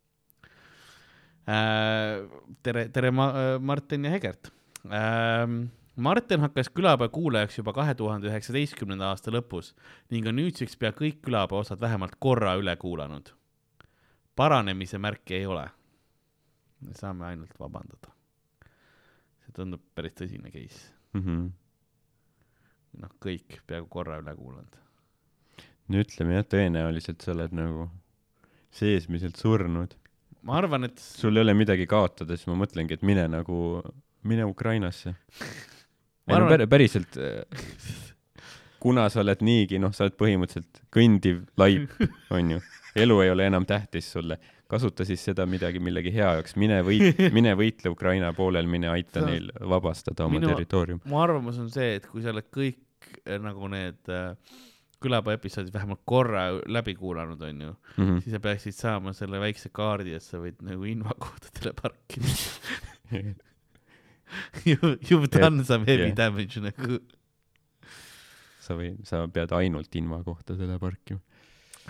[1.49, 2.21] äh,.
[2.63, 3.11] tere, tere,
[3.59, 4.53] Martin ja Hegert
[4.85, 5.65] ähm,.
[5.97, 9.71] Martin hakkas külapäeva kuulajaks juba kahe tuhande üheksateistkümnenda aasta lõpus
[10.13, 13.31] ning on nüüdseks pea kõik külapäeva osad vähemalt korra üle kuulanud.
[14.35, 15.69] paranemise märki ei ole.
[16.81, 18.13] me saame ainult vabandada.
[19.41, 20.93] see tundub päris tõsine case.
[21.13, 21.47] Mhm.
[23.01, 24.75] noh, kõik peaaegu korra üle kuulanud.
[25.87, 27.89] no ütleme jah, tõenäoliselt sa oled nagu
[28.69, 29.95] seesmiselt surnud.
[30.43, 33.81] ma arvan, et sul ei ole midagi kaotada, siis ma mõtlengi, et mine nagu,
[34.21, 35.15] mine Ukrainasse.
[36.27, 37.15] Ma ei no pär- päriselt,
[38.83, 41.89] kuna sa oled niigi, noh, sa oled põhimõtteliselt kõndiv laip,
[42.37, 42.59] onju.
[42.97, 44.37] elu ei ole enam tähtis sulle.
[44.67, 49.21] kasuta siis seda midagi millegi hea jaoks, mine võit-, mine võitle Ukraina poolel, mine aita
[49.23, 50.99] on- neil vabastada oma Minu- territoorium.
[51.05, 52.81] mu arvamus on see, et kui sa oled kõik
[53.25, 54.33] eh, nagu need äh,
[54.99, 58.17] külapäeva episoodid vähemalt korra läbi kuulanud, onju, Mhm.
[58.25, 62.27] siis sa peaksid saama selle väikse kaardi, et sa võid nagu invakohtadele parkida.
[64.65, 66.15] You, you've done some heavy jah.
[66.15, 66.99] damage nagu.
[68.59, 71.21] sa või, sa pead ainult invakohtadele parkima.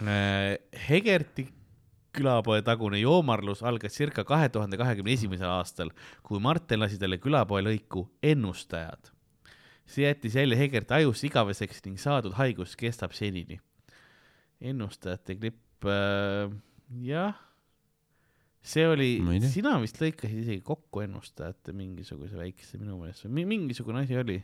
[0.06, 1.48] Äh, Hegerti
[2.18, 5.90] külapoe tagune joomarlus algas circa kahe tuhande kahekümne esimesel aastal,
[6.26, 9.14] kui Martin lasi talle külapoe lõiku Ennustajad.
[9.88, 13.60] see jättis jälle Hegerti ajusse igaveseks ning saadud haigus kestab senini.
[14.62, 16.52] ennustajate klipp äh,,
[17.02, 17.38] jah,
[18.68, 23.46] see oli Ma sina vist lõikasid isegi kokku ennustajate mingisuguse väikese minu meelest või mi-
[23.56, 24.38] mingisugune asi oli.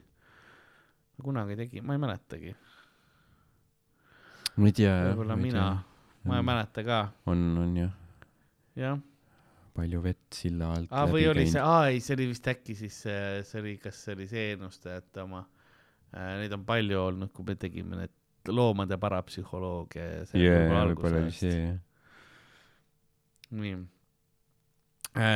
[1.24, 2.54] kunagi tegi, ma ei mäletagi,
[4.58, 4.94] ma ei tea.
[5.12, 5.66] võib-olla mina,
[6.28, 7.91] ma ei mäleta ka, on, on jah,
[8.80, 9.02] jah.
[9.74, 12.98] Palju vett silla alt aa, või oli see, aa ei, see oli vist äkki siis
[13.08, 15.40] see, see oli, kas see oli see ennustajate oma?
[16.14, 20.84] Äh,, neid on palju olnud, kui me tegime need loomade parapsühholoogia ja see jaa, võib-olla
[20.91, 21.80] võib-olla oli see jah.
[23.64, 23.80] nii.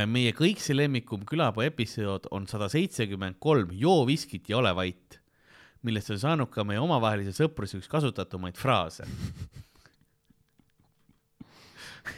[0.09, 5.19] Meie kõikse lemmikum külapoe episood on sada seitsekümmend kolm Joo viskit ja ole vait,
[5.85, 9.05] millest on saanud ka meie omavahelise sõpruse üks kasutatumaid fraase.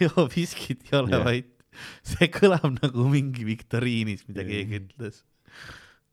[0.04, 1.26] joo viskit ja ole Jah.
[1.26, 1.52] vait,
[2.06, 4.54] see kõlab nagu mingi viktoriinis, mida Jah.
[4.54, 5.24] keegi ütles.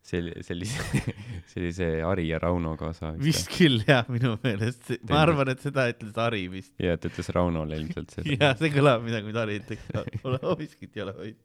[0.07, 3.49] See oli see Ari ja Rauno kaasa vist.
[3.57, 6.73] küll jah, minu meelest, ma arvan, et seda ütles Hari vist.
[6.83, 8.37] ja ta ütles Raunole ilmselt seda.
[8.39, 9.89] ja see kõlab midagi, mida Hari ütleks,
[10.25, 11.43] ole joo viskit ja ole vait.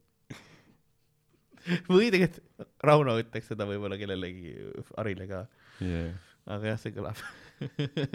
[1.90, 4.56] või tegelikult Rauno ütleks seda võib-olla kellelegi,
[4.98, 5.46] Harile ka,
[5.82, 6.12] Yeah.
[6.46, 7.18] aga jah, see kõlab.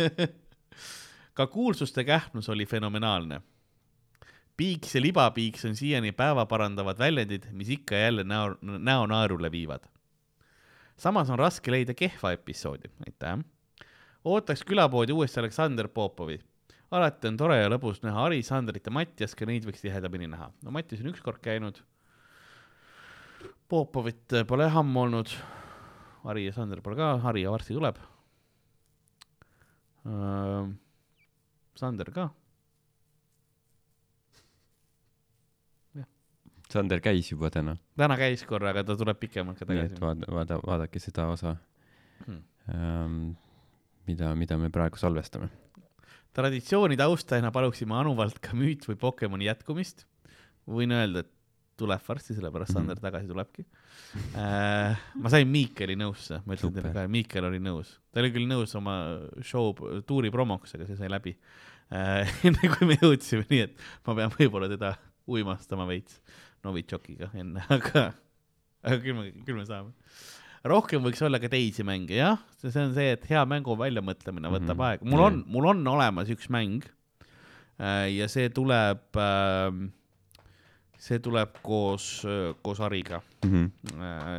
[1.36, 3.40] ka kuulsuste kähmlus oli fenomenaalne.
[4.56, 9.50] piiks ja libapiiks on siiani päeva parandavad väljendid, mis ikka ja jälle näo, näo naerule
[9.52, 9.84] viivad.
[10.96, 13.38] Samas on raske leida kehva episoodi, aitäh.
[14.24, 16.38] ootaks külapoodi uuesti Aleksander Popovi.
[16.90, 20.50] alati on tore ja lõbus näha Hari, Sandrit ja Mattias, ka neid võiks tihedamini näha.
[20.62, 21.82] no Mattias on ükskord käinud.
[23.68, 25.32] Popovit pole ammu olnud.
[26.22, 27.98] Hari ja Sander pole ka, Hari ja varsti tuleb.
[31.76, 32.30] Sander ka,
[36.76, 40.02] Sander käis juba täna, täna käis korra, aga ta tuleb pikemalt ka nii et tagasi.
[40.04, 41.56] vaada, vaada, vaadake seda osa
[42.26, 42.38] Hmm.
[42.72, 43.16] ähm,,
[44.08, 45.50] mida, mida me praegu salvestame.
[46.36, 50.06] traditsioonide austajana paluksime Anuvalt ka müüt või Pokemoni jätkumist.
[50.66, 51.30] võin öelda, et
[51.76, 52.78] tuleb varsti, sellepärast Mhm.
[52.78, 53.64] Sander tagasi tulebki
[54.34, 54.96] äh,.
[55.14, 58.74] ma sain Miikeli nõusse, ma ütlesin teile ka, Miikel oli nõus, ta oli küll nõus
[58.80, 58.96] oma
[59.42, 59.74] show
[60.08, 61.36] tuuri promoks, aga see sai läbi
[61.92, 62.24] äh.
[62.48, 63.76] enne kui me jõudsime, nii et
[64.06, 64.94] ma pean võib-olla teda
[65.28, 66.20] uimastama veits
[66.66, 68.08] Novitšokiga enne, aga,
[68.82, 69.94] aga küll me, küll me saame.
[70.66, 74.74] rohkem võiks olla ka teisi mänge, jah, see on see, et hea mängu väljamõtlemine võtab
[74.74, 74.80] mm.
[74.80, 74.88] -hmm.
[74.90, 76.88] aega, mul on, mul on olemas üks mäng
[77.78, 79.86] äh, ja see tuleb äh,
[81.06, 82.06] see tuleb koos,
[82.64, 83.20] koos Ariga.
[83.44, 83.66] Mhm.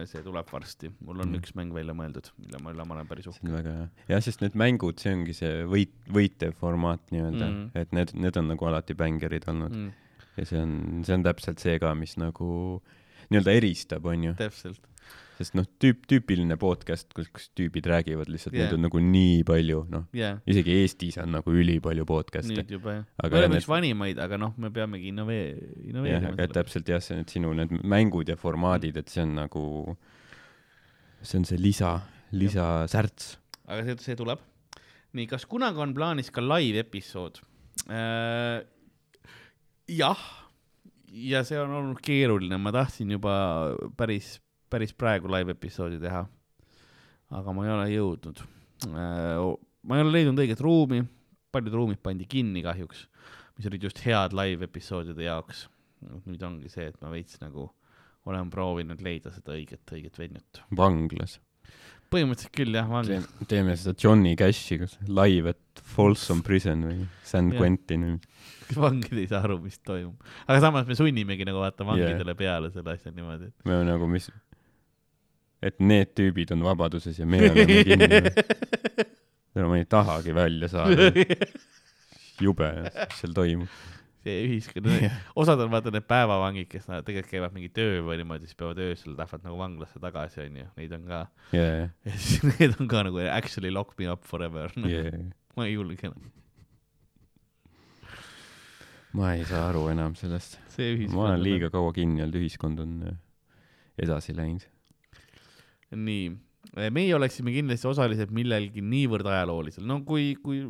[0.09, 1.39] see tuleb varsti, mul on Mm.
[1.39, 3.39] üks mäng välja mõeldud, mille ma, ma olen päris uhke.
[3.39, 3.87] see on väga hea.
[4.09, 8.37] jah, sest need mängud, see ongi see võit, võitev formaat nii-öelda mm., et need, need
[8.37, 9.85] on nagu alati bängerid olnud mm.
[9.85, 9.93] Mm,
[10.37, 10.75] ja see on,
[11.07, 12.49] see on täpselt see ka, mis nagu
[13.31, 14.35] nii-öelda eristab, onju.
[14.39, 14.83] täpselt,
[15.37, 18.71] sest noh, tüüp, tüüpiline podcast, kus, kus tüübid räägivad lihtsalt yeah., Jah.
[18.71, 22.55] neid on nagu nii palju, noh, jaa, isegi Eestis on nagu ülipalju podcast'e.
[22.55, 23.03] nüüd juba jah.
[23.19, 26.47] Aga me oleme need- üks vanimaid, aga noh, me peamegi innove-, jah, innoveerima aga.
[26.61, 29.65] täpselt jah, see, need sinu need mängud ja formaadid, et see on nagu,
[31.21, 31.97] see on see lisa,
[32.31, 33.35] lisasärts.
[33.67, 34.39] aga see, see tuleb.
[35.17, 37.41] nii, kas kunagi on plaanis ka live episood
[37.89, 38.63] äh,?
[39.87, 40.19] jah,
[41.07, 43.35] ja see on olnud keeruline, ma tahtsin juba
[43.97, 44.37] päris,
[44.71, 46.25] päris praegu live episoodi teha.
[47.37, 48.39] aga ma ei ole jõudnud
[48.87, 49.39] äh,.
[49.83, 51.01] ma ei ole leidnud õiget ruumi,
[51.51, 53.07] paljud ruumid pandi kinni kahjuks,
[53.57, 55.67] mis olid just head live episoodide jaoks.
[56.27, 57.71] nüüd ongi see, et ma veits nagu
[58.27, 60.63] olen proovinud leida seda õiget, õiget venjut.
[60.75, 61.39] vanglas.
[62.13, 63.27] Põhimõtteliselt küll jah, vanglas.
[63.49, 67.61] teeme seda Johnny Cashi, kas live at Folsom Prison või San Jah.
[67.61, 68.17] Quentin või
[68.75, 70.27] vangid ei saa aru, mis toimub.
[70.47, 72.39] aga samas me sunnimegi nagu vaata vangidele yeah.
[72.39, 74.29] peale selle asja niimoodi, me oleme nagu, mis,
[75.63, 78.09] et need tüübid on vabaduses ja me oleme kinni.
[78.21, 79.05] et.
[79.57, 81.11] no ma ei tahagi välja saada,
[82.43, 83.85] jube, mis seal toimub.
[84.27, 84.89] See ühiskond,
[85.39, 88.81] osad on vaata need päevavangid, kes nad tegelikult käivad mingi töö või niimoodi, siis peavad
[88.83, 91.21] öösel lähevad nagu vanglasse tagasi, onju, neid on ka.
[91.55, 94.89] jaa, ja siis need on ka nagu actually lock me up forever no,.
[94.91, 95.13] jaa.
[95.57, 96.25] ma ei julge enam.
[99.17, 100.59] ma ei saa aru enam sellest.
[101.13, 101.71] ma olen liiga.
[101.73, 103.15] kaua kinni olnud, ühiskond on äh,
[104.03, 104.67] edasi läinud.
[105.95, 106.27] nii,
[106.93, 110.61] meie oleksime kindlasti osalised millelgi niivõrd ajaloolisel, no kui, kui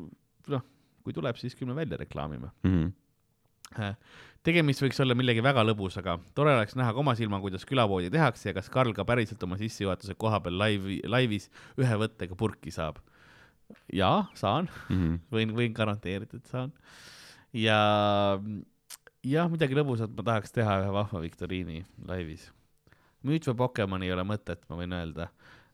[0.53, 0.63] noh,
[1.03, 2.53] kui tuleb, siis küll me välja reklaamime.
[2.67, 2.95] Mhm.
[4.47, 8.53] Tegemist võiks olla millegi väga lõbusaga, tore oleks näha oma silma, kuidas külapoodi tehakse ja
[8.55, 13.01] kas Karl ka päriselt oma sissejuhatuse koha peal laivi, laivis ühe võttega purki saab.
[13.91, 15.15] jaa, saan, Mhm.
[15.31, 16.71] võin, võin garanteerida, et saan.
[17.53, 18.39] ja,
[19.27, 22.49] jah, midagi lõbusat ma tahaks teha ühe vahva viktoriini laivis.
[23.25, 25.27] müüt või Pokemon ei ole mõtet, ma võin öelda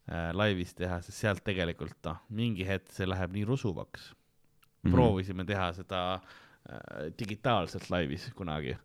[0.10, 4.14] äh, laivis teha, sest sealt tegelikult noh, mingi hetk see läheb nii rusuvaks
[4.84, 4.92] Mhm.
[4.96, 6.22] proovisime teha seda äh,
[7.20, 8.78] digitaalselt laivis kunagi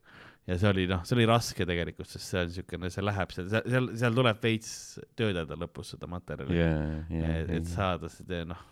[0.49, 3.51] ja see oli noh, see oli raske tegelikult, sest see on niisugune, see läheb seal,
[3.53, 4.73] seal, seal tuleb veits
[5.19, 6.81] töödelda lõpus seda materjali jaa,
[7.13, 8.63] jaa, et, et saada seda noh,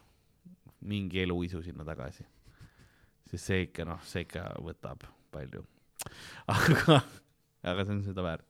[0.89, 2.25] mingi eluisu sinna tagasi.
[3.31, 5.05] sest see ikka noh, see ikka võtab
[5.35, 5.65] palju.
[6.55, 7.01] aga,
[7.67, 8.49] aga see on seda väärt.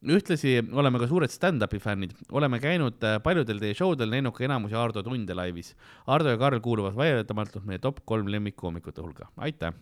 [0.00, 4.46] Ühtlasi oleme ka suured stand-up'i fännid, oleme käinud äh, paljudel teie show del, näinud ka
[4.46, 5.74] enamusi Ardo tunde laivis.
[6.08, 9.74] Ardo ja Karl kuuluvad vaieldamatult meie top kolm lemmikkoomikute hulka, aitäh.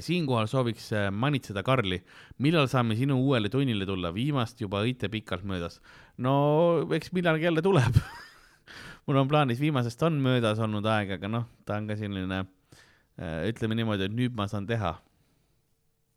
[0.00, 2.02] siinkohal sooviks äh, manitseda Karli,
[2.38, 5.80] millal saame sinu uuele tunnile tulla, viimast juba õite pikalt möödas.
[6.18, 7.96] no eks millalgi jälle tuleb
[9.06, 12.44] mul on plaanis, viimasest on möödas olnud aeg, aga noh, ta on ka selline,
[13.48, 14.96] ütleme niimoodi, et nüüd ma saan teha,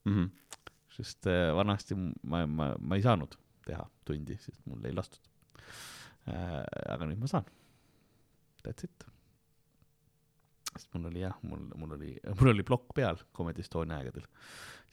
[0.07, 0.31] Mhm.
[0.97, 3.35] Sest äh, vanasti ma, ma, ma ei saanud
[3.67, 5.21] teha tundi, sest mul ei lastud.
[6.27, 7.45] aga nüüd ma saan.
[8.65, 9.05] That's it.
[10.73, 14.25] sest mul oli jah, mul, mul oli, mul oli plokk peal Comedy Estonia aegadel,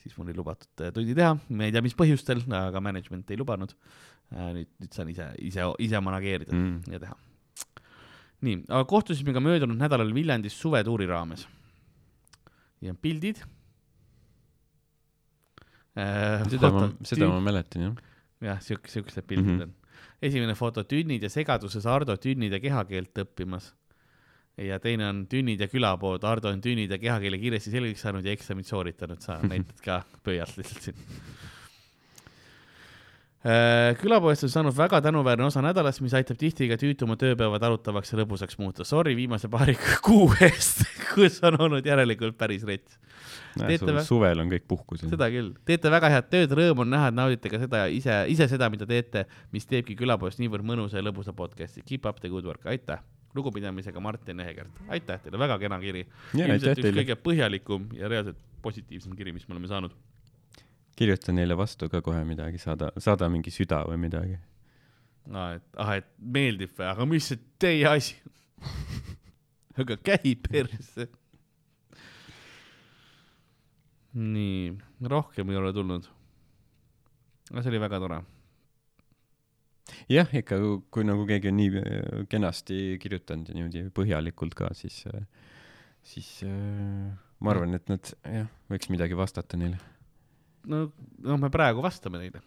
[0.00, 3.40] siis mul ei lubatud äh, tundi teha, ma ei tea, mis põhjustel, aga management ei
[3.40, 3.74] lubanud.
[4.34, 6.92] nüüd, nüüd saan ise, ise, ise manageerida Mhm.
[6.94, 7.16] ja teha.
[8.44, 11.46] nii, aga kohtusime ka möödunud nädalal Viljandis suvetuuri raames.
[12.80, 13.53] ja pildid äh,.
[15.94, 17.96] Seda ma, seda ma mäletan jah.
[18.42, 19.60] jah, siuke, siuksed pildid mm.
[19.60, 19.70] -hmm.
[19.70, 20.22] on.
[20.22, 23.72] esimene foto tünnid ja segaduses Ardo tünnid ja kehakeelt õppimas.
[24.56, 28.32] ja teine on tünnid ja külapood, Ardo on tünnid ja kehakeele kiiresti selgeks saanud ja
[28.32, 30.96] eksamit sooritanud, sa näitad ka pöialt lihtsalt siin.
[34.00, 38.20] Külapoest on saanud väga tänuväärne osa nädalast, mis aitab tihti ka tüütuma tööpäevad arutavaks ja
[38.22, 38.86] lõbusaks muuta.
[38.88, 39.76] Sorry viimase paari
[40.06, 42.96] kuu eest, kus on olnud järelikult päris rets.
[44.06, 45.10] Suvel on kõik puhkusel.
[45.12, 48.48] seda küll, teete väga head tööd, rõõm on näha, et naudite ka seda ise, ise
[48.50, 51.84] seda, mida teete, mis teebki külapoest niivõrd mõnusa ja lõbusa podcast'i.
[51.86, 53.04] Keep up the good work, aitäh.
[53.34, 56.04] lugupidamisega Martin Ehekert, aitäh teile, väga kena kiri.
[56.34, 57.02] ilmselt üks teile.
[57.02, 59.96] kõige põhjalikum ja reaalselt positiivsem kiri, mis me oleme saanud.
[60.96, 64.38] Kirjuta neile vastu ka kohe midagi, saada, saada mingi süda või midagi.
[65.26, 68.32] no et ah, et meeldib või, aga mis see teie asi on?
[69.82, 71.08] aga käi persse.
[74.14, 74.70] nii,
[75.10, 76.06] rohkem ei ole tulnud.
[77.50, 78.22] aga see oli väga tore
[80.10, 80.58] jah, ikka
[80.92, 85.02] kui, nagu keegi on nii äh, kenasti kirjutanud ja niimoodi põhjalikult ka, siis,
[86.06, 87.10] siis äh,
[87.40, 89.80] ma arvan, et nad jah, võiks midagi vastata neile.
[90.70, 90.88] No,
[91.24, 92.42] no me praegu vastame neile.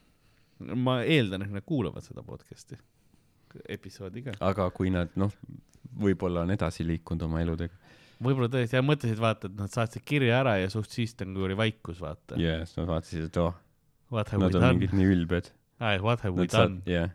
[0.75, 2.77] ma eeldan, et nad kuulavad seda podcast'i,
[3.69, 4.37] episoodi ka.
[4.47, 5.33] aga kui nad noh,
[6.01, 7.77] võib-olla on edasi liikunud oma eludega.
[8.23, 11.57] võib-olla tõesti, ja mõtlesid, vaata, et nad saatsid kirja ära ja suht siis nagu oli
[11.57, 12.39] vaikus, vaata.
[12.41, 13.55] ja siis nad vaatasid, et oh,
[14.11, 14.97] we nad on done mingid?
[14.97, 15.53] nii ülbed.
[15.77, 17.11] What have we Nad saad done?, jah,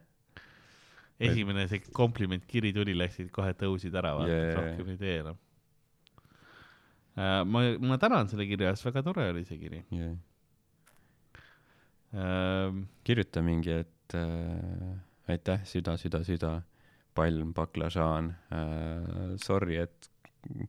[1.23, 5.17] esimene see komplimentkiri tuli, läksid kohe tõusid ära, vaata Jaa, yeah., jaa, rohkem ei tee
[5.23, 5.41] enam.
[7.53, 9.83] ma, ma tänan selle kirja eest, väga tore oli see kiri.
[9.91, 10.15] jah.
[12.13, 16.51] Ähm, kirjuta mingi, et äh, aitäh, süda, süda, süda,
[17.17, 20.11] palm, baklažaan äh,, sorry, et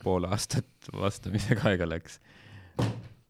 [0.04, 2.20] pool aastat vastamisega aega läks.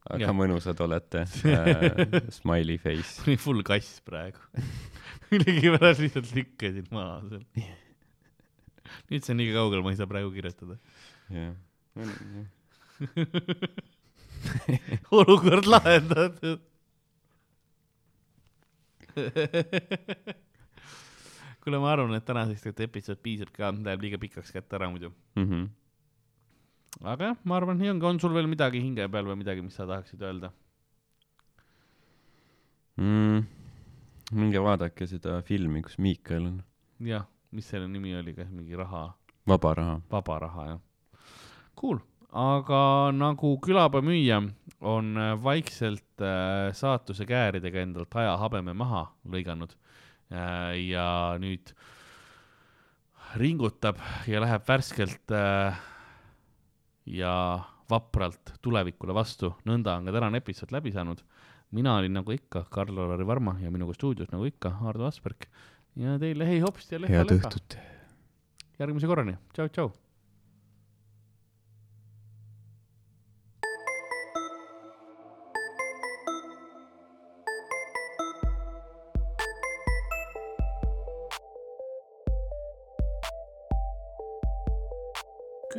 [0.03, 0.33] aga Jah.
[0.35, 3.23] mõnusad olete äh,, smiley face.
[3.25, 4.41] oli full kass praegu.
[5.31, 7.47] millegipärast lihtsalt lükkasin maha seal.
[9.09, 10.77] nüüd see on nii kaugel, ma ei saa praegu kirjutada.
[11.33, 11.55] jah.
[15.17, 16.61] olukord lahendatud.
[21.63, 25.09] kuule, ma arvan, et tegelikult episood piisab ka, läheb liiga pikaks kätte ära muidu.
[25.39, 25.61] Mhm.
[27.09, 29.77] aga jah, ma arvan, nii ongi, on sul veel midagi hinge peal või midagi, mis
[29.79, 30.49] sa tahaksid öelda?
[32.97, 33.39] mm,.
[34.37, 36.57] minge vaadake seda filmi, kus Miikal on.
[37.01, 39.07] jah, mis selle nimi oli, kas mingi raha,
[39.49, 39.95] vaba raha.
[40.11, 40.81] vaba raha, jah.
[41.79, 41.99] Cool,
[42.33, 44.41] aga nagu külapäevamüüja
[44.81, 49.75] on äh, vaikselt äh, saatuse kääridega endalt ajahabeme maha lõiganud
[50.33, 51.05] äh, ja
[51.41, 51.75] nüüd
[53.37, 55.31] ringutab ja läheb värskelt
[57.09, 57.31] ja
[57.89, 61.23] vapralt tulevikule vastu, nõnda on ka tänane episood läbi saanud.
[61.71, 65.49] mina olin nagu ikka Karl-Lari Varma ja minuga stuudios nagu ikka Ardo Asperg
[65.95, 67.49] ja teile hei hopsti ja leha head leha.
[67.49, 67.77] õhtut.
[68.79, 69.89] järgmise korrani, tšau,